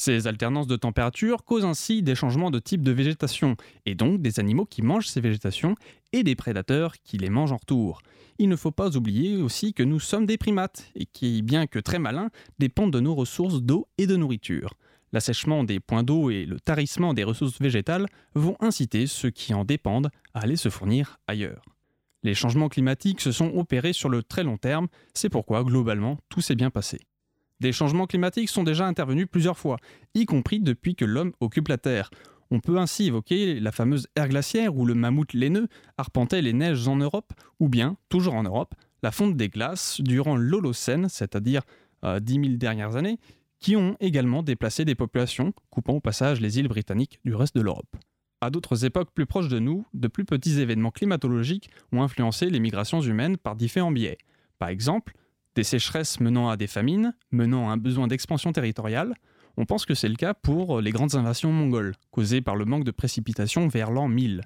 Ces 0.03 0.25
alternances 0.25 0.65
de 0.65 0.77
température 0.77 1.45
causent 1.45 1.63
ainsi 1.63 2.01
des 2.01 2.15
changements 2.15 2.49
de 2.49 2.57
type 2.57 2.81
de 2.81 2.91
végétation, 2.91 3.55
et 3.85 3.93
donc 3.93 4.19
des 4.19 4.39
animaux 4.39 4.65
qui 4.65 4.81
mangent 4.81 5.05
ces 5.05 5.21
végétations 5.21 5.75
et 6.11 6.23
des 6.23 6.33
prédateurs 6.33 6.95
qui 7.03 7.19
les 7.19 7.29
mangent 7.29 7.51
en 7.51 7.57
retour. 7.57 8.01
Il 8.39 8.49
ne 8.49 8.55
faut 8.55 8.71
pas 8.71 8.97
oublier 8.97 9.37
aussi 9.43 9.75
que 9.75 9.83
nous 9.83 9.99
sommes 9.99 10.25
des 10.25 10.39
primates, 10.39 10.89
et 10.95 11.05
qui, 11.05 11.43
bien 11.43 11.67
que 11.67 11.77
très 11.77 11.99
malins, 11.99 12.31
dépendent 12.57 12.91
de 12.91 12.99
nos 12.99 13.13
ressources 13.13 13.61
d'eau 13.61 13.87
et 13.99 14.07
de 14.07 14.15
nourriture. 14.15 14.73
L'assèchement 15.13 15.63
des 15.63 15.79
points 15.79 16.01
d'eau 16.01 16.31
et 16.31 16.45
le 16.45 16.59
tarissement 16.59 17.13
des 17.13 17.23
ressources 17.23 17.61
végétales 17.61 18.07
vont 18.33 18.55
inciter 18.59 19.05
ceux 19.05 19.29
qui 19.29 19.53
en 19.53 19.65
dépendent 19.65 20.09
à 20.33 20.39
aller 20.39 20.55
se 20.55 20.69
fournir 20.69 21.19
ailleurs. 21.27 21.61
Les 22.23 22.33
changements 22.33 22.69
climatiques 22.69 23.21
se 23.21 23.31
sont 23.31 23.55
opérés 23.55 23.93
sur 23.93 24.09
le 24.09 24.23
très 24.23 24.43
long 24.43 24.57
terme, 24.57 24.87
c'est 25.13 25.29
pourquoi 25.29 25.63
globalement 25.63 26.17
tout 26.27 26.41
s'est 26.41 26.55
bien 26.55 26.71
passé. 26.71 27.01
Des 27.61 27.73
changements 27.73 28.07
climatiques 28.07 28.49
sont 28.49 28.63
déjà 28.63 28.87
intervenus 28.87 29.27
plusieurs 29.29 29.59
fois, 29.59 29.77
y 30.15 30.25
compris 30.25 30.59
depuis 30.59 30.95
que 30.95 31.05
l'homme 31.05 31.31
occupe 31.41 31.67
la 31.67 31.77
Terre. 31.77 32.09
On 32.49 32.59
peut 32.59 32.79
ainsi 32.79 33.05
évoquer 33.05 33.59
la 33.59 33.71
fameuse 33.71 34.07
ère 34.15 34.29
glaciaire 34.29 34.75
où 34.75 34.83
le 34.83 34.95
mammouth 34.95 35.31
laineux 35.33 35.67
arpentait 35.99 36.41
les 36.41 36.53
neiges 36.53 36.87
en 36.87 36.95
Europe, 36.95 37.33
ou 37.59 37.69
bien, 37.69 37.97
toujours 38.09 38.33
en 38.33 38.41
Europe, 38.41 38.73
la 39.03 39.11
fonte 39.11 39.37
des 39.37 39.47
glaces 39.47 40.01
durant 40.01 40.35
l'Holocène, 40.35 41.07
c'est-à-dire 41.07 41.61
euh, 42.03 42.19
10 42.19 42.33
000 42.33 42.45
dernières 42.55 42.95
années, 42.95 43.19
qui 43.59 43.75
ont 43.75 43.95
également 43.99 44.41
déplacé 44.41 44.83
des 44.83 44.95
populations, 44.95 45.53
coupant 45.69 45.93
au 45.93 46.01
passage 46.01 46.41
les 46.41 46.57
îles 46.57 46.67
britanniques 46.67 47.19
du 47.25 47.35
reste 47.35 47.55
de 47.55 47.61
l'Europe. 47.61 47.95
À 48.41 48.49
d'autres 48.49 48.85
époques 48.85 49.11
plus 49.13 49.27
proches 49.27 49.49
de 49.49 49.59
nous, 49.59 49.85
de 49.93 50.07
plus 50.07 50.25
petits 50.25 50.59
événements 50.59 50.89
climatologiques 50.89 51.69
ont 51.91 52.01
influencé 52.01 52.49
les 52.49 52.59
migrations 52.59 53.01
humaines 53.01 53.37
par 53.37 53.55
différents 53.55 53.91
biais. 53.91 54.17
Par 54.57 54.69
exemple, 54.69 55.13
des 55.55 55.63
sécheresses 55.63 56.19
menant 56.19 56.49
à 56.49 56.57
des 56.57 56.67
famines, 56.67 57.13
menant 57.31 57.69
à 57.69 57.73
un 57.73 57.77
besoin 57.77 58.07
d'expansion 58.07 58.51
territoriale. 58.51 59.13
On 59.57 59.65
pense 59.65 59.85
que 59.85 59.93
c'est 59.93 60.09
le 60.09 60.15
cas 60.15 60.33
pour 60.33 60.81
les 60.81 60.91
grandes 60.91 61.15
invasions 61.15 61.51
mongoles, 61.51 61.95
causées 62.11 62.41
par 62.41 62.55
le 62.55 62.65
manque 62.65 62.85
de 62.85 62.91
précipitations 62.91 63.67
vers 63.67 63.91
l'an 63.91 64.07
1000. 64.07 64.41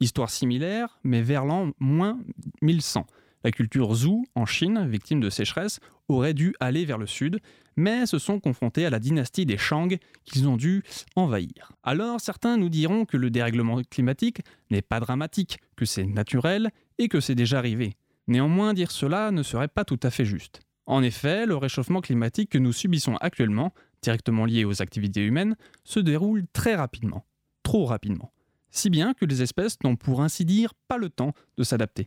Histoire 0.00 0.30
similaire, 0.30 0.98
mais 1.02 1.22
vers 1.22 1.44
l'an 1.44 1.70
moins 1.78 2.18
1100. 2.62 3.06
La 3.42 3.50
culture 3.50 3.94
Zhou, 3.94 4.24
en 4.34 4.46
Chine, 4.46 4.86
victime 4.88 5.20
de 5.20 5.30
sécheresse, 5.30 5.80
aurait 6.08 6.34
dû 6.34 6.54
aller 6.60 6.84
vers 6.84 6.98
le 6.98 7.06
sud, 7.06 7.40
mais 7.76 8.06
se 8.06 8.18
sont 8.18 8.40
confrontés 8.40 8.86
à 8.86 8.90
la 8.90 8.98
dynastie 8.98 9.46
des 9.46 9.58
Shang 9.58 9.98
qu'ils 10.24 10.48
ont 10.48 10.56
dû 10.56 10.82
envahir. 11.16 11.72
Alors 11.82 12.20
certains 12.20 12.56
nous 12.56 12.68
diront 12.68 13.04
que 13.04 13.16
le 13.16 13.30
dérèglement 13.30 13.82
climatique 13.90 14.40
n'est 14.70 14.82
pas 14.82 15.00
dramatique, 15.00 15.58
que 15.76 15.84
c'est 15.84 16.04
naturel 16.04 16.70
et 16.98 17.08
que 17.08 17.20
c'est 17.20 17.34
déjà 17.34 17.58
arrivé. 17.58 17.94
Néanmoins, 18.26 18.74
dire 18.74 18.90
cela 18.90 19.30
ne 19.30 19.42
serait 19.42 19.68
pas 19.68 19.84
tout 19.84 20.00
à 20.02 20.10
fait 20.10 20.24
juste. 20.24 20.60
En 20.86 21.02
effet, 21.02 21.46
le 21.46 21.56
réchauffement 21.56 22.00
climatique 22.00 22.50
que 22.50 22.58
nous 22.58 22.72
subissons 22.72 23.16
actuellement, 23.16 23.72
directement 24.02 24.44
lié 24.44 24.64
aux 24.64 24.82
activités 24.82 25.24
humaines, 25.24 25.56
se 25.82 26.00
déroule 26.00 26.44
très 26.52 26.74
rapidement, 26.74 27.24
trop 27.62 27.86
rapidement, 27.86 28.32
si 28.70 28.90
bien 28.90 29.14
que 29.14 29.24
les 29.24 29.42
espèces 29.42 29.78
n'ont 29.82 29.96
pour 29.96 30.22
ainsi 30.22 30.44
dire 30.44 30.74
pas 30.88 30.98
le 30.98 31.08
temps 31.08 31.32
de 31.56 31.64
s'adapter. 31.64 32.06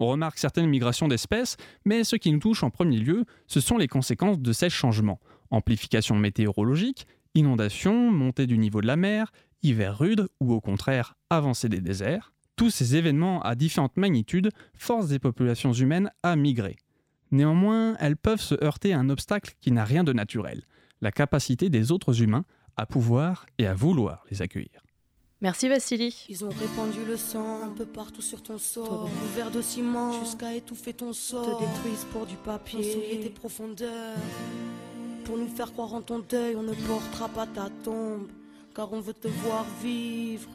On 0.00 0.08
remarque 0.08 0.38
certaines 0.38 0.68
migrations 0.68 1.08
d'espèces, 1.08 1.56
mais 1.84 2.04
ce 2.04 2.16
qui 2.16 2.32
nous 2.32 2.38
touche 2.38 2.62
en 2.62 2.70
premier 2.70 2.98
lieu, 2.98 3.26
ce 3.46 3.60
sont 3.60 3.76
les 3.76 3.88
conséquences 3.88 4.38
de 4.38 4.52
ces 4.52 4.70
changements. 4.70 5.20
Amplification 5.50 6.16
météorologique, 6.16 7.06
inondations, 7.34 8.10
montée 8.10 8.46
du 8.46 8.56
niveau 8.56 8.80
de 8.80 8.86
la 8.86 8.96
mer, 8.96 9.30
hiver 9.62 9.98
rude 9.98 10.28
ou 10.40 10.54
au 10.54 10.60
contraire 10.60 11.16
avancée 11.28 11.68
des 11.68 11.80
déserts. 11.80 12.32
Tous 12.60 12.68
ces 12.68 12.94
événements 12.94 13.40
à 13.40 13.54
différentes 13.54 13.96
magnitudes 13.96 14.50
forcent 14.74 15.08
des 15.08 15.18
populations 15.18 15.72
humaines 15.72 16.10
à 16.22 16.36
migrer. 16.36 16.76
Néanmoins, 17.30 17.96
elles 18.00 18.18
peuvent 18.18 18.42
se 18.42 18.54
heurter 18.62 18.92
à 18.92 18.98
un 18.98 19.08
obstacle 19.08 19.54
qui 19.62 19.72
n'a 19.72 19.82
rien 19.82 20.04
de 20.04 20.12
naturel, 20.12 20.64
la 21.00 21.10
capacité 21.10 21.70
des 21.70 21.90
autres 21.90 22.20
humains 22.20 22.44
à 22.76 22.84
pouvoir 22.84 23.46
et 23.56 23.66
à 23.66 23.72
vouloir 23.72 24.26
les 24.30 24.42
accueillir. 24.42 24.82
Merci 25.40 25.70
Vassili. 25.70 26.26
Ils 26.28 26.44
ont 26.44 26.50
répandu 26.50 26.98
le 27.08 27.16
sang 27.16 27.62
un 27.64 27.70
peu 27.70 27.86
partout 27.86 28.20
sur 28.20 28.42
ton 28.42 28.58
sort. 28.58 29.08
Couvert 29.08 29.50
de 29.50 29.62
ciment 29.62 30.22
jusqu'à 30.22 30.54
étouffer 30.54 30.92
ton 30.92 31.14
sort. 31.14 31.60
Te 31.60 31.64
détruisent 31.64 32.06
pour 32.12 32.26
du 32.26 32.36
papier. 32.36 33.20
tes 33.22 33.30
profondeurs. 33.30 34.18
Pour 35.24 35.38
nous 35.38 35.48
faire 35.48 35.72
croire 35.72 35.94
en 35.94 36.02
ton 36.02 36.18
deuil, 36.18 36.56
on 36.56 36.62
ne 36.62 36.74
portera 36.74 37.30
pas 37.30 37.46
ta 37.46 37.70
tombe. 37.82 38.28
Car 38.74 38.92
on 38.92 39.00
veut 39.00 39.14
te 39.14 39.28
voir 39.28 39.64
vivre. 39.82 40.50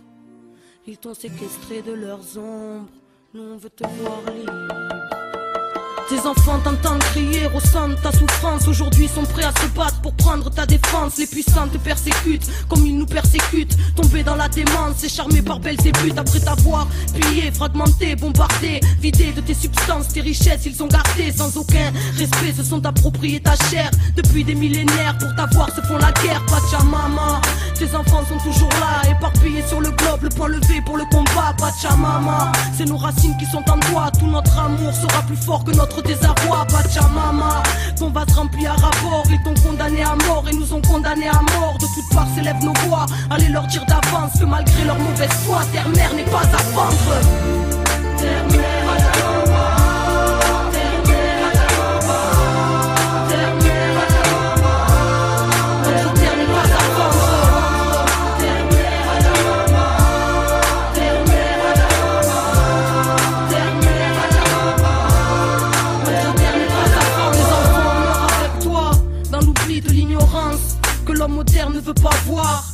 Ils 0.88 0.98
t'ont 0.98 1.16
séquestré 1.16 1.82
de 1.82 1.94
leurs 1.94 2.38
ombres. 2.38 2.90
Nous 3.34 3.42
on 3.42 3.58
veut 3.58 3.72
te 3.72 3.88
voir 3.88 4.22
libre. 4.32 5.05
Tes 6.08 6.20
enfants 6.20 6.60
t'entendent 6.64 7.00
crier, 7.00 7.48
ressentent 7.48 8.00
ta 8.04 8.12
souffrance. 8.12 8.68
Aujourd'hui 8.68 9.08
sont 9.08 9.24
prêts 9.24 9.44
à 9.44 9.52
se 9.60 9.66
battre 9.76 10.00
pour 10.02 10.14
prendre 10.14 10.52
ta 10.52 10.68
défense. 10.68 11.18
Les 11.18 11.26
puissants 11.26 11.68
te 11.68 11.80
persécutent 11.80 12.48
comme 12.70 12.86
ils 12.86 12.96
nous 12.96 13.08
persécutent. 13.08 13.76
Tombés 13.96 14.22
dans 14.22 14.36
la 14.36 14.48
démence, 14.48 15.04
et 15.04 15.10
charmé 15.10 15.42
par 15.42 15.60
belles 15.60 15.78
buts 15.78 16.14
après 16.16 16.40
t'avoir 16.40 16.88
pillé, 17.14 17.50
fragmenté, 17.52 18.16
bombardé, 18.16 18.82
vidé 19.02 19.32
de 19.32 19.42
tes 19.42 19.56
substances, 19.56 20.10
tes 20.10 20.22
richesses, 20.22 20.68
ils 20.68 20.84
ont 20.84 20.88
gardé 20.88 21.32
sans 21.36 21.58
aucun 21.58 21.92
respect. 22.18 22.54
Se 22.56 22.64
sont 22.64 22.86
appropriés 22.86 23.40
ta 23.40 23.56
chair 23.56 23.90
depuis 24.16 24.44
des 24.44 24.54
millénaires 24.54 25.18
pour 25.18 25.34
t'avoir 25.36 25.74
se 25.74 25.82
font 25.82 25.98
la 25.98 26.12
guerre. 26.12 26.46
Pachamama, 26.46 27.42
tes 27.80 27.96
enfants 27.96 28.24
sont 28.30 28.38
toujours 28.48 28.70
là, 28.80 29.10
éparpillés 29.10 29.64
sur 29.68 29.82
le 29.82 29.90
globe, 29.90 30.22
le 30.22 30.30
point 30.30 30.50
levé 30.50 30.82
pour 30.86 30.98
le 30.98 31.06
combat. 31.06 31.56
Pachamama, 31.58 32.52
c'est 32.78 32.86
nos 32.86 32.98
racines 32.98 33.36
qui 33.40 33.46
sont 33.48 33.64
en 33.72 33.80
toi. 33.80 34.12
Tout 34.20 34.28
notre 34.28 34.56
amour 34.60 34.94
sera 34.94 35.24
plus 35.24 35.38
fort 35.38 35.64
que 35.64 35.72
notre 35.72 35.95
notre 35.96 36.08
désarroi, 36.08 36.66
Pachamama. 36.68 37.64
Ton 37.98 38.10
va 38.10 38.26
se 38.28 38.36
remplir 38.36 38.72
à 38.72 38.76
rapport, 38.76 39.24
ils 39.30 39.42
t'ont 39.44 39.54
condamné 39.62 40.02
à 40.04 40.16
mort 40.28 40.44
et 40.52 40.56
nous 40.56 40.74
ont 40.74 40.82
condamné 40.82 41.28
à 41.28 41.42
mort. 41.58 41.78
De 41.80 41.86
toutes 41.96 42.10
parts 42.14 42.28
s'élèvent 42.36 42.64
nos 42.64 42.74
voix, 42.88 43.06
allez 43.30 43.48
leur 43.48 43.66
dire 43.68 43.86
d'avance 43.86 44.40
que 44.40 44.46
malgré 44.46 44.84
leur 44.84 45.00
mauvaise 45.00 45.30
foi, 45.46 45.62
terre 45.72 45.88
mère 45.90 46.14
n'est 46.14 46.24
pas 46.24 46.42
à 46.42 46.64
vendre. 46.74 47.20
Terre 48.18 48.75
pas 72.02 72.16
voir 72.26 72.66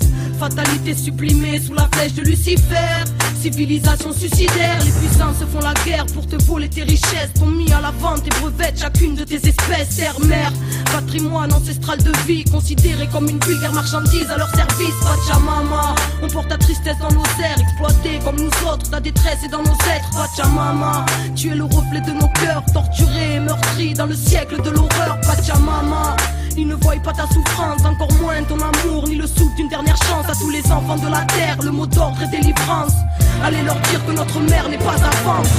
Fatalité 0.41 0.95
sublimée 0.95 1.59
sous 1.59 1.75
la 1.75 1.87
flèche 1.91 2.15
de 2.15 2.23
Lucifer. 2.23 3.03
Civilisation 3.39 4.11
suicidaire, 4.11 4.79
les 4.83 4.91
puissants 4.91 5.35
se 5.39 5.45
font 5.45 5.59
la 5.59 5.75
guerre 5.85 6.07
pour 6.07 6.25
te 6.25 6.35
voler 6.45 6.67
tes 6.67 6.81
richesses. 6.81 7.31
T'ont 7.35 7.45
mis 7.45 7.71
à 7.71 7.79
la 7.79 7.91
vente 7.91 8.25
et 8.25 8.41
brevettes 8.41 8.79
chacune 8.79 9.13
de 9.13 9.23
tes 9.23 9.35
espèces. 9.35 9.97
Terre-mère, 9.97 10.51
patrimoine 10.91 11.53
ancestral 11.53 12.01
de 12.01 12.11
vie, 12.25 12.43
considéré 12.45 13.07
comme 13.11 13.29
une 13.29 13.39
vulgaire 13.39 13.71
marchandise 13.71 14.31
à 14.31 14.37
leur 14.39 14.49
service. 14.49 14.95
Pachamama, 15.03 15.93
on 16.23 16.27
porte 16.27 16.49
ta 16.49 16.57
tristesse 16.57 16.97
dans 16.99 17.11
nos 17.11 17.43
airs, 17.43 17.59
exploité 17.59 18.17
comme 18.25 18.37
nous 18.37 18.67
autres. 18.67 18.89
Ta 18.89 18.99
détresse 18.99 19.43
est 19.45 19.49
dans 19.49 19.61
nos 19.61 19.77
êtres. 19.93 20.09
Pachamama, 20.11 21.05
tu 21.35 21.51
es 21.51 21.55
le 21.55 21.65
reflet 21.65 22.01
de 22.01 22.13
nos 22.13 22.29
cœurs, 22.29 22.63
torturés 22.73 23.35
et 23.35 23.39
meurtris 23.39 23.93
dans 23.93 24.07
le 24.07 24.15
siècle 24.15 24.59
de 24.59 24.71
l'horreur. 24.71 25.19
Pachamama. 25.21 26.15
Ils 26.57 26.67
ne 26.67 26.75
voient 26.75 26.95
pas 27.03 27.13
ta 27.13 27.27
souffrance, 27.27 27.83
encore 27.85 28.11
moins 28.21 28.43
ton 28.43 28.57
amour, 28.57 29.07
ni 29.07 29.15
le 29.15 29.25
souffle 29.25 29.55
d'une 29.55 29.69
dernière 29.69 29.97
chance 29.97 30.25
à 30.27 30.33
tous 30.33 30.49
les 30.49 30.63
enfants 30.71 30.97
de 30.97 31.09
la 31.09 31.21
terre. 31.21 31.57
Le 31.63 31.71
mot 31.71 31.85
d'ordre 31.85 32.21
est 32.21 32.27
délivrance. 32.27 32.93
Allez 33.43 33.61
leur 33.63 33.79
dire 33.81 34.05
que 34.05 34.11
notre 34.11 34.39
mère 34.39 34.69
n'est 34.69 34.77
pas 34.77 34.95
à 34.95 35.11
vendre. 35.23 35.49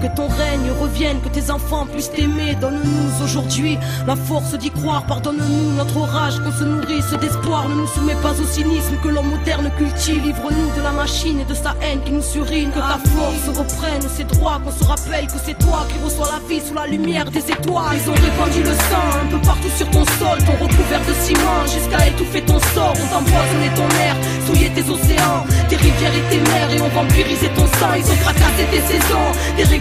Que 0.00 0.06
ton 0.14 0.28
règne 0.28 0.70
revienne, 0.80 1.20
que 1.20 1.28
tes 1.28 1.50
enfants 1.50 1.86
puissent 1.86 2.10
t'aimer. 2.10 2.54
Donne-nous 2.60 3.24
aujourd'hui 3.24 3.78
la 4.06 4.16
force 4.16 4.54
d'y 4.54 4.70
croire. 4.70 5.04
Pardonne-nous 5.06 5.72
notre 5.76 5.96
orage, 5.96 6.38
qu'on 6.40 6.52
se 6.52 6.64
nourrisse 6.64 7.10
d'espoir. 7.20 7.68
Ne 7.68 7.74
nous 7.74 7.86
soumets 7.86 8.20
pas 8.22 8.32
au 8.32 8.44
cynisme 8.44 8.96
que 9.02 9.08
l'homme 9.08 9.30
moderne 9.30 9.70
cultive. 9.78 10.22
Livre-nous 10.24 10.76
de 10.76 10.82
la 10.82 10.92
machine 10.92 11.40
et 11.40 11.44
de 11.44 11.54
sa 11.54 11.74
haine 11.82 12.00
qui 12.04 12.12
nous 12.12 12.22
surine. 12.22 12.70
Que 12.70 12.80
ta 12.80 12.98
force 13.10 13.58
reprenne 13.58 14.02
ses 14.08 14.24
droits, 14.24 14.60
qu'on 14.64 14.72
se 14.72 14.84
rappelle 14.84 15.26
que 15.26 15.38
c'est 15.44 15.58
toi 15.58 15.86
qui 15.88 16.02
reçois 16.04 16.28
la 16.32 16.48
vie 16.48 16.60
sous 16.60 16.74
la 16.74 16.86
lumière 16.86 17.30
des 17.30 17.44
étoiles. 17.50 17.96
Ils 17.96 18.10
ont 18.10 18.14
répandu 18.14 18.62
le 18.62 18.74
sang 18.88 19.06
un 19.22 19.26
peu 19.30 19.40
partout 19.46 19.70
sur 19.76 19.88
ton 19.90 20.04
sol, 20.18 20.38
ton 20.44 20.56
recouvert 20.64 21.00
de 21.00 21.14
ciment 21.24 21.62
jusqu'à 21.66 22.06
étouffer 22.06 22.42
ton 22.42 22.58
sort. 22.74 22.94
On 23.02 23.06
t'empoisonné 23.12 23.68
ton 23.74 23.88
air, 24.04 24.16
souillé 24.46 24.70
tes 24.70 24.82
océans, 24.82 25.44
tes 25.68 25.76
rivières 25.76 26.14
et 26.14 26.24
tes 26.30 26.40
mers 26.40 26.70
et 26.74 26.80
on 26.80 26.88
vampirisé 26.88 27.48
ton 27.56 27.66
sang. 27.78 27.94
Ils 27.96 28.10
ont 28.10 28.20
fracassé 28.24 28.64
tes 28.70 28.80
saisons, 28.80 29.30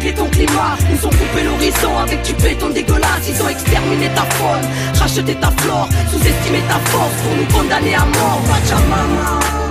dérégler 0.06 0.14
ton 0.14 0.30
climat. 0.30 0.78
Ils 0.92 1.06
ont 1.06 1.10
coupé 1.10 1.44
l'horizon 1.44 1.98
avec 1.98 2.22
du 2.24 2.34
béton 2.34 2.70
dégueulasse. 2.70 3.28
Ils 3.28 3.42
ont 3.42 3.50
exterminé 3.50 4.10
ta 4.10 4.22
faune, 4.22 5.00
racheté 5.00 5.36
ta 5.36 5.52
flore, 5.52 5.90
sous-estimé 6.12 6.60
ta 6.68 6.80
force 6.92 7.14
pour 7.24 7.36
nous 7.36 7.58
condamner 7.58 7.96
à 7.96 8.06
mort. 8.06 8.42
Pachamama. 8.48 9.65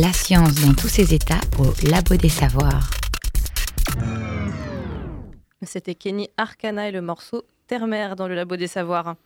La 0.00 0.12
science 0.12 0.54
dans 0.64 0.74
tous 0.74 0.86
ses 0.86 1.12
états 1.12 1.40
au 1.58 1.72
Labo 1.90 2.14
des 2.14 2.28
Savoirs. 2.28 2.88
C'était 5.62 5.96
Kenny 5.96 6.28
Arcana 6.36 6.88
et 6.88 6.92
le 6.92 7.00
morceau 7.00 7.42
Terre-Mère 7.66 8.14
dans 8.14 8.28
le 8.28 8.36
Labo 8.36 8.54
des 8.54 8.68
Savoirs. 8.68 9.16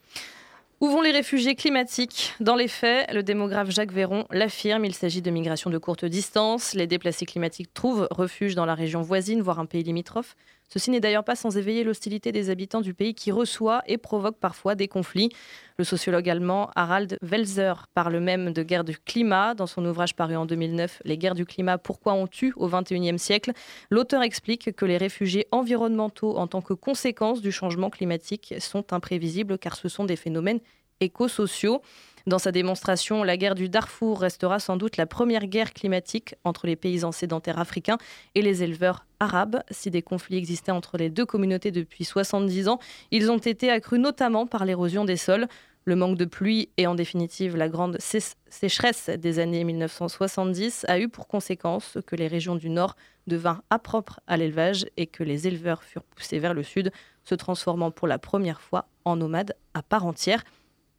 Où 0.81 0.89
vont 0.89 1.03
les 1.03 1.11
réfugiés 1.11 1.57
climatiques? 1.57 2.33
Dans 2.41 2.57
les 2.57 2.69
faits, 2.69 3.13
le 3.13 3.23
démographe 3.23 3.69
Jacques 3.69 3.93
Véron 3.93 4.25
l'affirme, 4.31 4.87
il 4.87 4.95
s'agit 4.95 5.21
de 5.21 5.31
migration 5.31 5.69
de 5.69 5.77
courte 5.77 6.07
distance. 6.07 6.73
Les 6.73 6.87
déplacés 6.87 7.27
climatiques 7.27 7.75
trouvent 7.75 8.09
refuge 8.11 8.55
dans 8.55 8.65
la 8.65 8.75
région 8.75 9.03
voisine, 9.03 9.43
voire 9.43 9.59
un 9.59 9.67
pays 9.67 9.83
limitrophe. 9.83 10.37
Ceci 10.73 10.91
n'est 10.91 11.01
d'ailleurs 11.01 11.23
pas 11.23 11.37
sans 11.37 11.59
éveiller 11.59 11.85
l'hostilité 11.85 12.33
des 12.33 12.49
habitants 12.49 12.81
du 12.81 12.95
pays 12.95 13.15
qui 13.15 13.31
reçoit 13.31 13.83
et 13.87 13.99
provoque 13.99 14.39
parfois 14.39 14.75
des 14.75 14.89
conflits. 14.89 15.29
Le 15.77 15.85
sociologue 15.85 16.31
allemand 16.31 16.71
Harald 16.75 17.19
Welzer 17.21 17.89
parle 17.93 18.21
même 18.21 18.55
de 18.55 18.63
guerre 18.63 18.83
du 18.83 18.97
climat. 18.97 19.53
Dans 19.53 19.67
son 19.67 19.85
ouvrage 19.85 20.17
paru 20.17 20.35
en 20.35 20.47
2009, 20.47 21.03
Les 21.05 21.19
guerres 21.19 21.35
du 21.35 21.45
climat, 21.45 21.77
pourquoi 21.77 22.15
on 22.15 22.27
tue 22.27 22.55
au 22.57 22.69
XXIe 22.69 23.19
siècle, 23.19 23.53
l'auteur 23.91 24.23
explique 24.23 24.75
que 24.75 24.87
les 24.87 24.97
réfugiés 24.97 25.47
environnementaux 25.51 26.39
en 26.39 26.47
tant 26.47 26.63
que 26.63 26.73
conséquence 26.73 27.43
du 27.43 27.53
changement 27.53 27.91
climatique 27.91 28.55
sont 28.59 28.95
imprévisibles 28.95 29.59
car 29.59 29.77
ce 29.77 29.91
sont 29.91 30.07
des 30.07 30.17
phénomènes 30.17 30.61
écosociaux. 31.01 31.83
Dans 32.27 32.39
sa 32.39 32.53
démonstration, 32.53 33.25
la 33.25 33.37
guerre 33.37 33.57
du 33.57 33.69
Darfour 33.69 34.21
restera 34.21 34.61
sans 34.61 34.77
doute 34.77 34.97
la 34.97 35.07
première 35.07 35.47
guerre 35.47 35.73
climatique 35.73 36.37
entre 36.45 36.67
les 36.67 36.77
paysans 36.77 37.11
sédentaires 37.11 37.59
africains 37.59 37.99
et 38.37 38.43
les 38.43 38.63
éleveurs 38.63 39.05
arabes. 39.19 39.63
Si 39.71 39.91
des 39.91 40.03
conflits 40.03 40.37
existaient 40.37 40.71
entre 40.71 40.99
les 40.99 41.11
deux 41.11 41.27
communautés 41.27 41.73
depuis 41.73 42.05
70 42.05 42.69
ans, 42.69 42.79
ils 43.11 43.31
ont 43.31 43.39
été 43.39 43.71
accrus 43.71 43.99
notamment 43.99 44.47
par 44.47 44.65
l'érosion 44.65 45.05
des 45.05 45.17
sols. 45.17 45.49
Le 45.85 45.97
manque 45.97 46.17
de 46.17 46.25
pluie 46.25 46.69
et 46.77 46.87
en 46.87 46.95
définitive 46.95 47.57
la 47.57 47.69
grande 47.69 47.99
sécheresse 47.99 49.11
des 49.11 49.41
années 49.41 49.65
1970 49.65 50.85
a 50.87 51.01
eu 51.01 51.09
pour 51.09 51.27
conséquence 51.27 51.99
que 52.07 52.15
les 52.15 52.29
régions 52.29 52.55
du 52.55 52.71
Nord 52.71 52.95
devinrent 53.27 53.63
impropres 53.69 54.21
à 54.29 54.37
l'élevage 54.37 54.87
et 54.97 55.09
que 55.09 55.25
les 55.25 55.49
éleveurs 55.49 55.83
furent 55.83 56.05
poussés 56.05 56.39
vers 56.39 56.55
le 56.55 56.63
Sud, 56.63 56.93
se 57.25 57.35
transformant 57.35 57.91
pour 57.91 58.07
la 58.07 58.19
première 58.21 58.61
fois 58.61 58.87
en 59.05 59.17
nomades 59.17 59.57
à 59.75 59.83
part 59.83 60.07
entière. 60.07 60.45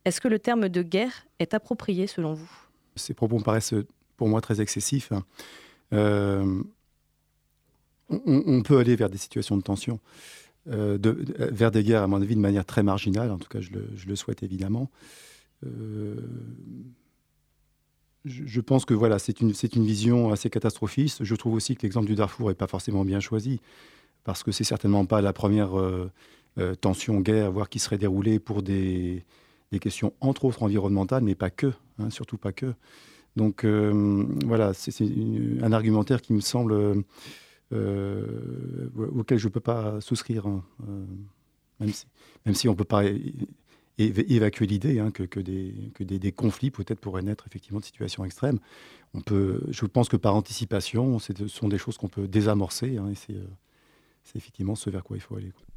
Est-ce 0.05 0.19
que 0.19 0.27
le 0.27 0.39
terme 0.39 0.69
de 0.69 0.81
guerre 0.81 1.27
est 1.39 1.53
approprié 1.53 2.07
selon 2.07 2.33
vous? 2.33 2.51
Ces 2.95 3.13
propos 3.13 3.39
me 3.39 3.43
paraissent 3.43 3.73
pour 4.17 4.27
moi 4.27 4.41
très 4.41 4.61
excessifs. 4.61 5.11
Euh, 5.93 6.63
on, 8.09 8.61
peut 8.63 8.77
aller 8.77 8.95
vers 8.95 9.09
des 9.09 9.17
situations 9.17 9.57
de 9.57 9.61
tension, 9.61 9.99
euh, 10.69 10.97
vers 11.37 11.71
des 11.71 11.83
guerres, 11.83 12.03
à 12.03 12.07
mon 12.07 12.21
avis, 12.21 12.35
de 12.35 12.41
manière 12.41 12.65
très 12.65 12.83
marginale. 12.83 13.31
En 13.31 13.37
tout 13.37 13.49
cas, 13.49 13.59
je 13.61 13.69
le, 13.71 14.15
souhaite 14.15 14.43
évidemment. 14.43 14.89
Euh, 15.65 16.15
je, 18.25 18.61
pense 18.61 18.85
que 18.85 18.93
voilà, 18.93 19.19
c'est 19.19 19.39
une, 19.39 19.53
une 19.75 19.85
vision 19.85 20.31
assez 20.31 20.49
catastrophiste. 20.49 21.23
Je 21.23 21.35
trouve 21.35 21.53
aussi 21.53 21.75
que 21.75 21.83
l'exemple 21.83 22.07
du 22.07 22.15
Darfour 22.15 22.49
n'est 22.49 22.55
pas 22.55 22.67
forcément 22.67 23.05
bien 23.05 23.19
choisi, 23.19 23.61
parce 24.23 24.43
que 24.43 24.51
c'est 24.51 24.63
certainement 24.63 25.05
pas 25.05 25.21
la 25.21 25.33
première 25.33 25.71
tension, 26.81 27.19
guerre, 27.19 27.51
voire 27.51 27.69
qui 27.69 27.79
serait 27.79 27.97
déroulée 27.97 28.39
pour 28.39 28.61
des, 28.61 29.23
des 29.73 29.79
questions 29.79 30.13
entre 30.21 30.45
autres 30.45 30.63
environnementales, 30.63 31.23
mais 31.23 31.35
pas 31.35 31.49
que, 31.49 31.73
hein, 31.99 32.09
surtout 32.09 32.37
pas 32.37 32.53
que. 32.53 32.73
Donc 33.35 33.65
euh, 33.65 34.25
voilà, 34.45 34.73
c'est 34.73 34.93
un 35.61 35.73
argumentaire 35.73 36.21
qui 36.21 36.33
me 36.33 36.39
semble 36.39 37.03
euh, 37.73 38.89
auquel 38.95 39.39
je 39.39 39.47
ne 39.47 39.51
peux 39.51 39.59
pas 39.59 39.99
souscrire, 39.99 40.45
hein, 40.45 40.63
euh, 40.87 41.05
même, 42.45 42.53
si, 42.53 42.67
on 42.67 42.71
ne 42.71 42.77
peut 42.77 42.83
pas 42.83 43.03
évacuer 43.97 44.67
l'idée 44.67 44.99
hein, 44.99 45.11
que, 45.11 45.39
des, 45.39 46.31
conflits 46.31 46.69
peut-être 46.69 46.99
pourraient 46.99 47.23
naître 47.23 47.45
effectivement 47.47 47.79
de 47.79 47.85
situations 47.85 48.23
extrêmes. 48.23 48.59
On 49.15 49.21
peut, 49.21 49.61
je 49.69 49.85
pense 49.85 50.07
que 50.07 50.17
par 50.17 50.35
anticipation, 50.35 51.17
ce 51.19 51.47
sont 51.47 51.67
des 51.67 51.79
choses 51.79 51.97
qu'on 51.97 52.07
peut 52.07 52.27
désamorcer, 52.27 52.93
et 52.93 53.15
c'est 53.15 54.37
effectivement 54.37 54.75
ce 54.75 54.89
vers 54.91 55.03
quoi 55.03 55.17
il 55.17 55.21
faut 55.21 55.35
aller. 55.35 55.51
Euh, 55.51 55.72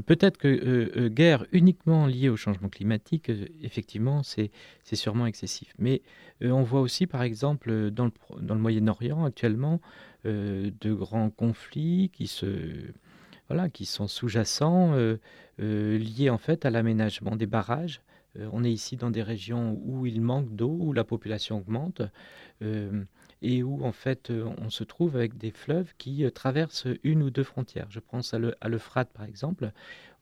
peut-être 0.00 0.38
que 0.38 0.48
euh, 0.48 0.90
euh, 0.96 1.08
guerre 1.08 1.46
uniquement 1.52 2.06
liée 2.06 2.28
au 2.28 2.36
changement 2.36 2.68
climatique, 2.68 3.30
effectivement, 3.62 4.22
c'est 4.22 4.50
sûrement 4.92 5.26
excessif. 5.26 5.74
Mais 5.78 6.02
on 6.40 6.62
voit 6.62 6.80
aussi, 6.80 7.06
par 7.06 7.22
exemple, 7.22 7.90
dans 7.90 8.06
le, 8.06 8.12
dans 8.40 8.54
le 8.54 8.60
Moyen-Orient 8.60 9.24
actuellement, 9.24 9.80
de 10.24 10.94
grands 10.94 11.28
conflits 11.28 12.10
qui 12.10 12.28
se 12.28 12.46
voilà, 13.48 13.68
qui 13.68 13.84
sont 13.84 14.08
sous-jacents, 14.08 14.94
liés 15.58 16.30
en 16.30 16.38
fait 16.38 16.64
à 16.64 16.70
l'aménagement 16.70 17.36
des 17.36 17.44
barrages. 17.44 18.00
on 18.52 18.64
est 18.64 18.72
ici 18.72 18.96
dans 18.96 19.10
des 19.10 19.22
régions 19.22 19.78
où 19.84 20.06
il 20.06 20.22
manque 20.22 20.54
d'eau, 20.56 20.78
où 20.80 20.94
la 20.94 21.04
population 21.04 21.58
augmente 21.58 22.00
et 23.44 23.62
où 23.62 23.84
en 23.84 23.92
fait 23.92 24.30
on 24.30 24.70
se 24.70 24.82
trouve 24.82 25.16
avec 25.16 25.36
des 25.36 25.50
fleuves 25.50 25.92
qui 25.98 26.24
traversent 26.32 26.88
une 27.02 27.22
ou 27.22 27.30
deux 27.30 27.44
frontières. 27.44 27.86
Je 27.90 28.00
pense 28.00 28.34
à 28.34 28.68
l'Euphrate 28.68 29.10
par 29.12 29.24
exemple. 29.26 29.70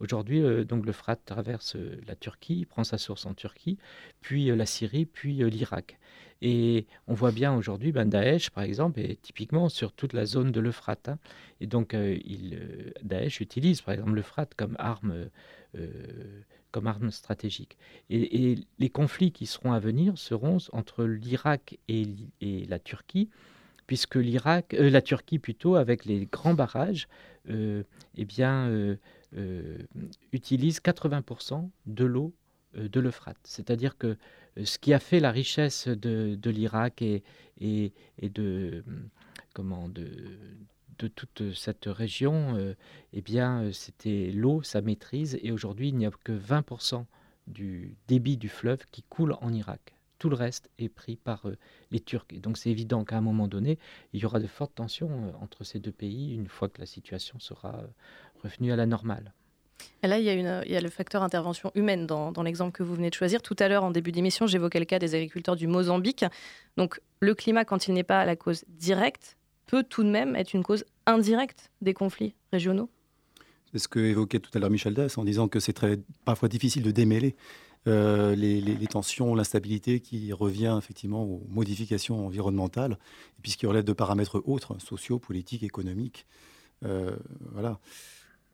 Aujourd'hui, 0.01 0.43
donc 0.65 0.85
l'Euphrate 0.85 1.21
traverse 1.25 1.77
la 2.09 2.17
Turquie, 2.17 2.67
prend 2.67 2.83
sa 2.83 2.99
source 2.99 3.25
en 3.25 3.35
Turquie, 3.35 3.79
puis 4.21 4.47
la 4.47 4.67
Syrie, 4.67 5.07
puis 5.07 5.49
l'Irak. 5.49 5.99
Et 6.45 6.87
on 7.07 7.15
voit 7.15 7.31
bien 7.31 7.55
aujourd'hui, 7.55 7.93
ben 7.93 8.09
Daesh, 8.09 8.51
par 8.51 8.65
exemple, 8.65 8.99
est 8.99 9.23
typiquement 9.23 9.69
sur 9.69 9.93
toute 9.93 10.13
la 10.13 10.27
zone 10.27 10.51
de 10.51 10.59
l'Euphrate. 10.59 11.09
Hein. 11.09 11.19
Et 11.61 11.69
donc, 11.69 11.97
Daesh 13.05 13.41
utilise, 13.41 13.81
par 13.81 13.95
exemple, 13.95 14.15
l'Euphrate 14.15 14.55
comme 14.57 14.75
arme 14.81 15.29
comme 16.73 16.87
arme 16.87 17.11
stratégique. 17.11 17.77
Et, 18.11 18.59
les 18.79 18.91
conflits 18.91 19.31
qui 19.31 19.47
seront 19.47 19.73
à 19.73 19.79
venir 19.79 20.19
seront 20.19 20.59
entre 20.73 21.05
l'Irak 21.05 21.79
et, 21.89 22.07
la 22.41 22.79
Turquie, 22.79 23.29
puisque 23.87 24.17
l'Irak, 24.17 24.75
euh, 24.75 24.91
la 24.91 25.03
Turquie 25.03 25.39
plutôt, 25.39 25.77
avec 25.77 26.05
les 26.05 26.27
grands 26.27 26.55
barrages, 26.55 27.09
euh, 27.49 27.85
eh 28.17 28.25
bien, 28.25 28.69
euh, 28.69 28.97
utilise 30.33 30.81
80% 30.81 31.71
de 31.87 32.05
l'eau 32.05 32.35
de 32.75 33.01
l'Euphrate. 33.01 33.37
C'est-à-dire 33.45 33.99
que 33.99 34.17
ce 34.65 34.79
qui 34.79 34.95
a 34.95 34.99
fait 34.99 35.21
la 35.21 35.31
richesse 35.31 35.89
de, 35.89 36.39
l'Irak 36.51 37.03
et, 37.03 37.23
et, 37.61 37.93
de, 38.21 38.83
comment, 39.53 39.91
de, 39.91 40.07
de 40.99 41.09
toute 41.09 41.55
cette 41.55 41.87
région, 41.87 42.57
euh, 42.57 42.75
eh 43.13 43.23
bien, 43.23 43.63
euh, 43.63 43.73
c'était 43.73 44.31
l'eau, 44.33 44.63
sa 44.63 44.81
maîtrise, 44.81 45.39
et 45.43 45.53
aujourd'hui, 45.53 45.89
il 45.89 45.97
n'y 45.97 46.07
a 46.07 46.11
que 46.25 46.33
20% 46.33 47.05
du 47.47 47.97
débit 48.09 48.37
du 48.37 48.49
fleuve 48.49 48.85
qui 48.91 49.03
coule 49.03 49.35
en 49.41 49.53
Irak. 49.53 49.95
Tout 50.19 50.29
le 50.29 50.37
reste 50.37 50.71
est 50.79 50.89
pris 50.89 51.17
par 51.17 51.49
euh, 51.49 51.57
les 51.91 52.01
Turcs. 52.01 52.27
Et 52.31 52.39
donc, 52.39 52.57
c'est 52.57 52.71
évident 52.71 53.05
qu'à 53.05 53.17
un 53.17 53.21
moment 53.21 53.49
donné, 53.49 53.79
il 54.13 54.21
y 54.21 54.27
aura 54.27 54.39
de 54.39 54.47
fortes 54.47 54.75
tensions 54.75 55.35
entre 55.41 55.65
ces 55.65 55.81
deux 55.81 55.93
pays 55.93 56.35
une 56.35 56.49
fois 56.49 56.69
que 56.69 56.81
la 56.81 56.87
situation 56.87 57.39
sera 57.41 57.83
revenue 58.43 58.73
à 58.73 58.77
la 58.77 58.87
normale. 58.87 59.33
Là, 60.05 60.19
il 60.19 60.25
y, 60.25 60.29
a 60.29 60.35
une, 60.35 60.63
il 60.67 60.73
y, 60.73 60.77
a 60.77 60.81
le 60.81 60.89
facteur 60.89 61.25
intervention 61.25 61.73
humaine 61.75 62.07
dans, 62.07 62.31
dans 62.31 62.45
l'exemple 62.45 62.71
que 62.71 62.85
vous 62.85 62.95
venez 62.95 63.11
de 63.11 63.15
choisir. 63.15 63.43
Tout 63.43 63.57
à 63.59 63.67
l'heure, 63.67 63.83
en 63.83 63.91
début 63.91 64.13
d'émission, 64.13 64.47
j'évoquais 64.47 64.79
le 64.79 64.85
cas 64.85 65.01
des 65.01 65.17
agriculteurs 65.17 65.57
du 65.57 65.67
Mozambique. 65.67 66.25
Donc, 66.77 67.01
le 67.19 67.35
climat, 67.35 67.65
quand 67.65 67.89
il 67.89 67.95
n'est 67.95 68.05
pas 68.05 68.25
la 68.25 68.37
cause 68.37 68.65
directe, 68.69 69.37
peut 69.67 69.85
tout 69.85 70.03
de 70.03 70.11
même 70.11 70.37
être 70.37 70.55
une 70.55 70.63
cause 70.63 70.85
indirecte 71.07 71.71
des 71.81 71.95
conflits 71.95 72.35
régionaux 72.53 72.91
C'est 73.73 73.79
ce 73.79 73.89
que 73.89 73.99
évoquait 73.99 74.41
tout 74.41 74.51
à 74.55 74.59
l'heure 74.59 74.71
Michel 74.71 74.95
Dess 74.95 75.19
en 75.19 75.25
disant 75.25 75.49
que 75.49 75.61
c'est 75.61 75.73
très 75.73 75.99
parfois 76.25 76.49
difficile 76.49 76.83
de 76.83 76.91
démêler 76.91 77.37
euh, 77.89 78.37
les, 78.37 78.87
tensions, 78.87 79.35
l'instabilité 79.35 79.99
qui 79.99 80.33
revient 80.33 80.77
effectivement 80.79 81.25
aux 81.25 81.43
modifications 81.49 82.27
environnementales, 82.27 82.97
puisqu'il 83.43 83.67
relève 83.67 83.85
de 83.85 83.93
paramètres 83.93 84.41
autres, 84.47 84.81
sociaux, 84.81 85.19
politiques, 85.19 85.65
économiques. 85.65 86.27
Euh, 86.85 87.17
voilà. 87.53 87.81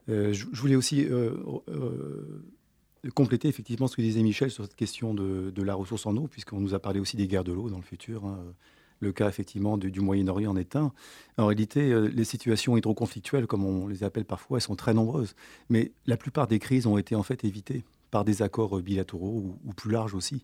Euh, 0.08 0.32
je, 0.32 0.46
voulais 0.52 0.76
aussi 0.76 1.06
compléter 3.14 3.48
effectivement 3.48 3.86
ce 3.86 3.96
que 3.96 4.02
disait 4.02 4.22
Michel 4.22 4.50
sur 4.50 4.64
cette 4.64 4.76
question 4.76 5.12
de, 5.12 5.62
la 5.62 5.74
ressource 5.74 6.06
en 6.06 6.16
eau, 6.16 6.26
puisqu'on 6.26 6.60
nous 6.60 6.74
a 6.74 6.78
parlé 6.78 6.98
aussi 6.98 7.16
des 7.16 7.28
guerres 7.28 7.44
de 7.44 7.52
l'eau 7.52 7.68
dans 7.68 7.76
le 7.76 7.82
futur. 7.82 8.24
Hein, 8.24 8.38
le 9.00 9.12
cas 9.12 9.28
effectivement 9.28 9.76
du, 9.78 10.00
Moyen-Orient 10.00 10.52
en 10.52 10.56
est 10.56 10.76
un. 10.76 10.92
En 11.36 11.46
réalité, 11.46 11.92
euh, 11.92 12.08
les 12.08 12.24
situations 12.24 12.76
hydroconflictuelles, 12.76 13.46
comme 13.46 13.64
on 13.64 13.86
les 13.86 14.04
appelle 14.04 14.24
parfois, 14.24 14.60
sont 14.60 14.76
très 14.76 14.94
nombreuses. 14.94 15.34
Mais 15.68 15.92
la 16.06 16.16
plupart 16.16 16.46
des 16.46 16.58
crises 16.58 16.86
ont 16.86 16.98
été 16.98 17.14
en 17.14 17.22
fait 17.22 17.44
évitées 17.44 17.84
par 18.10 18.24
des 18.24 18.42
accords 18.42 18.80
bilatéraux 18.80 19.56
ou, 19.64 19.72
plus 19.74 19.90
larges 19.90 20.14
aussi. 20.14 20.42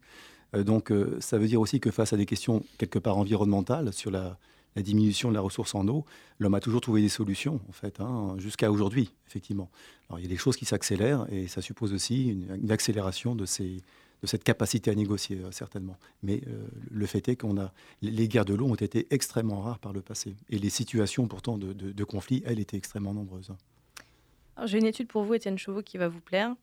Euh, 0.55 0.65
donc 0.65 0.91
euh, 0.91 1.17
ça 1.21 1.39
veut 1.39 1.47
dire 1.47 1.61
aussi 1.61 1.81
que 1.81 1.91
face 1.91 2.13
à 2.13 2.17
des 2.17 2.27
questions 2.27 2.65
quelque 2.79 2.99
part 2.99 3.19
environnementales 3.19 3.93
sur 3.93 4.11
la, 4.11 4.39
diminution 4.77 5.29
de 5.29 5.35
la 5.35 5.41
ressource 5.41 5.73
en 5.77 5.87
eau, 5.87 6.05
l'homme 6.41 6.55
a 6.55 6.61
toujours 6.61 6.81
trouvé 6.81 7.01
des 7.01 7.09
solutions, 7.09 7.61
en 7.69 7.73
fait, 7.73 8.01
hein, 8.01 8.35
jusqu'à 8.39 8.73
aujourd'hui, 8.73 9.13
effectivement. 9.29 9.71
Alors, 10.09 10.19
il 10.19 10.23
y 10.25 10.27
a 10.27 10.29
des 10.29 10.37
choses 10.37 10.57
qui 10.57 10.65
s'accélèrent 10.65 11.27
et 11.31 11.47
ça 11.47 11.63
suppose 11.63 11.93
aussi 11.93 12.31
une 12.31 12.73
accélération 12.73 13.37
de 13.37 13.47
ces, 13.47 13.85
de 14.25 14.29
cette 14.29 14.43
capacité 14.43 14.91
à 14.91 14.95
négocier, 14.95 15.37
euh, 15.37 15.51
certainement. 15.51 15.97
Mais 16.23 16.41
euh, 16.49 16.67
le 16.91 17.07
fait 17.07 17.29
est 17.29 17.37
qu'on 17.37 17.61
a. 17.61 17.73
Les 18.01 18.27
guerres 18.27 18.47
de 18.47 18.55
l'eau 18.55 18.67
ont 18.67 18.75
été 18.75 19.07
extrêmement 19.11 19.61
rares 19.61 19.79
par 19.79 19.93
le 19.93 20.01
passé. 20.01 20.35
Et 20.49 20.59
les 20.59 20.71
situations, 20.71 21.29
pourtant, 21.29 21.59
de, 21.59 22.05
conflit, 22.05 22.43
elles, 22.47 22.59
étaient 22.59 22.79
extrêmement 22.79 23.13
nombreuses. 23.13 23.53
J'ai 24.65 24.79
une 24.79 24.87
étude 24.87 25.09
pour 25.09 25.25
vous, 25.25 25.35
Étienne 25.35 25.59
Chauveau, 25.59 25.83
qui 25.83 25.99
va 25.99 26.09
vous 26.09 26.21
plaire. 26.21 26.55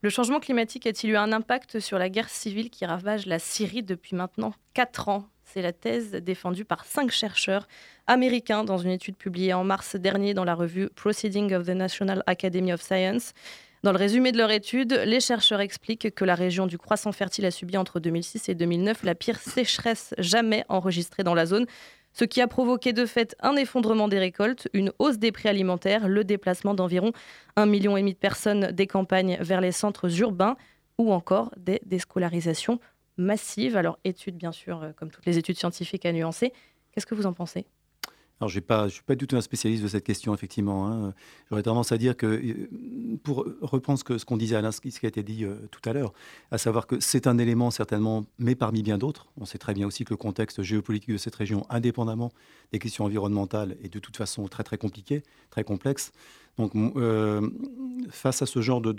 Le 0.00 0.08
changement 0.08 0.40
climatique 0.40 0.86
a-t-il 0.86 1.12
eu 1.12 1.16
un 1.16 1.32
impact 1.32 1.80
sur 1.80 1.98
la 1.98 2.08
guerre 2.08 2.30
civile 2.30 2.70
qui 2.70 2.86
ravage 2.86 3.26
la 3.26 3.38
Syrie 3.38 3.82
depuis 3.82 4.16
maintenant 4.16 4.54
4 4.74 5.08
ans? 5.08 5.28
C'est 5.44 5.62
la 5.62 5.72
thèse 5.72 6.12
défendue 6.12 6.64
par 6.64 6.84
cinq 6.84 7.10
chercheurs 7.10 7.68
américains 8.06 8.64
dans 8.64 8.78
une 8.78 8.90
étude 8.90 9.16
publiée 9.16 9.52
en 9.52 9.64
mars 9.64 9.96
dernier 9.96 10.34
dans 10.34 10.44
la 10.44 10.54
revue 10.54 10.88
Proceeding 10.90 11.52
of 11.54 11.66
the 11.66 11.70
National 11.70 12.22
Academy 12.26 12.72
of 12.72 12.80
Science. 12.80 13.32
Dans 13.86 13.92
le 13.92 13.98
résumé 13.98 14.32
de 14.32 14.38
leur 14.38 14.50
étude, 14.50 15.00
les 15.06 15.20
chercheurs 15.20 15.60
expliquent 15.60 16.12
que 16.12 16.24
la 16.24 16.34
région 16.34 16.66
du 16.66 16.76
croissant 16.76 17.12
fertile 17.12 17.46
a 17.46 17.52
subi 17.52 17.76
entre 17.76 18.00
2006 18.00 18.48
et 18.48 18.56
2009 18.56 19.04
la 19.04 19.14
pire 19.14 19.38
sécheresse 19.38 20.12
jamais 20.18 20.64
enregistrée 20.68 21.22
dans 21.22 21.34
la 21.34 21.46
zone, 21.46 21.66
ce 22.12 22.24
qui 22.24 22.40
a 22.40 22.48
provoqué 22.48 22.92
de 22.92 23.06
fait 23.06 23.36
un 23.38 23.54
effondrement 23.54 24.08
des 24.08 24.18
récoltes, 24.18 24.68
une 24.72 24.90
hausse 24.98 25.18
des 25.18 25.30
prix 25.30 25.48
alimentaires, 25.48 26.08
le 26.08 26.24
déplacement 26.24 26.74
d'environ 26.74 27.12
1,5 27.56 27.68
million 27.68 27.94
de 27.94 28.12
personnes 28.12 28.72
des 28.72 28.88
campagnes 28.88 29.38
vers 29.40 29.60
les 29.60 29.70
centres 29.70 30.18
urbains 30.18 30.56
ou 30.98 31.12
encore 31.12 31.52
des 31.56 31.80
déscolarisations 31.86 32.80
massives. 33.18 33.76
Alors, 33.76 34.00
étude 34.02 34.36
bien 34.36 34.50
sûr, 34.50 34.82
euh, 34.82 34.90
comme 34.96 35.12
toutes 35.12 35.26
les 35.26 35.38
études 35.38 35.58
scientifiques 35.58 36.06
à 36.06 36.12
nuancer. 36.12 36.52
Qu'est-ce 36.90 37.06
que 37.06 37.14
vous 37.14 37.26
en 37.26 37.34
pensez? 37.34 37.66
Alors, 38.38 38.50
je 38.50 38.58
ne 38.58 38.88
suis 38.90 39.02
pas 39.02 39.14
du 39.14 39.26
tout 39.26 39.34
un 39.36 39.40
spécialiste 39.40 39.82
de 39.82 39.88
cette 39.88 40.04
question, 40.04 40.34
effectivement. 40.34 40.86
Hein. 40.86 41.14
J'aurais 41.48 41.62
tendance 41.62 41.90
à 41.90 41.96
dire 41.96 42.14
que, 42.14 42.26
euh, 42.26 42.68
pour 43.22 43.46
reprendre 43.62 43.98
ce 43.98 44.24
qu'on 44.26 44.36
disait 44.36 44.56
à 44.56 44.72
ce 44.72 44.80
qui 44.80 45.06
a 45.06 45.08
été 45.08 45.22
dit 45.22 45.44
euh, 45.44 45.54
tout 45.70 45.80
à 45.88 45.94
l'heure, 45.94 46.12
à 46.50 46.58
savoir 46.58 46.86
que 46.86 47.00
c'est 47.00 47.26
un 47.26 47.38
élément 47.38 47.70
certainement, 47.70 48.26
mais 48.38 48.54
parmi 48.54 48.82
bien 48.82 48.98
d'autres. 48.98 49.28
On 49.40 49.46
sait 49.46 49.56
très 49.56 49.72
bien 49.72 49.86
aussi 49.86 50.04
que 50.04 50.10
le 50.10 50.18
contexte 50.18 50.62
géopolitique 50.62 51.12
de 51.12 51.16
cette 51.16 51.34
région, 51.34 51.64
indépendamment 51.70 52.30
des 52.72 52.78
questions 52.78 53.06
environnementales, 53.06 53.78
est 53.82 53.88
de 53.88 53.98
toute 53.98 54.18
façon 54.18 54.46
très 54.48 54.64
très 54.64 54.76
compliqué, 54.76 55.22
très 55.48 55.64
complexe. 55.64 56.12
Donc, 56.58 56.72
euh, 56.74 57.48
face 58.10 58.40
à 58.40 58.46
ce 58.46 58.60
genre 58.62 58.80
de, 58.80 58.92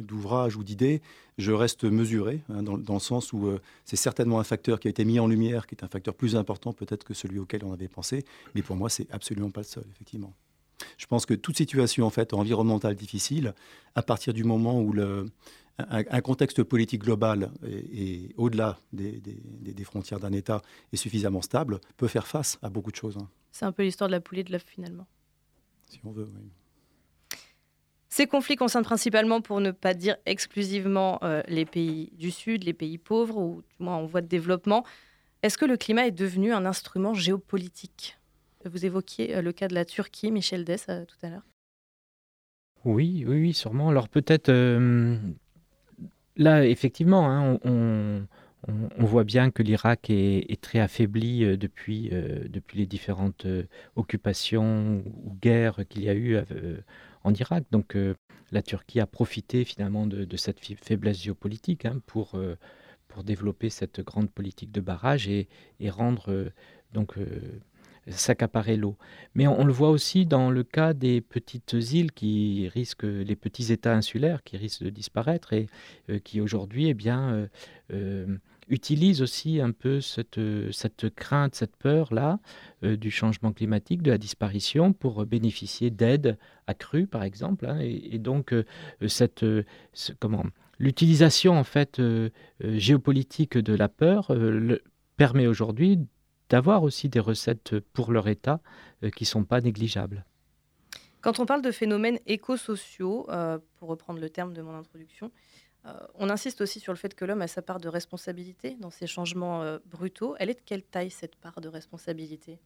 d'ouvrage 0.00 0.56
ou 0.56 0.64
d'idées, 0.64 1.00
je 1.38 1.52
reste 1.52 1.84
mesuré, 1.84 2.42
hein, 2.50 2.62
dans, 2.62 2.94
le 2.94 3.00
sens 3.00 3.32
où 3.32 3.46
euh, 3.46 3.58
c'est 3.84 3.96
certainement 3.96 4.38
un 4.38 4.44
facteur 4.44 4.80
qui 4.80 4.88
a 4.88 4.90
été 4.90 5.04
mis 5.04 5.18
en 5.18 5.26
lumière, 5.26 5.66
qui 5.66 5.74
est 5.74 5.84
un 5.84 5.88
facteur 5.88 6.14
plus 6.14 6.36
important 6.36 6.72
peut-être 6.72 7.04
que 7.04 7.14
celui 7.14 7.38
auquel 7.38 7.64
on 7.64 7.72
avait 7.72 7.88
pensé, 7.88 8.24
mais 8.54 8.62
pour 8.62 8.76
moi, 8.76 8.90
c'est 8.90 9.10
absolument 9.10 9.50
pas 9.50 9.62
le 9.62 9.66
seul, 9.66 9.84
effectivement. 9.94 10.34
Je 10.98 11.06
pense 11.06 11.24
que 11.24 11.34
toute 11.34 11.56
situation 11.56 12.06
en 12.06 12.10
fait 12.10 12.34
environnementale 12.34 12.96
difficile, 12.96 13.54
à 13.94 14.02
partir 14.02 14.34
du 14.34 14.44
moment 14.44 14.80
où 14.80 14.92
un, 15.78 16.20
contexte 16.20 16.62
politique 16.64 17.02
global 17.02 17.50
et, 17.64 18.34
au-delà 18.36 18.78
des, 18.92 19.22
frontières 19.84 20.20
d'un 20.20 20.32
État 20.32 20.60
est 20.92 20.96
suffisamment 20.96 21.42
stable, 21.42 21.80
peut 21.96 22.08
faire 22.08 22.26
face 22.26 22.58
à 22.60 22.68
beaucoup 22.68 22.90
de 22.90 22.96
choses. 22.96 23.16
Hein. 23.16 23.28
C'est 23.52 23.64
un 23.64 23.72
peu 23.72 23.84
l'histoire 23.84 24.08
de 24.08 24.12
la 24.12 24.20
poule 24.20 24.40
et 24.40 24.44
de 24.44 24.50
l'œuf 24.50 24.64
finalement 24.66 25.06
si 25.86 26.00
on 26.04 26.10
veut. 26.10 26.28
Ces 28.08 28.28
conflits 28.28 28.54
concernent 28.54 28.84
principalement, 28.84 29.40
pour 29.40 29.60
ne 29.60 29.72
pas 29.72 29.92
dire 29.92 30.16
exclusivement, 30.24 31.18
euh, 31.24 31.42
les 31.48 31.64
pays 31.64 32.12
du 32.12 32.30
Sud, 32.30 32.62
les 32.62 32.72
pays 32.72 32.96
pauvres 32.96 33.36
ou 33.36 33.62
du 33.62 33.84
moins 33.84 33.96
en 33.96 34.06
voie 34.06 34.20
de 34.20 34.28
développement. 34.28 34.84
Est-ce 35.42 35.58
que 35.58 35.64
le 35.64 35.76
climat 35.76 36.06
est 36.06 36.12
devenu 36.12 36.52
un 36.52 36.64
instrument 36.64 37.12
géopolitique? 37.12 38.16
Vous 38.64 38.86
évoquiez 38.86 39.34
euh, 39.34 39.42
le 39.42 39.50
cas 39.50 39.66
de 39.66 39.74
la 39.74 39.84
Turquie, 39.84 40.30
Michel 40.30 40.64
Dess, 40.64 40.86
euh, 40.88 41.04
tout 41.04 41.26
à 41.26 41.30
l'heure. 41.30 41.42
Oui, 42.84 43.24
oui, 43.26 43.40
oui, 43.40 43.52
sûrement. 43.52 43.88
Alors 43.88 44.08
peut-être, 44.08 44.52
là, 46.36 46.64
effectivement, 46.64 47.28
hein, 47.28 47.58
on, 47.64 47.70
on, 47.70 48.26
voit 48.98 49.24
bien 49.24 49.50
que 49.50 49.62
l'Irak 49.62 50.10
est, 50.10 50.60
très 50.60 50.80
affaibli 50.80 51.44
euh, 51.44 51.56
depuis, 51.56 52.08
euh, 52.12 52.46
depuis 52.48 52.78
les 52.78 52.86
différentes 52.86 53.46
euh, 53.46 53.64
occupations 53.96 55.02
ou 55.24 55.36
guerres 55.40 55.80
qu'il 55.88 56.04
y 56.04 56.08
a 56.08 56.14
eu 56.14 56.38
en 57.22 57.34
Irak. 57.34 57.64
Donc 57.70 57.96
la 58.52 58.62
Turquie 58.62 59.00
a 59.00 59.06
profité 59.06 59.64
finalement 59.64 60.06
de, 60.06 60.36
cette 60.36 60.60
faiblesse 60.60 61.22
géopolitique 61.22 61.84
hein, 61.84 62.00
pour, 62.06 62.38
pour 63.08 63.24
développer 63.24 63.70
cette 63.70 64.00
grande 64.00 64.30
politique 64.30 64.72
de 64.72 64.80
barrage 64.80 65.28
et, 65.28 65.48
rendre 65.88 66.50
donc 66.92 67.16
s'accaparer 68.08 68.76
l'eau. 68.76 68.96
Mais 69.34 69.46
on, 69.46 69.64
le 69.64 69.72
voit 69.72 69.90
aussi 69.90 70.26
dans 70.26 70.50
le 70.50 70.62
cas 70.62 70.92
des 70.92 71.20
petites 71.20 71.72
îles 71.72 72.12
qui 72.12 72.68
risquent, 72.68 73.04
les 73.04 73.36
petits 73.36 73.72
États 73.72 73.94
insulaires 73.94 74.42
qui 74.42 74.56
risquent 74.56 74.84
de 74.84 74.90
disparaître 74.90 75.52
et 75.52 75.68
qui 76.22 76.40
aujourd'hui, 76.40 76.88
eh 76.88 76.94
bien, 76.94 77.48
utilisent 78.68 79.22
aussi 79.22 79.60
un 79.60 79.72
peu 79.72 80.00
cette, 80.00 80.40
cette 80.72 81.14
crainte, 81.14 81.54
cette 81.54 81.76
peur-là 81.76 82.38
du 82.82 83.10
changement 83.10 83.52
climatique, 83.52 84.02
de 84.02 84.10
la 84.10 84.18
disparition, 84.18 84.92
pour 84.92 85.24
bénéficier 85.26 85.90
d'aides 85.90 86.38
accrues, 86.66 87.06
par 87.06 87.22
exemple. 87.22 87.66
Hein. 87.66 87.78
et, 87.80 88.18
donc, 88.18 88.54
cette, 89.06 89.44
comment 90.18 90.44
l'utilisation 90.78 91.56
en 91.56 91.64
fait 91.64 92.00
géopolitique 92.60 93.56
de 93.56 93.74
la 93.74 93.88
peur 93.88 94.32
permet 95.16 95.46
aujourd'hui 95.46 95.98
d'avoir 96.48 96.82
aussi 96.82 97.08
des 97.08 97.20
recettes 97.20 97.78
pour 97.92 98.12
leur 98.12 98.28
État 98.28 98.60
qui 99.16 99.24
ne 99.24 99.28
sont 99.28 99.44
pas 99.44 99.60
négligeables. 99.60 100.24
Quand 101.24 101.40
on 101.40 101.46
parle 101.46 101.62
de 101.62 101.70
phénomènes 101.70 102.18
écosociaux, 102.26 103.24
euh, 103.30 103.58
pour 103.78 103.88
reprendre 103.88 104.20
le 104.20 104.28
terme 104.28 104.52
de 104.52 104.60
mon 104.60 104.74
introduction, 104.74 105.28
euh, 105.28 105.63
on 106.14 106.30
insiste 106.30 106.60
aussi 106.60 106.80
sur 106.80 106.92
le 106.92 106.98
fait 106.98 107.14
que 107.14 107.24
l'homme 107.24 107.42
a 107.42 107.46
sa 107.46 107.62
part 107.62 107.78
de 107.78 107.88
responsabilité 107.88 108.76
dans 108.80 108.90
ces 108.90 109.06
changements 109.06 109.62
euh, 109.62 109.78
brutaux. 109.86 110.34
Elle 110.38 110.50
est 110.50 110.54
de 110.54 110.62
quelle 110.64 110.82
taille 110.82 111.10
cette 111.10 111.36
part 111.36 111.60
de 111.60 111.68
responsabilité? 111.68 112.58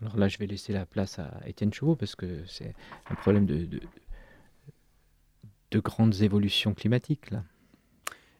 Alors 0.00 0.16
là, 0.16 0.28
je 0.28 0.38
vais 0.38 0.46
laisser 0.46 0.72
la 0.72 0.86
place 0.86 1.18
à 1.18 1.40
Étienne 1.46 1.72
Chauveau 1.72 1.96
parce 1.96 2.14
que 2.14 2.44
c'est 2.46 2.74
un 3.10 3.16
problème 3.16 3.46
de, 3.46 3.66
de, 5.70 5.80
grandes 5.80 6.22
évolutions 6.22 6.74
climatiques. 6.74 7.32
Là. 7.32 7.42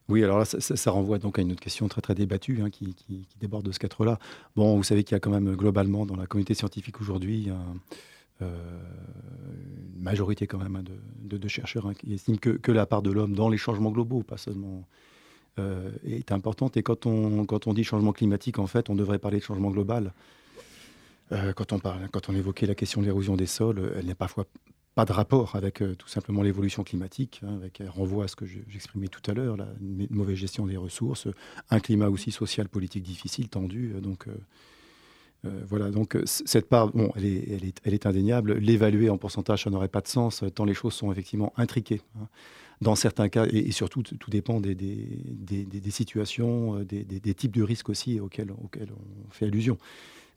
Oui, 0.07 0.23
alors 0.23 0.39
là, 0.39 0.45
ça, 0.45 0.91
renvoie 0.91 1.19
donc 1.19 1.37
à 1.37 1.41
une 1.41 1.51
autre 1.51 1.59
question 1.59 1.89
très 1.89 2.01
très 2.01 2.15
débattue 2.15 2.61
hein, 2.61 2.69
qui, 2.69 2.95
qui, 2.95 3.27
déborde 3.41 3.65
de 3.65 3.73
ce 3.73 3.79
cadre-là. 3.79 4.17
Bon, 4.55 4.77
vous 4.77 4.83
savez 4.83 5.03
qu'il 5.03 5.15
y 5.15 5.17
a 5.17 5.19
quand 5.19 5.31
même 5.31 5.55
globalement 5.55 6.05
dans 6.05 6.15
la 6.15 6.25
communauté 6.25 6.53
scientifique 6.53 7.01
aujourd'hui 7.01 7.49
euh, 7.49 7.55
une 8.41 10.01
majorité 10.01 10.47
quand 10.47 10.59
même 10.59 10.75
hein, 10.75 10.83
de, 10.83 11.47
chercheurs 11.47 11.87
hein, 11.87 11.93
qui 11.93 12.13
estiment 12.13 12.37
que, 12.37 12.71
la 12.71 12.85
part 12.85 13.01
de 13.01 13.11
l'homme 13.11 13.33
dans 13.33 13.49
les 13.49 13.57
changements 13.57 13.91
globaux, 13.91 14.23
pas 14.23 14.37
seulement, 14.37 14.87
euh, 15.57 15.91
est 16.05 16.31
importante. 16.31 16.77
Et 16.77 16.83
quand 16.83 17.05
on, 17.05 17.45
quand 17.45 17.67
on 17.67 17.73
dit 17.73 17.83
changement 17.83 18.13
climatique, 18.13 18.59
en 18.59 18.67
fait, 18.67 18.89
on 18.89 18.95
devrait 18.95 19.19
parler 19.19 19.39
de 19.39 19.43
changement 19.43 19.71
global. 19.71 20.13
Euh, 21.31 21.53
quand, 21.53 21.73
on 21.73 21.79
parle, 21.79 22.07
quand 22.09 22.29
on 22.29 22.35
évoquait 22.35 22.65
la 22.65 22.75
question 22.75 23.01
de 23.01 23.05
l'érosion 23.05 23.35
des 23.35 23.45
sols, 23.45 23.93
elle 23.97 24.05
n'a 24.05 24.15
parfois 24.15 24.45
pas 24.95 25.05
de 25.05 25.11
rapport 25.13 25.55
avec 25.55 25.83
tout 25.97 26.07
simplement 26.07 26.41
l'évolution 26.41 26.83
climatique, 26.83 27.41
hein, 27.43 27.55
avec 27.55 27.79
elle 27.79 27.89
renvoie 27.89 28.25
à 28.25 28.27
ce 28.27 28.35
que 28.35 28.45
j'exprimais 28.45 29.07
tout 29.07 29.21
à 29.29 29.33
l'heure, 29.33 29.55
la 29.55 29.67
mauvaise 30.09 30.37
gestion 30.37 30.65
des 30.65 30.77
ressources, 30.77 31.27
un 31.69 31.79
climat 31.79 32.09
aussi 32.09 32.31
social, 32.31 32.67
politique 32.67 33.03
difficile, 33.03 33.47
tendu. 33.47 33.93
donc 34.01 34.27
euh, 34.27 34.33
voilà, 35.43 35.89
donc 35.89 36.15
euh, 36.15 36.23
cette 36.25 36.67
part, 36.67 36.89
bon, 36.89 37.11
elle 37.15 37.25
est, 37.25 37.49
elle 37.49 37.65
est, 37.65 37.81
elle 37.85 37.93
est 37.93 38.05
indéniable. 38.05 38.57
L'évaluer 38.57 39.09
en 39.09 39.17
pourcentage, 39.17 39.63
ça 39.63 39.69
n'aurait 39.69 39.87
pas 39.87 40.01
de 40.01 40.07
sens, 40.07 40.43
tant 40.53 40.65
les 40.65 40.73
choses 40.73 40.93
sont 40.93 41.11
effectivement 41.11 41.53
intriquées. 41.55 42.01
Hein. 42.19 42.27
Dans 42.81 42.95
certains 42.95 43.29
cas, 43.29 43.45
et, 43.51 43.71
surtout, 43.71 44.03
tout 44.03 44.29
dépend 44.29 44.59
des, 44.59 44.75
des, 44.75 45.65
des, 45.65 45.91
situations, 45.91 46.79
euh, 46.79 46.85
des, 46.85 47.33
types 47.33 47.55
de 47.55 47.63
risques 47.63 47.89
aussi 47.89 48.19
auxquels, 48.19 48.51
auxquels 48.51 48.89
on 48.91 49.31
fait 49.31 49.45
allusion. 49.45 49.77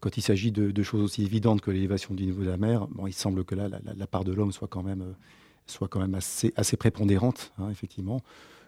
Quand 0.01 0.17
il 0.17 0.23
s'agit 0.23 0.51
de, 0.51 0.83
choses 0.83 1.03
aussi 1.03 1.23
évidentes 1.23 1.61
que 1.61 1.71
l'élévation 1.71 2.15
du 2.15 2.25
niveau 2.25 2.43
de 2.43 2.49
la 2.49 2.57
mer, 2.57 2.87
bon, 2.89 3.07
il 3.07 3.13
semble 3.13 3.45
que 3.45 3.55
là, 3.55 3.69
la, 3.69 4.07
part 4.07 4.25
de 4.25 4.33
l'homme 4.33 4.51
soit 4.51 4.67
quand 4.67 4.83
même, 4.83 5.15
soit 5.67 5.87
quand 5.87 6.01
même 6.01 6.15
assez, 6.17 6.53
assez 6.57 6.77
prépondérante, 6.77 7.53
hein, 7.59 7.71
effectivement. 7.71 8.21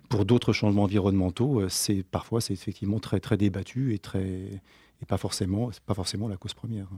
Pour 0.09 0.25
d'autres 0.25 0.53
changements 0.53 0.85
environnementaux, 0.85 1.69
c'est 1.69 2.05
parfois 2.05 2.41
c'est 2.41 2.53
effectivement 2.53 3.01
très, 3.01 3.19
très 3.19 3.37
débattu 3.37 3.95
et 3.95 3.99
très 3.99 4.61
et 5.03 5.07
pas 5.07 5.19
forcément, 5.19 5.71
pas 5.87 5.95
forcément 5.95 6.29
la 6.29 6.37
cause 6.37 6.55
première. 6.55 6.89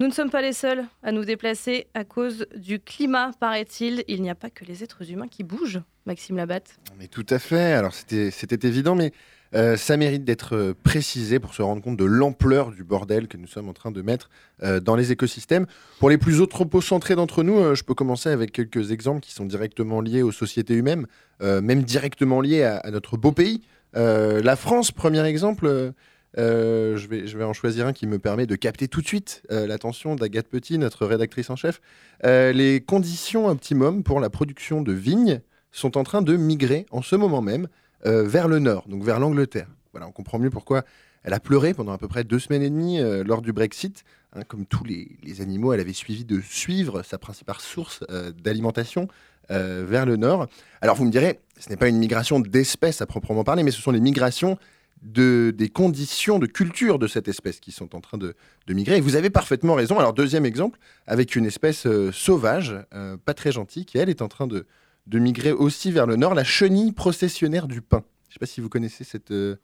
Nous 0.00 0.08
ne 0.08 0.12
sommes 0.12 0.30
pas 0.30 0.42
les 0.42 0.52
seuls 0.52 0.84
à 1.04 1.12
nous 1.12 1.24
déplacer 1.24 1.86
à 1.94 2.04
cause 2.04 2.46
du 2.56 2.80
climat, 2.80 3.30
paraît-il. 3.38 4.02
Il, 4.08 4.22
n'y 4.22 4.30
a 4.30 4.34
pas 4.34 4.50
que 4.50 4.64
les 4.64 4.82
êtres 4.82 5.08
humains 5.08 5.28
qui 5.28 5.44
bougent, 5.44 5.80
Maxime 6.04 6.36
Labatte. 6.36 6.76
Mais 6.98 7.06
tout 7.06 7.26
à 7.30 7.38
fait. 7.38 7.74
Alors 7.74 7.94
c'était 7.94 8.66
évident, 8.66 8.96
mais 8.96 9.12
euh, 9.54 9.76
ça 9.76 9.96
mérite 9.96 10.24
d'être 10.24 10.56
euh, 10.56 10.74
précisé 10.82 11.38
pour 11.38 11.54
se 11.54 11.62
rendre 11.62 11.80
compte 11.80 11.96
de 11.96 12.04
l'ampleur 12.04 12.72
du 12.72 12.82
bordel 12.82 13.28
que 13.28 13.36
nous 13.36 13.46
sommes 13.46 13.68
en 13.68 13.72
train 13.72 13.92
de 13.92 14.02
mettre 14.02 14.30
euh, 14.64 14.80
dans 14.80 14.96
les 14.96 15.12
écosystèmes. 15.12 15.66
Pour 16.00 16.10
les 16.10 16.18
plus 16.18 16.42
anthropocentrés 16.42 17.14
d'entre 17.14 17.44
nous, 17.44 17.76
je 17.76 17.84
peux 17.84 17.94
commencer 17.94 18.30
avec 18.30 18.50
quelques 18.50 18.90
exemples 18.90 19.20
qui 19.20 19.32
sont 19.32 19.46
directement 19.46 20.00
liés 20.00 20.22
aux 20.22 20.32
sociétés 20.32 20.74
humaines, 20.74 21.06
même 21.40 21.82
directement 21.82 22.40
liés 22.40 22.64
à 22.64 22.90
notre 22.90 23.16
beau 23.16 23.32
pays. 23.32 23.62
la 23.94 24.56
France, 24.56 24.92
premier 24.92 25.24
exemple 25.24 25.92
euh, 26.38 26.96
je, 26.96 27.06
vais, 27.06 27.44
en 27.44 27.52
choisir 27.52 27.86
un 27.86 27.92
qui 27.92 28.06
me 28.06 28.18
permet 28.18 28.46
de 28.46 28.56
capter 28.56 28.88
tout 28.88 29.00
de 29.00 29.06
suite 29.06 29.42
euh, 29.52 29.66
l'attention 29.66 30.16
d'Agathe 30.16 30.48
Petit, 30.48 30.78
notre 30.78 31.06
rédactrice 31.06 31.50
en 31.50 31.56
chef. 31.56 31.80
Euh, 32.24 32.52
les 32.52 32.80
conditions 32.80 33.46
optimum 33.46 34.02
pour 34.02 34.20
la 34.20 34.30
production 34.30 34.82
de 34.82 34.92
vignes 34.92 35.40
sont 35.70 35.96
en 35.96 36.02
train 36.02 36.22
de 36.22 36.36
migrer 36.36 36.86
en 36.90 37.02
ce 37.02 37.16
moment 37.16 37.42
même 37.42 37.68
vers 38.06 38.48
le 38.48 38.58
nord, 38.58 38.86
donc 38.86 39.02
vers 39.02 39.18
l'Angleterre. 39.18 39.66
Voilà, 39.92 40.06
on 40.06 40.12
comprend 40.12 40.38
mieux 40.38 40.50
pourquoi 40.50 40.84
elle 41.22 41.32
a 41.32 41.40
pleuré 41.40 41.72
pendant 41.72 41.92
à 41.92 41.96
peu 41.96 42.06
près 42.06 42.22
deux 42.22 42.38
semaines 42.38 42.62
et 42.62 42.68
demie 42.68 43.00
lors 43.24 43.40
du 43.40 43.54
Brexit. 43.54 44.04
Hein, 44.34 44.42
comme 44.46 44.66
tous 44.66 44.84
les, 44.84 45.16
les, 45.22 45.40
animaux, 45.40 45.72
elle 45.72 45.80
avait 45.80 45.94
suivi 45.94 46.26
de 46.26 46.38
suivre 46.42 47.02
sa 47.02 47.16
principale 47.16 47.56
source 47.60 48.04
d'alimentation 48.42 49.08
vers 49.48 50.04
le 50.04 50.16
nord. 50.16 50.48
Alors 50.82 50.96
vous 50.96 51.06
me 51.06 51.10
direz, 51.10 51.40
ce 51.58 51.70
n'est 51.70 51.78
pas 51.78 51.88
une 51.88 51.96
migration 51.96 52.40
d'espèces 52.40 53.00
à 53.00 53.06
proprement 53.06 53.42
parler, 53.42 53.62
mais 53.62 53.70
ce 53.70 53.80
sont 53.80 53.90
les 53.90 54.00
migrations 54.00 54.58
des 55.04 55.68
conditions 55.68 56.38
de 56.38 56.46
culture 56.46 56.98
de 56.98 57.06
cette 57.06 57.28
espèce 57.28 57.60
qui 57.60 57.72
sont 57.72 57.94
en 57.94 58.00
train 58.00 58.16
de, 58.18 58.34
migrer. 58.68 58.96
Et 58.96 59.00
vous 59.00 59.16
avez 59.16 59.30
parfaitement 59.30 59.74
raison. 59.74 59.98
Alors, 59.98 60.14
deuxième 60.14 60.46
exemple, 60.46 60.78
avec 61.06 61.36
une 61.36 61.44
espèce 61.44 61.86
euh, 61.86 62.10
sauvage, 62.10 62.74
euh, 62.94 63.16
pas 63.22 63.34
très 63.34 63.52
gentille, 63.52 63.84
qui 63.84 63.98
elle 63.98 64.08
est 64.08 64.22
en 64.22 64.28
train 64.28 64.46
de, 64.46 64.66
migrer 65.12 65.52
aussi 65.52 65.92
vers 65.92 66.06
le 66.06 66.16
nord, 66.16 66.34
la 66.34 66.44
chenille 66.44 66.92
processionnaire 66.92 67.68
du 67.68 67.82
pain. 67.82 68.02
Je 68.24 68.30
ne 68.30 68.32
sais 68.34 68.38
pas 68.40 68.46
si 68.46 68.62
vous 68.62 68.70
connaissez 68.70 69.04
cette, 69.04 69.30
euh, 69.30 69.56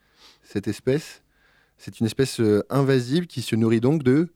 cette 0.42 0.68
espèce. 0.68 1.22
C'est 1.78 2.00
une 2.00 2.06
espèce 2.06 2.42
invasive 2.68 3.26
qui 3.26 3.40
se 3.40 3.56
nourrit 3.56 3.80
donc 3.80 4.02
de 4.02 4.28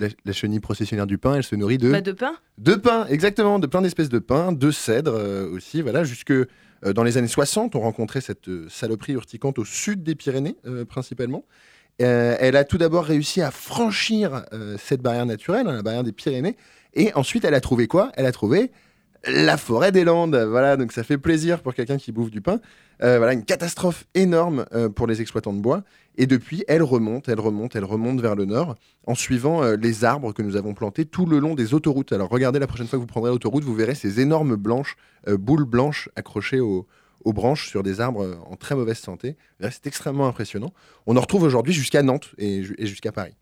la, 0.00 0.32
chenille 0.32 0.60
processionnaire 0.60 1.06
du 1.06 1.18
pain, 1.18 1.34
elle 1.34 1.42
se 1.42 1.54
nourrit 1.54 1.76
de... 1.76 1.92
Bah, 1.92 2.00
de 2.00 2.12
pain 2.12 2.34
De 2.56 2.74
pain, 2.76 3.06
exactement, 3.08 3.58
de 3.58 3.66
plein 3.66 3.82
d'espèces 3.82 4.08
de 4.08 4.18
pain, 4.18 4.52
de 4.52 4.70
cèdre 4.70 5.50
aussi, 5.52 5.82
voilà, 5.82 6.02
jusque 6.02 6.32
dans 6.82 7.04
les 7.04 7.16
années 7.16 7.28
60, 7.28 7.76
on 7.76 7.80
rencontrait 7.80 8.20
cette 8.20 8.48
euh, 8.48 8.68
saloperie 8.68 9.12
urticante 9.12 9.58
au 9.58 9.64
sud 9.64 10.02
des 10.02 10.14
Pyrénées, 10.14 10.56
euh, 10.66 10.84
principalement. 10.84 11.44
elle 11.98 12.56
a 12.56 12.64
tout 12.64 12.78
d'abord 12.78 13.04
réussi 13.04 13.42
à 13.42 13.50
franchir 13.52 14.44
cette 14.78 15.02
barrière 15.02 15.26
naturelle, 15.26 15.68
hein, 15.68 15.74
la 15.74 15.82
barrière 15.82 16.02
des 16.02 16.10
Pyrénées. 16.10 16.56
Et 16.94 17.14
ensuite, 17.14 17.44
elle 17.44 17.54
a 17.54 17.60
trouvé 17.60 17.86
quoi? 17.86 18.10
Elle 18.14 18.26
a 18.26 18.32
trouvé 18.32 18.72
la 19.26 19.56
forêt 19.56 19.92
des 19.92 20.04
Landes. 20.04 20.36
Voilà, 20.36 20.76
donc 20.76 20.92
ça 20.92 21.04
fait 21.04 21.18
plaisir 21.18 21.60
pour 21.60 21.74
quelqu'un 21.74 21.96
qui 21.96 22.12
bouffe 22.12 22.30
du 22.30 22.40
pain. 22.40 22.60
voilà, 23.00 23.32
une 23.32 23.44
catastrophe 23.44 24.06
énorme 24.14 24.66
pour 24.94 25.06
les 25.06 25.20
exploitants 25.20 25.52
de 25.52 25.60
bois. 25.60 25.82
Et 26.16 26.26
depuis, 26.26 26.64
elle 26.68 26.82
remonte, 26.82 27.28
elle 27.28 27.40
remonte, 27.40 27.74
elle 27.74 27.84
remonte 27.84 28.20
vers 28.20 28.34
le 28.34 28.44
nord 28.44 28.74
en 29.06 29.14
suivant 29.14 29.62
les 29.72 30.04
arbres 30.04 30.32
que 30.32 30.42
nous 30.42 30.56
avons 30.56 30.74
plantés 30.74 31.04
tout 31.04 31.26
le 31.26 31.38
long 31.38 31.54
des 31.54 31.74
autoroutes. 31.74 32.12
Alors 32.12 32.28
regardez 32.28 32.58
la 32.58 32.66
prochaine 32.66 32.86
fois 32.86 32.98
que 32.98 33.02
vous 33.02 33.06
prendrez 33.06 33.30
l'autoroute, 33.30 33.64
vous 33.64 33.74
verrez 33.74 33.94
ces 33.94 34.20
énormes 34.20 34.56
blanches, 34.56 34.96
boules 35.26 35.64
blanches 35.64 36.08
accrochées 36.16 36.60
aux, 36.60 36.86
branches 37.24 37.68
sur 37.68 37.82
des 37.82 38.00
arbres 38.00 38.38
en 38.50 38.56
très 38.56 38.74
mauvaise 38.74 38.98
santé. 38.98 39.36
C'est 39.60 39.86
extrêmement 39.86 40.26
impressionnant. 40.26 40.72
On 41.06 41.16
en 41.16 41.20
retrouve 41.20 41.44
aujourd'hui 41.44 41.72
jusqu'à 41.72 42.02
Nantes 42.02 42.30
et, 42.38 42.62
jusqu'à 42.62 43.12
Paris. 43.12 43.34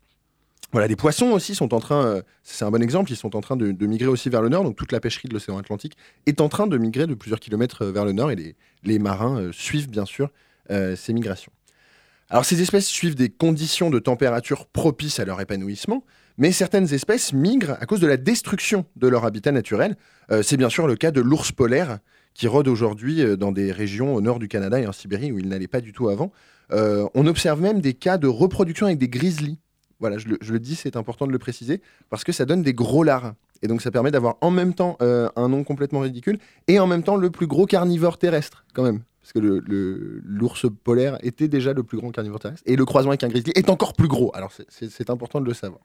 Voilà, 0.71 0.87
les 0.87 0.95
poissons 0.95 1.31
aussi 1.31 1.53
sont 1.53 1.73
en 1.73 1.79
train, 1.79 2.21
c'est 2.43 2.63
un 2.63 2.71
bon 2.71 2.81
exemple, 2.81 3.11
ils 3.11 3.17
sont 3.17 3.35
en 3.35 3.41
train 3.41 3.57
de, 3.57 3.85
migrer 3.85 4.07
aussi 4.07 4.29
vers 4.29 4.41
le 4.41 4.49
nord. 4.49 4.63
Donc 4.63 4.77
toute 4.77 4.93
la 4.93 5.01
pêcherie 5.01 5.27
de 5.27 5.33
l'océan 5.33 5.57
Atlantique 5.57 5.97
est 6.25 6.39
en 6.39 6.47
train 6.47 6.65
de 6.65 6.77
migrer 6.77 7.07
de 7.07 7.13
plusieurs 7.13 7.41
kilomètres 7.41 7.85
vers 7.85 8.05
le 8.05 8.13
nord 8.13 8.31
et 8.31 8.55
les, 8.83 8.99
marins 8.99 9.49
suivent 9.51 9.89
bien 9.89 10.05
sûr 10.05 10.29
ces 10.69 11.11
migrations. 11.13 11.51
Alors 12.29 12.45
ces 12.45 12.61
espèces 12.61 12.87
suivent 12.87 13.15
des 13.15 13.29
conditions 13.29 13.89
de 13.89 13.99
température 13.99 14.65
propices 14.65 15.19
à 15.19 15.25
leur 15.25 15.41
épanouissement, 15.41 16.05
mais 16.37 16.51
certaines 16.53 16.93
espèces 16.93 17.33
migrent 17.33 17.75
à 17.79 17.85
cause 17.85 17.99
de 17.99 18.07
la 18.07 18.17
destruction 18.17 18.85
de 18.95 19.07
leur 19.07 19.25
habitat 19.25 19.51
naturel. 19.51 19.97
Euh, 20.31 20.41
c'est 20.41 20.57
bien 20.57 20.69
sûr 20.69 20.87
le 20.87 20.95
cas 20.95 21.11
de 21.11 21.21
l'ours 21.21 21.51
polaire, 21.51 21.99
qui 22.33 22.47
rôde 22.47 22.67
aujourd'hui 22.67 23.21
euh, 23.21 23.35
dans 23.35 23.51
des 23.51 23.71
régions 23.71 24.15
au 24.15 24.21
nord 24.21 24.39
du 24.39 24.47
Canada 24.47 24.79
et 24.79 24.87
en 24.87 24.93
Sibérie 24.93 25.31
où 25.31 25.39
il 25.39 25.49
n'allait 25.49 25.67
pas 25.67 25.81
du 25.81 25.91
tout 25.91 26.09
avant. 26.09 26.31
Euh, 26.71 27.05
on 27.15 27.27
observe 27.27 27.61
même 27.61 27.81
des 27.81 27.93
cas 27.93 28.17
de 28.17 28.27
reproduction 28.27 28.85
avec 28.85 28.97
des 28.97 29.09
grizzlies. 29.09 29.59
Voilà, 30.01 30.17
je 30.17 30.27
le, 30.27 30.59
dis, 30.59 30.75
c'est 30.75 30.97
important 30.97 31.25
de 31.25 31.31
le 31.31 31.39
préciser, 31.39 31.81
parce 32.09 32.25
que 32.25 32.33
ça 32.33 32.45
donne 32.45 32.63
des 32.63 32.73
gros 32.73 33.03
lards. 33.03 33.33
Et 33.61 33.67
donc 33.67 33.81
ça 33.81 33.91
permet 33.91 34.11
d'avoir 34.11 34.37
en 34.41 34.49
même 34.49 34.73
temps 34.73 34.97
un 34.99 35.47
nom 35.47 35.63
complètement 35.63 35.99
ridicule 35.99 36.39
et 36.67 36.79
en 36.79 36.87
même 36.87 37.03
temps 37.03 37.15
le 37.15 37.29
plus 37.29 37.45
gros 37.45 37.67
carnivore 37.67 38.17
terrestre, 38.17 38.65
quand 38.73 38.81
même 38.81 39.01
parce 39.21 39.33
que 39.33 39.39
l'ours 40.25 40.65
polaire 40.83 41.17
était 41.21 41.47
déjà 41.47 41.73
le 41.73 41.83
plus 41.83 41.97
grand 41.97 42.11
carnivore 42.11 42.39
terrestre, 42.39 42.63
et 42.65 42.75
le 42.75 42.85
croisement 42.85 43.11
avec 43.11 43.23
un 43.23 43.27
grizzly 43.27 43.51
est 43.55 43.69
encore 43.69 43.93
plus 43.93 44.07
gros. 44.07 44.31
Alors 44.33 44.51
c'est 44.69 45.09
important 45.09 45.39
de 45.39 45.45
le 45.45 45.53
savoir. 45.53 45.79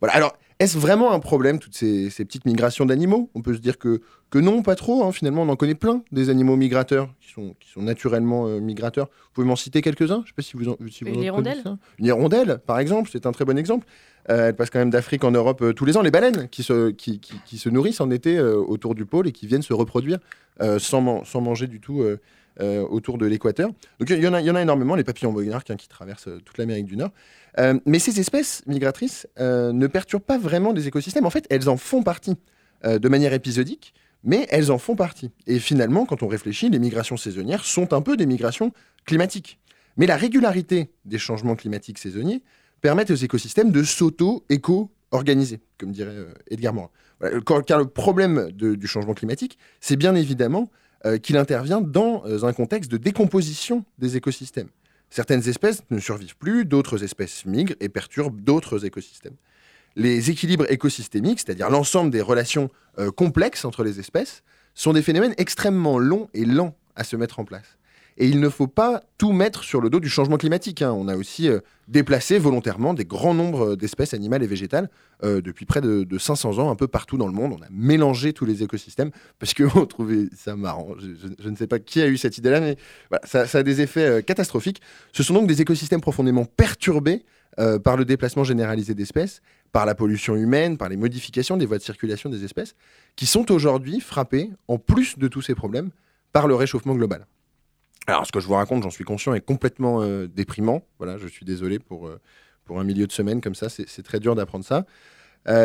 Voilà. 0.00 0.14
Alors, 0.14 0.34
est-ce 0.60 0.76
vraiment 0.76 1.12
un 1.12 1.20
problème, 1.20 1.60
toutes 1.60 1.76
ces, 1.76 2.10
petites 2.10 2.44
migrations 2.44 2.84
d'animaux? 2.84 3.30
On 3.36 3.42
peut 3.42 3.54
se 3.54 3.60
dire 3.60 3.78
que, 3.78 4.00
que 4.28 4.40
non, 4.40 4.62
pas 4.62 4.74
trop. 4.74 5.04
Hein. 5.04 5.12
Finalement, 5.12 5.42
on 5.42 5.48
en 5.48 5.54
connaît 5.54 5.76
plein 5.76 6.02
des 6.10 6.30
animaux 6.30 6.56
migrateurs 6.56 7.08
qui 7.20 7.30
sont, 7.32 7.54
qui 7.60 7.70
sont 7.70 7.82
naturellement 7.82 8.48
euh, 8.48 8.58
migrateurs. 8.58 9.06
Vous 9.06 9.30
pouvez 9.34 9.46
m'en 9.46 9.54
citer 9.54 9.82
quelques-uns? 9.82 10.22
Je 10.24 10.30
sais 10.30 10.34
pas 10.34 10.42
si 10.42 10.56
vous 10.56 10.68
en, 10.68 10.76
si 10.90 11.04
Une 11.04 11.22
hirondelle 11.22 11.62
Une 12.00 12.06
hirondelle, 12.06 12.58
par 12.66 12.80
exemple, 12.80 13.08
c'est 13.12 13.24
un 13.26 13.30
très 13.30 13.44
bon 13.44 13.56
exemple. 13.56 13.86
Euh, 14.30 14.48
elle 14.48 14.56
passe 14.56 14.70
quand 14.70 14.80
même 14.80 14.90
d'Afrique 14.90 15.22
en 15.22 15.30
Europe 15.30 15.62
euh, 15.62 15.72
tous 15.72 15.84
les 15.84 15.96
ans. 15.96 16.02
Les 16.02 16.10
baleines 16.10 16.48
qui 16.48 16.64
se, 16.64 16.90
qui, 16.90 17.20
qui, 17.20 17.58
se 17.58 17.68
nourrissent 17.68 18.00
en 18.00 18.10
été 18.10 18.40
autour 18.40 18.96
du 18.96 19.06
pôle 19.06 19.28
et 19.28 19.32
qui 19.32 19.46
viennent 19.46 19.62
se 19.62 19.74
reproduire 19.74 20.18
sans, 20.78 21.24
sans, 21.24 21.40
manger 21.40 21.68
du 21.68 21.80
tout 21.80 22.02
autour 22.60 23.18
de 23.18 23.26
l'équateur. 23.26 23.70
Donc 24.00 24.10
il 24.10 24.18
y, 24.18 24.26
en 24.26 24.34
a, 24.34 24.62
énormément, 24.62 24.94
les 24.96 25.04
papillons 25.04 25.32
monarques 25.32 25.70
hein, 25.70 25.76
qui 25.76 25.88
traversent 25.88 26.28
toute 26.44 26.58
l'Amérique 26.58 26.86
du 26.86 26.96
Nord. 26.96 27.10
mais 27.86 27.98
ces 27.98 28.18
espèces 28.20 28.62
migratrices 28.66 29.26
ne 29.38 29.86
perturbent 29.86 30.24
pas 30.24 30.38
vraiment 30.38 30.72
des 30.72 30.88
écosystèmes. 30.88 31.26
En 31.26 31.30
fait, 31.30 31.46
elles 31.50 31.68
en 31.68 31.76
font 31.76 32.02
partie 32.02 32.36
de 32.84 33.08
manière 33.08 33.32
épisodique 33.32 33.94
mais 34.24 34.46
elles 34.50 34.70
en 34.70 34.78
font 34.78 34.96
partie. 34.96 35.30
Et 35.46 35.58
finalement, 35.58 36.06
quand 36.06 36.22
on 36.22 36.28
réfléchit, 36.28 36.70
les 36.70 36.78
migrations 36.78 37.16
saisonnières 37.16 37.64
sont 37.64 37.92
un 37.92 38.02
peu 38.02 38.16
des 38.16 38.26
migrations 38.26 38.72
climatiques. 39.04 39.58
Mais 39.96 40.06
la 40.06 40.16
régularité 40.16 40.90
des 41.04 41.18
changements 41.18 41.56
climatiques 41.56 41.98
saisonniers 41.98 42.42
permet 42.80 43.10
aux 43.10 43.16
écosystèmes 43.16 43.72
de 43.72 43.82
s'auto-éco-organiser, 43.82 45.60
comme 45.78 45.92
dirait 45.92 46.10
euh, 46.10 46.34
Edgar 46.50 46.74
Morin. 46.74 46.90
car 47.66 47.78
le 47.78 47.86
problème 47.86 48.50
du 48.52 48.86
changement 48.86 49.14
climatique, 49.14 49.58
c'est 49.80 49.96
bien 49.96 50.14
évidemment 50.14 50.70
euh, 51.06 51.18
qu'il 51.18 51.36
intervient 51.36 51.80
dans 51.80 52.24
euh, 52.26 52.44
un 52.44 52.52
contexte 52.52 52.90
de 52.90 52.96
décomposition 52.96 53.84
des 53.98 54.16
écosystèmes. 54.16 54.68
Certaines 55.10 55.48
espèces 55.48 55.82
ne 55.90 55.98
survivent 55.98 56.36
plus, 56.36 56.64
d'autres 56.64 57.02
espèces 57.02 57.46
migrent 57.46 57.74
et 57.80 57.88
perturbent 57.88 58.40
d'autres 58.40 58.84
écosystèmes 58.84 59.36
les 59.98 60.30
équilibres 60.30 60.70
écosystémiques, 60.70 61.40
c'est-à-dire 61.40 61.70
l'ensemble 61.70 62.10
des 62.10 62.22
relations 62.22 62.70
euh, 62.98 63.10
complexes 63.10 63.64
entre 63.64 63.82
les 63.82 64.00
espèces, 64.00 64.42
sont 64.74 64.92
des 64.92 65.02
phénomènes 65.02 65.34
extrêmement 65.36 65.98
longs 65.98 66.28
et 66.34 66.44
lents 66.44 66.74
à 66.94 67.04
se 67.04 67.16
mettre 67.16 67.40
en 67.40 67.44
place. 67.44 67.77
Et 68.20 68.26
il 68.26 68.40
ne 68.40 68.48
faut 68.48 68.66
pas 68.66 69.02
tout 69.16 69.32
mettre 69.32 69.62
sur 69.62 69.80
le 69.80 69.90
dos 69.90 70.00
du 70.00 70.08
changement 70.08 70.36
climatique. 70.36 70.82
Hein. 70.82 70.92
On 70.92 71.06
a 71.06 71.16
aussi 71.16 71.48
euh, 71.48 71.60
déplacé 71.86 72.38
volontairement 72.38 72.92
des 72.92 73.04
grands 73.04 73.32
nombres 73.32 73.76
d'espèces 73.76 74.12
animales 74.12 74.42
et 74.42 74.46
végétales 74.46 74.90
euh, 75.22 75.40
depuis 75.40 75.66
près 75.66 75.80
de, 75.80 76.18
500 76.18 76.58
ans, 76.58 76.70
un 76.70 76.74
peu 76.74 76.88
partout 76.88 77.16
dans 77.16 77.28
le 77.28 77.32
monde. 77.32 77.54
On 77.58 77.62
a 77.62 77.68
mélangé 77.70 78.32
tous 78.32 78.44
les 78.44 78.64
écosystèmes 78.64 79.12
parce 79.38 79.54
qu'on 79.54 79.86
trouvait 79.86 80.26
ça 80.36 80.56
marrant. 80.56 80.88
Je, 80.98 81.48
ne 81.48 81.56
sais 81.56 81.68
pas 81.68 81.78
qui 81.78 82.02
a 82.02 82.08
eu 82.08 82.16
cette 82.16 82.36
idée-là, 82.38 82.60
mais 82.60 82.76
ça, 83.24 83.46
a 83.52 83.62
des 83.62 83.80
effets 83.80 84.22
catastrophiques. 84.24 84.82
Ce 85.12 85.22
sont 85.22 85.34
donc 85.34 85.46
des 85.46 85.62
écosystèmes 85.62 86.00
profondément 86.00 86.44
perturbés 86.44 87.24
euh, 87.58 87.80
par 87.80 87.96
le 87.96 88.04
déplacement 88.04 88.44
généralisé 88.44 88.94
d'espèces, 88.94 89.40
par 89.72 89.84
la 89.84 89.96
pollution 89.96 90.36
humaine, 90.36 90.76
par 90.76 90.88
les 90.88 90.96
modifications 90.96 91.56
des 91.56 91.66
voies 91.66 91.78
de 91.78 91.82
circulation 91.82 92.30
des 92.30 92.44
espèces, 92.44 92.76
qui 93.16 93.26
sont 93.26 93.50
aujourd'hui 93.50 93.98
frappées, 93.98 94.50
en 94.68 94.78
plus 94.78 95.18
de 95.18 95.26
tous 95.26 95.42
ces 95.42 95.56
problèmes, 95.56 95.90
par 96.32 96.46
le 96.46 96.54
réchauffement 96.54 96.94
global. 96.94 97.26
Alors, 98.08 98.26
ce 98.26 98.32
que 98.32 98.40
je 98.40 98.46
vous 98.46 98.54
raconte, 98.54 98.82
j'en 98.82 98.90
suis 98.90 99.04
conscient, 99.04 99.34
est 99.34 99.40
complètement 99.40 100.02
euh, 100.02 100.26
déprimant. 100.26 100.82
Voilà, 100.98 101.18
je 101.18 101.26
suis 101.26 101.44
désolé 101.44 101.78
pour, 101.78 102.08
euh, 102.08 102.18
pour 102.64 102.80
un 102.80 102.84
milieu 102.84 103.06
de 103.06 103.12
semaine 103.12 103.40
comme 103.40 103.54
ça, 103.54 103.68
c'est 103.68 104.02
très 104.02 104.18
dur 104.18 104.34
d'apprendre 104.34 104.64
ça. 104.64 104.86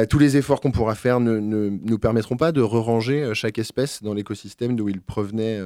tous 0.10 0.20
les 0.20 0.38
efforts 0.38 0.62
qu'on 0.62 0.72
pourra 0.72 0.96
faire 0.96 1.20
ne, 1.20 1.40
nous 1.40 2.00
permettront 2.00 2.38
pas 2.38 2.52
de 2.52 2.62
re-ranger 2.62 3.34
chaque 3.34 3.60
espèce 3.60 4.04
dans 4.04 4.14
l'écosystème 4.14 4.76
d'où 4.76 4.88
il 4.88 5.02
provenait 5.02 5.60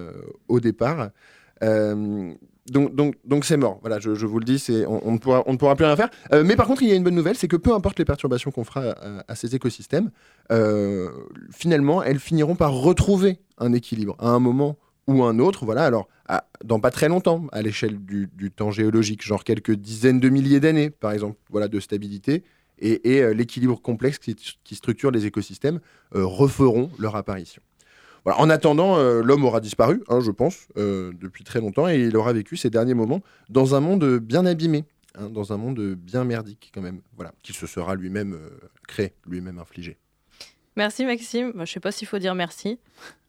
au 0.47 0.59
départ 0.59 1.09
donc, 2.71 2.95
donc, 2.95 3.15
donc 3.25 3.45
c'est 3.45 3.57
mort. 3.57 3.79
Voilà, 3.81 3.99
je, 3.99 4.09
vous 4.09 4.39
le 4.39 4.45
dis, 4.45 4.63
on, 4.87 5.11
ne 5.11 5.17
pourra, 5.17 5.43
on 5.45 5.53
ne 5.53 5.57
pourra 5.57 5.75
plus 5.75 5.85
rien 5.85 5.95
faire. 5.95 6.09
Euh, 6.33 6.43
mais 6.43 6.55
par 6.55 6.67
contre, 6.67 6.83
il 6.83 6.89
y 6.89 6.91
a 6.91 6.95
une 6.95 7.03
bonne 7.03 7.15
nouvelle, 7.15 7.35
c'est 7.35 7.47
que 7.47 7.55
peu 7.55 7.73
importe 7.73 7.99
les 7.99 8.05
perturbations 8.05 8.51
qu'on 8.51 8.63
fera 8.63 8.95
à, 9.27 9.35
ces 9.35 9.55
écosystèmes, 9.55 10.11
euh, 10.51 11.09
finalement, 11.51 12.03
elles 12.03 12.19
finiront 12.19 12.55
par 12.55 12.73
retrouver 12.73 13.39
un 13.57 13.73
équilibre 13.73 14.15
à 14.19 14.29
un 14.29 14.39
moment 14.39 14.77
ou 15.07 15.23
un 15.23 15.39
autre. 15.39 15.65
Voilà, 15.65 15.85
alors 15.85 16.07
dans 16.63 16.79
pas 16.79 16.91
très 16.91 17.07
longtemps, 17.07 17.47
à 17.51 17.61
l'échelle 17.61 17.97
du, 18.03 18.51
temps 18.51 18.71
géologique, 18.71 19.23
genre 19.23 19.43
quelques 19.43 19.73
dizaines 19.73 20.19
de 20.19 20.29
milliers 20.29 20.59
d'années, 20.59 20.89
par 20.89 21.11
exemple, 21.11 21.37
voilà, 21.49 21.67
de 21.67 21.79
stabilité. 21.79 22.43
Et, 22.79 23.21
euh, 23.23 23.33
l'équilibre 23.33 23.81
complexe 23.81 24.19
qui, 24.19 24.75
structure 24.75 25.09
les 25.09 25.25
écosystèmes 25.25 25.79
referont 26.11 26.91
leur 26.99 27.15
apparition. 27.15 27.61
En 28.35 28.49
attendant, 28.49 28.97
euh, 28.97 29.21
l'homme 29.21 29.45
aura 29.45 29.61
disparu, 29.61 30.03
hein, 30.09 30.19
je 30.19 30.31
pense, 30.31 30.67
euh, 30.77 31.13
depuis 31.19 31.43
très 31.45 31.61
longtemps, 31.61 31.87
et 31.87 31.97
il 31.97 32.17
aura 32.17 32.33
vécu 32.33 32.57
ces 32.57 32.69
derniers 32.69 32.93
moments 32.93 33.21
dans 33.49 33.73
un 33.73 33.79
monde 33.79 34.19
bien 34.19 34.45
abîmé, 34.45 34.83
hein, 35.15 35.29
dans 35.29 35.53
un 35.53 35.57
monde 35.57 35.79
bien 35.95 36.25
merdique 36.25 36.71
quand 36.73 36.81
même, 36.81 36.99
voilà, 37.15 37.31
qu'il 37.41 37.55
se 37.55 37.67
sera 37.67 37.95
lui-même 37.95 38.33
euh, 38.33 38.49
créé, 38.87 39.13
lui-même 39.25 39.59
infligé. 39.59 39.97
Merci 40.77 41.05
Maxime. 41.05 41.51
je 41.55 41.59
ne 41.59 41.65
sais 41.65 41.79
pas 41.79 41.91
s'il 41.91 42.07
faut 42.07 42.19
dire 42.19 42.35
merci. 42.35 42.79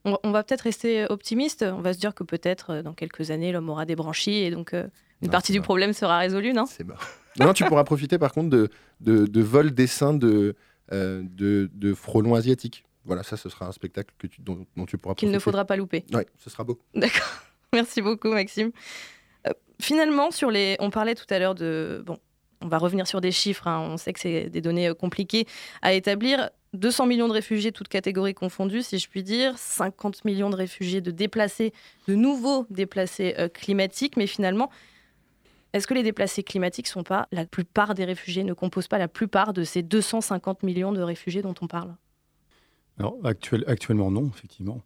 On, 0.04 0.30
va 0.30 0.42
peut-être 0.42 0.62
rester 0.62 1.06
optimiste. 1.10 1.64
On 1.68 1.80
va 1.80 1.92
se 1.92 1.98
dire 1.98 2.14
que 2.14 2.22
peut-être 2.22 2.82
dans 2.82 2.94
quelques 2.94 3.30
années, 3.30 3.52
l'homme 3.52 3.68
aura 3.68 3.84
des 3.84 3.96
branchies 3.96 4.36
et 4.36 4.50
donc 4.50 4.72
une 4.72 5.30
partie 5.30 5.52
du 5.52 5.60
problème 5.60 5.92
sera 5.92 6.18
résolue, 6.18 6.52
non? 6.52 6.64
C'est 6.66 6.84
mort. 6.84 7.04
non, 7.40 7.52
tu 7.52 7.64
pourras 7.64 7.84
profiter 7.84 8.16
par 8.16 8.32
contre 8.32 8.48
de, 8.48 8.70
de, 9.00 9.26
de 9.26 9.42
vols 9.42 9.72
d'essaims 9.72 10.18
de, 10.18 10.54
de, 10.90 11.70
de 11.72 11.94
frelons 11.94 12.36
asiatiques 12.36 12.84
voilà, 13.08 13.22
ça, 13.22 13.38
ce 13.38 13.48
sera 13.48 13.66
un 13.66 13.72
spectacle 13.72 14.14
que 14.18 14.26
tu, 14.26 14.42
dont, 14.42 14.66
tu 14.86 14.98
pourras 14.98 15.14
Qu'il 15.14 15.30
ne 15.30 15.38
faudra 15.38 15.64
pas 15.64 15.76
louper. 15.76 16.04
Oui, 16.12 16.22
ce 16.36 16.50
sera 16.50 16.62
beau. 16.62 16.78
D'accord. 16.94 17.42
Merci 17.72 18.02
beaucoup, 18.02 18.28
Maxime. 18.28 18.70
Euh, 19.46 19.52
finalement, 19.80 20.30
sur 20.30 20.50
les, 20.50 20.76
on 20.78 20.90
parlait 20.90 21.14
tout 21.14 21.26
à 21.30 21.38
l'heure 21.38 21.54
de, 21.54 22.02
bon, 22.04 22.18
on 22.60 22.68
va 22.68 22.76
revenir 22.76 23.06
sur 23.06 23.22
des 23.22 23.32
chiffres. 23.32 23.66
Hein. 23.66 23.80
on 23.80 23.96
sait 23.96 24.12
que 24.12 24.20
c'est 24.20 24.50
des 24.50 24.60
données 24.60 24.88
euh, 24.88 24.94
compliquées 24.94 25.46
à 25.80 25.94
établir. 25.94 26.50
200 26.74 27.06
millions 27.06 27.28
de 27.28 27.32
réfugiés, 27.32 27.72
toutes 27.72 27.88
catégories 27.88 28.34
confondues, 28.34 28.82
si 28.82 28.98
je 28.98 29.08
puis 29.08 29.22
dire. 29.22 29.56
50 29.56 30.24
millions 30.24 30.50
de 30.50 30.56
réfugiés, 30.56 31.00
de 31.00 31.10
déplacés, 31.10 31.72
de 32.06 32.14
nouveaux 32.14 32.66
déplacés 32.70 33.34
euh, 33.38 33.48
climatiques. 33.48 34.16
Mais 34.16 34.26
finalement, 34.26 34.70
est-ce 35.72 35.86
que 35.86 35.94
les 35.94 36.02
déplacés 36.02 36.42
climatiques 36.42 36.86
sont 36.86 37.02
pas 37.02 37.28
la 37.32 37.46
plupart 37.46 37.94
des 37.94 38.04
réfugiés, 38.04 38.44
ne 38.44 38.52
composent 38.52 38.88
pas 38.88 38.98
la 38.98 39.08
plupart 39.08 39.52
de 39.52 39.64
ces 39.64 39.82
250 39.82 40.62
millions 40.62 40.92
de 40.92 41.00
réfugiés 41.00 41.42
dont 41.42 41.54
on 41.60 41.66
parle? 41.66 41.94
Actuellement, 43.66 44.10
non, 44.10 44.28
effectivement. 44.34 44.82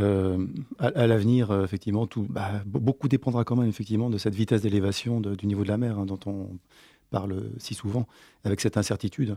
Euh, 0.00 0.46
à, 0.78 1.06
l'avenir, 1.06 1.50
euh, 1.50 1.64
effectivement, 1.64 2.08
bah, 2.16 2.62
beaucoup 2.64 3.08
dépendra 3.08 3.44
quand 3.44 3.56
même 3.56 3.70
de 3.70 4.18
cette 4.18 4.34
vitesse 4.34 4.62
d'élévation 4.62 5.20
du 5.20 5.46
niveau 5.46 5.62
de 5.62 5.68
la 5.68 5.76
mer 5.76 5.98
hein, 5.98 6.06
dont 6.06 6.18
on 6.26 6.58
parle 7.10 7.50
si 7.58 7.74
souvent, 7.74 8.06
avec 8.42 8.60
cette 8.60 8.76
incertitude. 8.76 9.36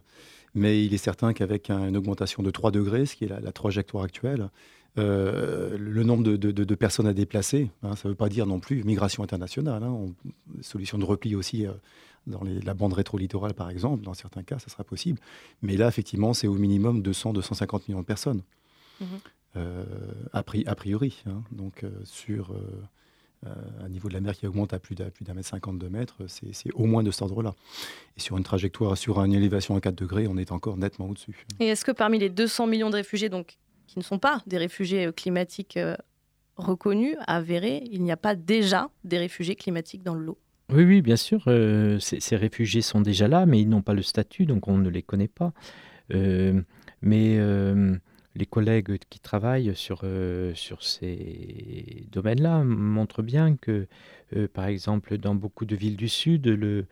Mais 0.55 0.83
il 0.83 0.93
est 0.93 0.97
certain 0.97 1.33
qu'avec 1.33 1.69
une 1.69 1.95
augmentation 1.97 2.41
de 2.41 2.49
3 2.49 2.71
degrés, 2.71 3.05
ce 3.05 3.15
qui 3.15 3.25
est 3.25 3.27
la, 3.27 3.51
trajectoire 3.51 4.03
actuelle, 4.03 4.49
euh, 4.97 5.77
le 5.77 6.03
nombre 6.03 6.23
de, 6.23 6.75
personnes 6.75 7.07
à 7.07 7.13
déplacer, 7.13 7.69
hein, 7.83 7.95
ça 7.95 8.07
ne 8.07 8.13
veut 8.13 8.15
pas 8.15 8.29
dire 8.29 8.45
non 8.45 8.59
plus 8.59 8.83
migration 8.83 9.23
internationale, 9.23 9.83
hein, 9.83 10.07
solution 10.61 10.97
de 10.97 11.05
repli 11.05 11.35
aussi 11.35 11.65
dans 12.27 12.41
la 12.43 12.73
bande 12.73 12.93
rétro-littorale, 12.93 13.53
par 13.53 13.69
exemple, 13.69 14.03
dans 14.03 14.13
certains 14.13 14.43
cas, 14.43 14.59
ça 14.59 14.69
sera 14.69 14.83
possible. 14.83 15.19
Mais 15.61 15.77
là, 15.77 15.87
effectivement, 15.87 16.33
c'est 16.33 16.47
au 16.47 16.55
minimum 16.55 17.01
200-250 17.01 17.83
millions 17.87 18.01
de 18.01 18.05
personnes, 18.05 18.41
mhm. 18.99 19.07
euh, 19.57 19.83
a, 20.33 20.43
priori. 20.43 21.23
Hein. 21.27 21.43
Donc, 21.51 21.83
euh, 21.83 21.89
sur 22.03 22.51
euh, 22.51 22.81
un 23.81 23.89
niveau 23.89 24.09
de 24.09 24.13
la 24.13 24.21
mer 24.21 24.35
qui 24.35 24.47
augmente 24.47 24.73
à 24.73 24.79
plus 24.79 24.95
d'un 24.95 25.33
mètre 25.33 25.47
cinquante 25.47 25.79
de 25.79 25.87
mètres, 25.87 26.23
c'est 26.27 26.71
au 26.73 26.85
moins 26.85 27.03
de 27.03 27.11
cet 27.11 27.21
ordre-là. 27.21 27.55
Et 28.17 28.19
sur 28.19 28.37
une 28.37 28.43
trajectoire, 28.43 28.97
sur 28.97 29.23
une 29.23 29.33
élévation 29.33 29.75
à 29.75 29.81
4 29.81 29.95
degrés, 29.95 30.27
on 30.27 30.37
est 30.37 30.51
encore 30.51 30.77
nettement 30.77 31.09
au-dessus. 31.09 31.45
Et 31.59 31.67
est-ce 31.67 31.85
que 31.85 31.91
parmi 31.91 32.19
les 32.19 32.29
200 32.29 32.67
millions 32.67 32.89
de 32.89 32.95
réfugiés, 32.95 33.29
donc, 33.29 33.57
qui 33.87 33.99
ne 33.99 34.03
sont 34.03 34.19
pas 34.19 34.41
des 34.47 34.57
réfugiés 34.57 35.11
climatiques 35.15 35.79
reconnus, 36.57 37.15
avérés, 37.27 37.83
il 37.91 38.03
n'y 38.03 38.11
a 38.11 38.17
pas 38.17 38.35
déjà 38.35 38.89
des 39.03 39.17
réfugiés 39.17 39.55
climatiques 39.55 40.03
dans 40.03 40.15
le 40.15 40.23
lot? 40.23 40.37
Oui, 40.73 40.83
oui, 40.83 41.01
bien 41.01 41.15
sûr. 41.15 41.43
Euh, 41.47 41.99
ces, 41.99 42.35
réfugiés 42.35 42.81
sont 42.81 43.01
déjà 43.01 43.27
là, 43.27 43.45
mais 43.45 43.61
ils 43.61 43.69
n'ont 43.69 43.83
pas 43.83 43.93
le 43.93 44.01
statut, 44.01 44.45
donc 44.45 44.67
on 44.67 44.77
ne 44.77 44.89
les 44.89 45.03
connaît 45.03 45.27
pas. 45.27 45.53
Euh, 46.13 46.61
mais 47.01 47.37
euh, 47.37 47.95
les 48.35 48.45
collègues 48.45 48.97
qui 49.09 49.19
travaillent 49.19 49.75
sur, 49.75 50.03
sur 50.53 50.83
ces 50.83 52.05
domaines-là 52.11 52.63
montrent 52.63 53.23
bien 53.23 53.55
que, 53.55 53.87
par 54.53 54.65
exemple, 54.65 55.17
dans 55.17 55.35
beaucoup 55.35 55.65
de 55.65 55.75
villes 55.75 55.95
du 55.95 56.09
Sud, 56.09 56.47
le, 56.47 56.85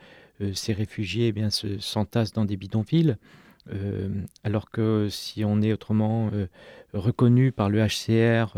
ces 0.54 0.74
réfugiés 0.74 1.34
eh 1.36 1.50
se, 1.50 1.80
s'entassent 1.80 2.34
dans 2.34 2.46
des 2.46 2.58
bidonvilles. 2.58 3.18
alors 4.44 4.70
que 4.70 5.08
si 5.10 5.44
on 5.44 5.62
est 5.62 5.74
autrement 5.74 6.32
reconnu 6.94 7.52
par 7.52 7.70
le 7.70 7.86
HCR 7.86 8.58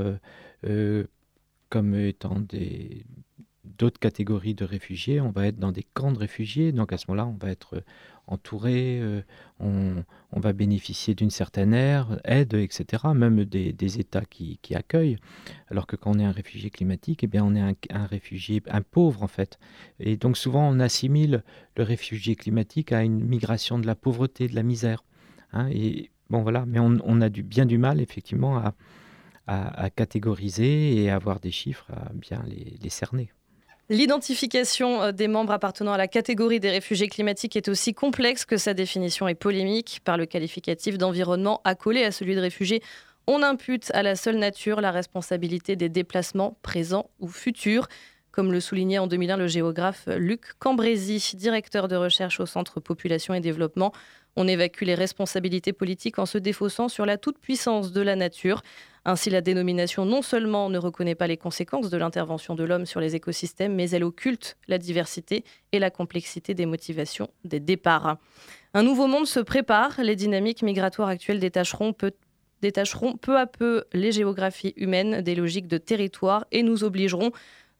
comme 1.69 1.95
étant 1.95 2.39
d'autres 3.77 3.99
catégories 3.99 4.53
de 4.53 4.65
réfugiés, 4.65 5.21
on 5.21 5.31
va 5.31 5.47
être 5.47 5.59
dans 5.59 5.71
des 5.71 5.83
camps 5.83 6.11
de 6.11 6.17
réfugiés, 6.17 6.71
donc 6.71 6.93
à 6.93 6.97
ce 6.97 7.05
moment-là, 7.09 7.27
on 7.27 7.37
va 7.37 7.51
être 7.51 7.75
euh, 7.75 7.81
entouré, 8.27 8.99
euh, 9.01 9.21
on, 9.59 10.03
va 10.31 10.51
bénéficier 10.53 11.15
d'une 11.15 11.29
certaine 11.29 11.73
aide, 11.73 12.53
etc., 12.53 13.03
même 13.15 13.45
des, 13.45 13.99
États 13.99 14.25
qui, 14.25 14.59
accueillent, 14.73 15.17
alors 15.69 15.87
que 15.87 15.95
quand 15.95 16.15
on 16.15 16.19
est 16.19 16.25
un 16.25 16.31
réfugié 16.31 16.69
climatique, 16.69 17.23
eh 17.23 17.27
bien, 17.27 17.43
on 17.43 17.55
est 17.55 17.75
un, 17.91 18.05
réfugié, 18.05 18.61
un 18.69 18.81
pauvre 18.81 19.23
en 19.23 19.27
fait. 19.27 19.59
Et 19.99 20.17
donc 20.17 20.37
souvent, 20.37 20.67
on 20.67 20.79
assimile 20.79 21.43
le 21.77 21.83
réfugié 21.83 22.35
climatique 22.35 22.91
à 22.91 23.03
une 23.03 23.23
migration 23.23 23.79
de 23.79 23.87
la 23.87 23.95
pauvreté, 23.95 24.47
de 24.47 24.55
la 24.55 24.63
misère. 24.63 25.03
Hein, 25.53 25.69
et 25.71 26.11
bon 26.29 26.41
voilà, 26.41 26.65
mais 26.65 26.79
on, 26.79 27.21
a 27.21 27.29
du, 27.29 27.43
bien 27.43 27.65
du 27.65 27.77
mal 27.77 28.01
effectivement 28.01 28.57
à, 29.47 29.89
catégoriser 29.95 30.95
et 31.01 31.09
à 31.09 31.15
avoir 31.15 31.39
des 31.39 31.51
chiffres, 31.51 31.89
à 31.91 32.11
bien 32.13 32.43
les 32.45 32.89
cerner. 32.89 33.31
L'identification 33.89 35.03
euh, 35.03 35.11
des 35.11 35.27
membres 35.27 35.53
appartenant 35.53 35.93
à 35.93 35.97
la 35.97 36.07
catégorie 36.07 36.59
des 36.59 36.71
réfugiés 36.71 37.07
climatiques 37.07 37.55
est 37.55 37.67
aussi 37.67 37.93
complexe 37.93 38.43
que 38.43 38.57
sa 38.57 38.73
définition 38.73 39.27
est 39.27 39.35
polémique 39.35 40.01
par 40.03 40.17
le 40.17 40.25
qualificatif 40.25 40.97
d'environnement 40.97 41.61
accolé 41.65 42.03
à 42.03 42.11
celui 42.11 42.33
de 42.33 42.41
réfugiés 42.41 42.81
On 43.27 43.43
impute 43.43 43.91
à 43.93 44.01
la 44.01 44.15
seule 44.15 44.37
nature 44.37 44.81
la 44.81 44.89
responsabilité 44.89 45.75
des 45.75 45.89
déplacements 45.89 46.57
présents 46.63 47.11
ou 47.19 47.27
futurs 47.27 47.87
comme 48.35 48.51
le 48.51 48.59
soulignait 48.59 48.97
en 48.97 49.07
2001 49.07 49.37
le 49.37 49.47
géographe 49.47 50.09
Luc 50.17 50.59
Cambrésis, 50.59 51.35
directeur 51.35 51.87
de 51.87 51.95
recherche 51.95 52.41
au 52.41 52.45
Centre 52.45 52.81
Population 52.81 53.33
et 53.33 53.39
Développement. 53.39 53.93
On 54.35 54.45
évacue 54.45 54.81
les 54.81 54.93
responsabilités 54.93 55.71
politiques 55.71 56.19
en 56.19 56.25
se 56.25 56.37
défaussant 56.37 56.89
sur 56.89 57.05
la 57.05 57.17
toute-puissance 57.17 57.93
de 57.93 58.01
la 58.01 58.17
nature. 58.17 58.61
Ainsi, 59.05 59.29
la 59.29 59.39
dénomination 59.39 60.03
non 60.03 60.21
seulement 60.21 60.69
ne 60.69 60.77
reconnaît 60.77 61.15
pas 61.15 61.27
les 61.27 61.37
conséquences 61.37 61.89
de 61.89 61.95
l'intervention 61.95 62.55
de 62.55 62.65
l'homme 62.65 62.85
sur 62.85 62.99
les 62.99 63.15
écosystèmes, 63.15 63.73
mais 63.73 63.89
elle 63.91 64.03
occulte 64.03 64.57
la 64.67 64.79
diversité 64.79 65.45
et 65.71 65.79
la 65.79 65.89
complexité 65.89 66.53
des 66.53 66.65
motivations 66.65 67.29
des 67.45 67.61
départs. 67.61 68.17
Un 68.73 68.83
nouveau 68.83 69.07
monde 69.07 69.27
se 69.27 69.39
prépare. 69.39 70.01
Les 70.01 70.17
dynamiques 70.17 70.61
migratoires 70.61 71.07
actuelles 71.07 71.39
détacheront 71.39 71.93
détacheront 72.61 73.15
peu 73.15 73.37
à 73.37 73.45
peu 73.45 73.83
les 73.93 74.11
géographies 74.11 74.73
humaines 74.75 75.21
des 75.21 75.35
logiques 75.35 75.67
de 75.67 75.77
territoire 75.77 76.45
et 76.51 76.63
nous 76.63 76.83
obligeront 76.83 77.31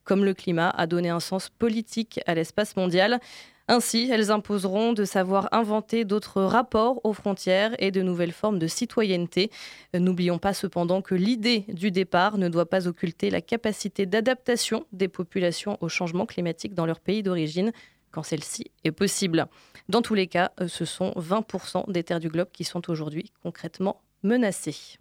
comme 0.05 0.23
le 0.23 0.33
climat, 0.33 0.69
à 0.69 0.87
donner 0.87 1.09
un 1.09 1.19
sens 1.19 1.49
politique 1.49 2.21
à 2.25 2.35
l'espace 2.35 2.75
mondial. 2.77 3.19
Ainsi, 3.67 4.09
elles 4.11 4.29
imposeront 4.29 4.93
de 4.93 5.05
savoir 5.05 5.49
inventer 5.51 6.05
d'autres 6.05 6.43
rapports 6.43 7.01
aux 7.03 7.13
frontières 7.13 7.75
et 7.79 7.89
de 7.89 8.03
nouvelles 8.03 8.31
formes 8.31 8.59
de 8.59 8.67
citoyenneté. 8.67 9.49
N'oublions 9.95 10.37
pas 10.37 10.53
cependant 10.53 11.01
que 11.01 11.15
l'idée 11.15 11.65
du 11.69 11.89
départ 11.89 12.37
ne 12.37 12.47
doit 12.47 12.69
pas 12.69 12.87
occulter 12.87 13.31
la 13.31 13.41
capacité 13.41 14.05
d'adaptation 14.05 14.85
des 14.91 15.07
populations 15.07 15.79
au 15.81 15.89
changement 15.89 16.27
climatique 16.27 16.75
dans 16.75 16.85
leur 16.85 16.99
pays 16.99 17.23
d'origine, 17.23 17.71
quand 18.11 18.21
celle-ci 18.21 18.71
est 18.83 18.91
possible. 18.91 19.47
Dans 19.89 20.03
tous 20.03 20.13
les 20.13 20.27
cas, 20.27 20.51
ce 20.67 20.85
sont 20.85 21.11
20% 21.17 21.91
des 21.91 22.03
terres 22.03 22.19
du 22.19 22.29
globe 22.29 22.49
qui 22.53 22.63
sont 22.63 22.89
aujourd'hui 22.89 23.31
concrètement 23.41 24.01
menacées. 24.21 24.97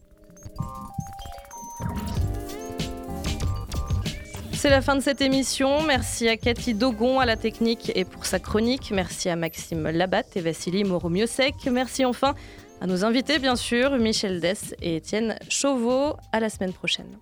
C'est 4.64 4.70
la 4.70 4.80
fin 4.80 4.96
de 4.96 5.02
cette 5.02 5.20
émission. 5.20 5.82
Merci 5.82 6.26
à 6.26 6.38
Cathy 6.38 6.72
Dogon 6.72 7.20
à 7.20 7.26
la 7.26 7.36
technique 7.36 7.92
et 7.94 8.06
pour 8.06 8.24
sa 8.24 8.38
chronique. 8.38 8.92
Merci 8.92 9.28
à 9.28 9.36
Maxime 9.36 9.90
Labatte 9.90 10.38
et 10.38 10.40
Vassili 10.40 10.84
Moromiosek. 10.84 11.66
Merci 11.70 12.06
enfin 12.06 12.34
à 12.80 12.86
nos 12.86 13.04
invités, 13.04 13.38
bien 13.38 13.56
sûr, 13.56 13.98
Michel 13.98 14.40
Dess 14.40 14.74
et 14.80 14.96
Étienne 14.96 15.36
Chauveau. 15.50 16.14
À 16.32 16.40
la 16.40 16.48
semaine 16.48 16.72
prochaine. 16.72 17.14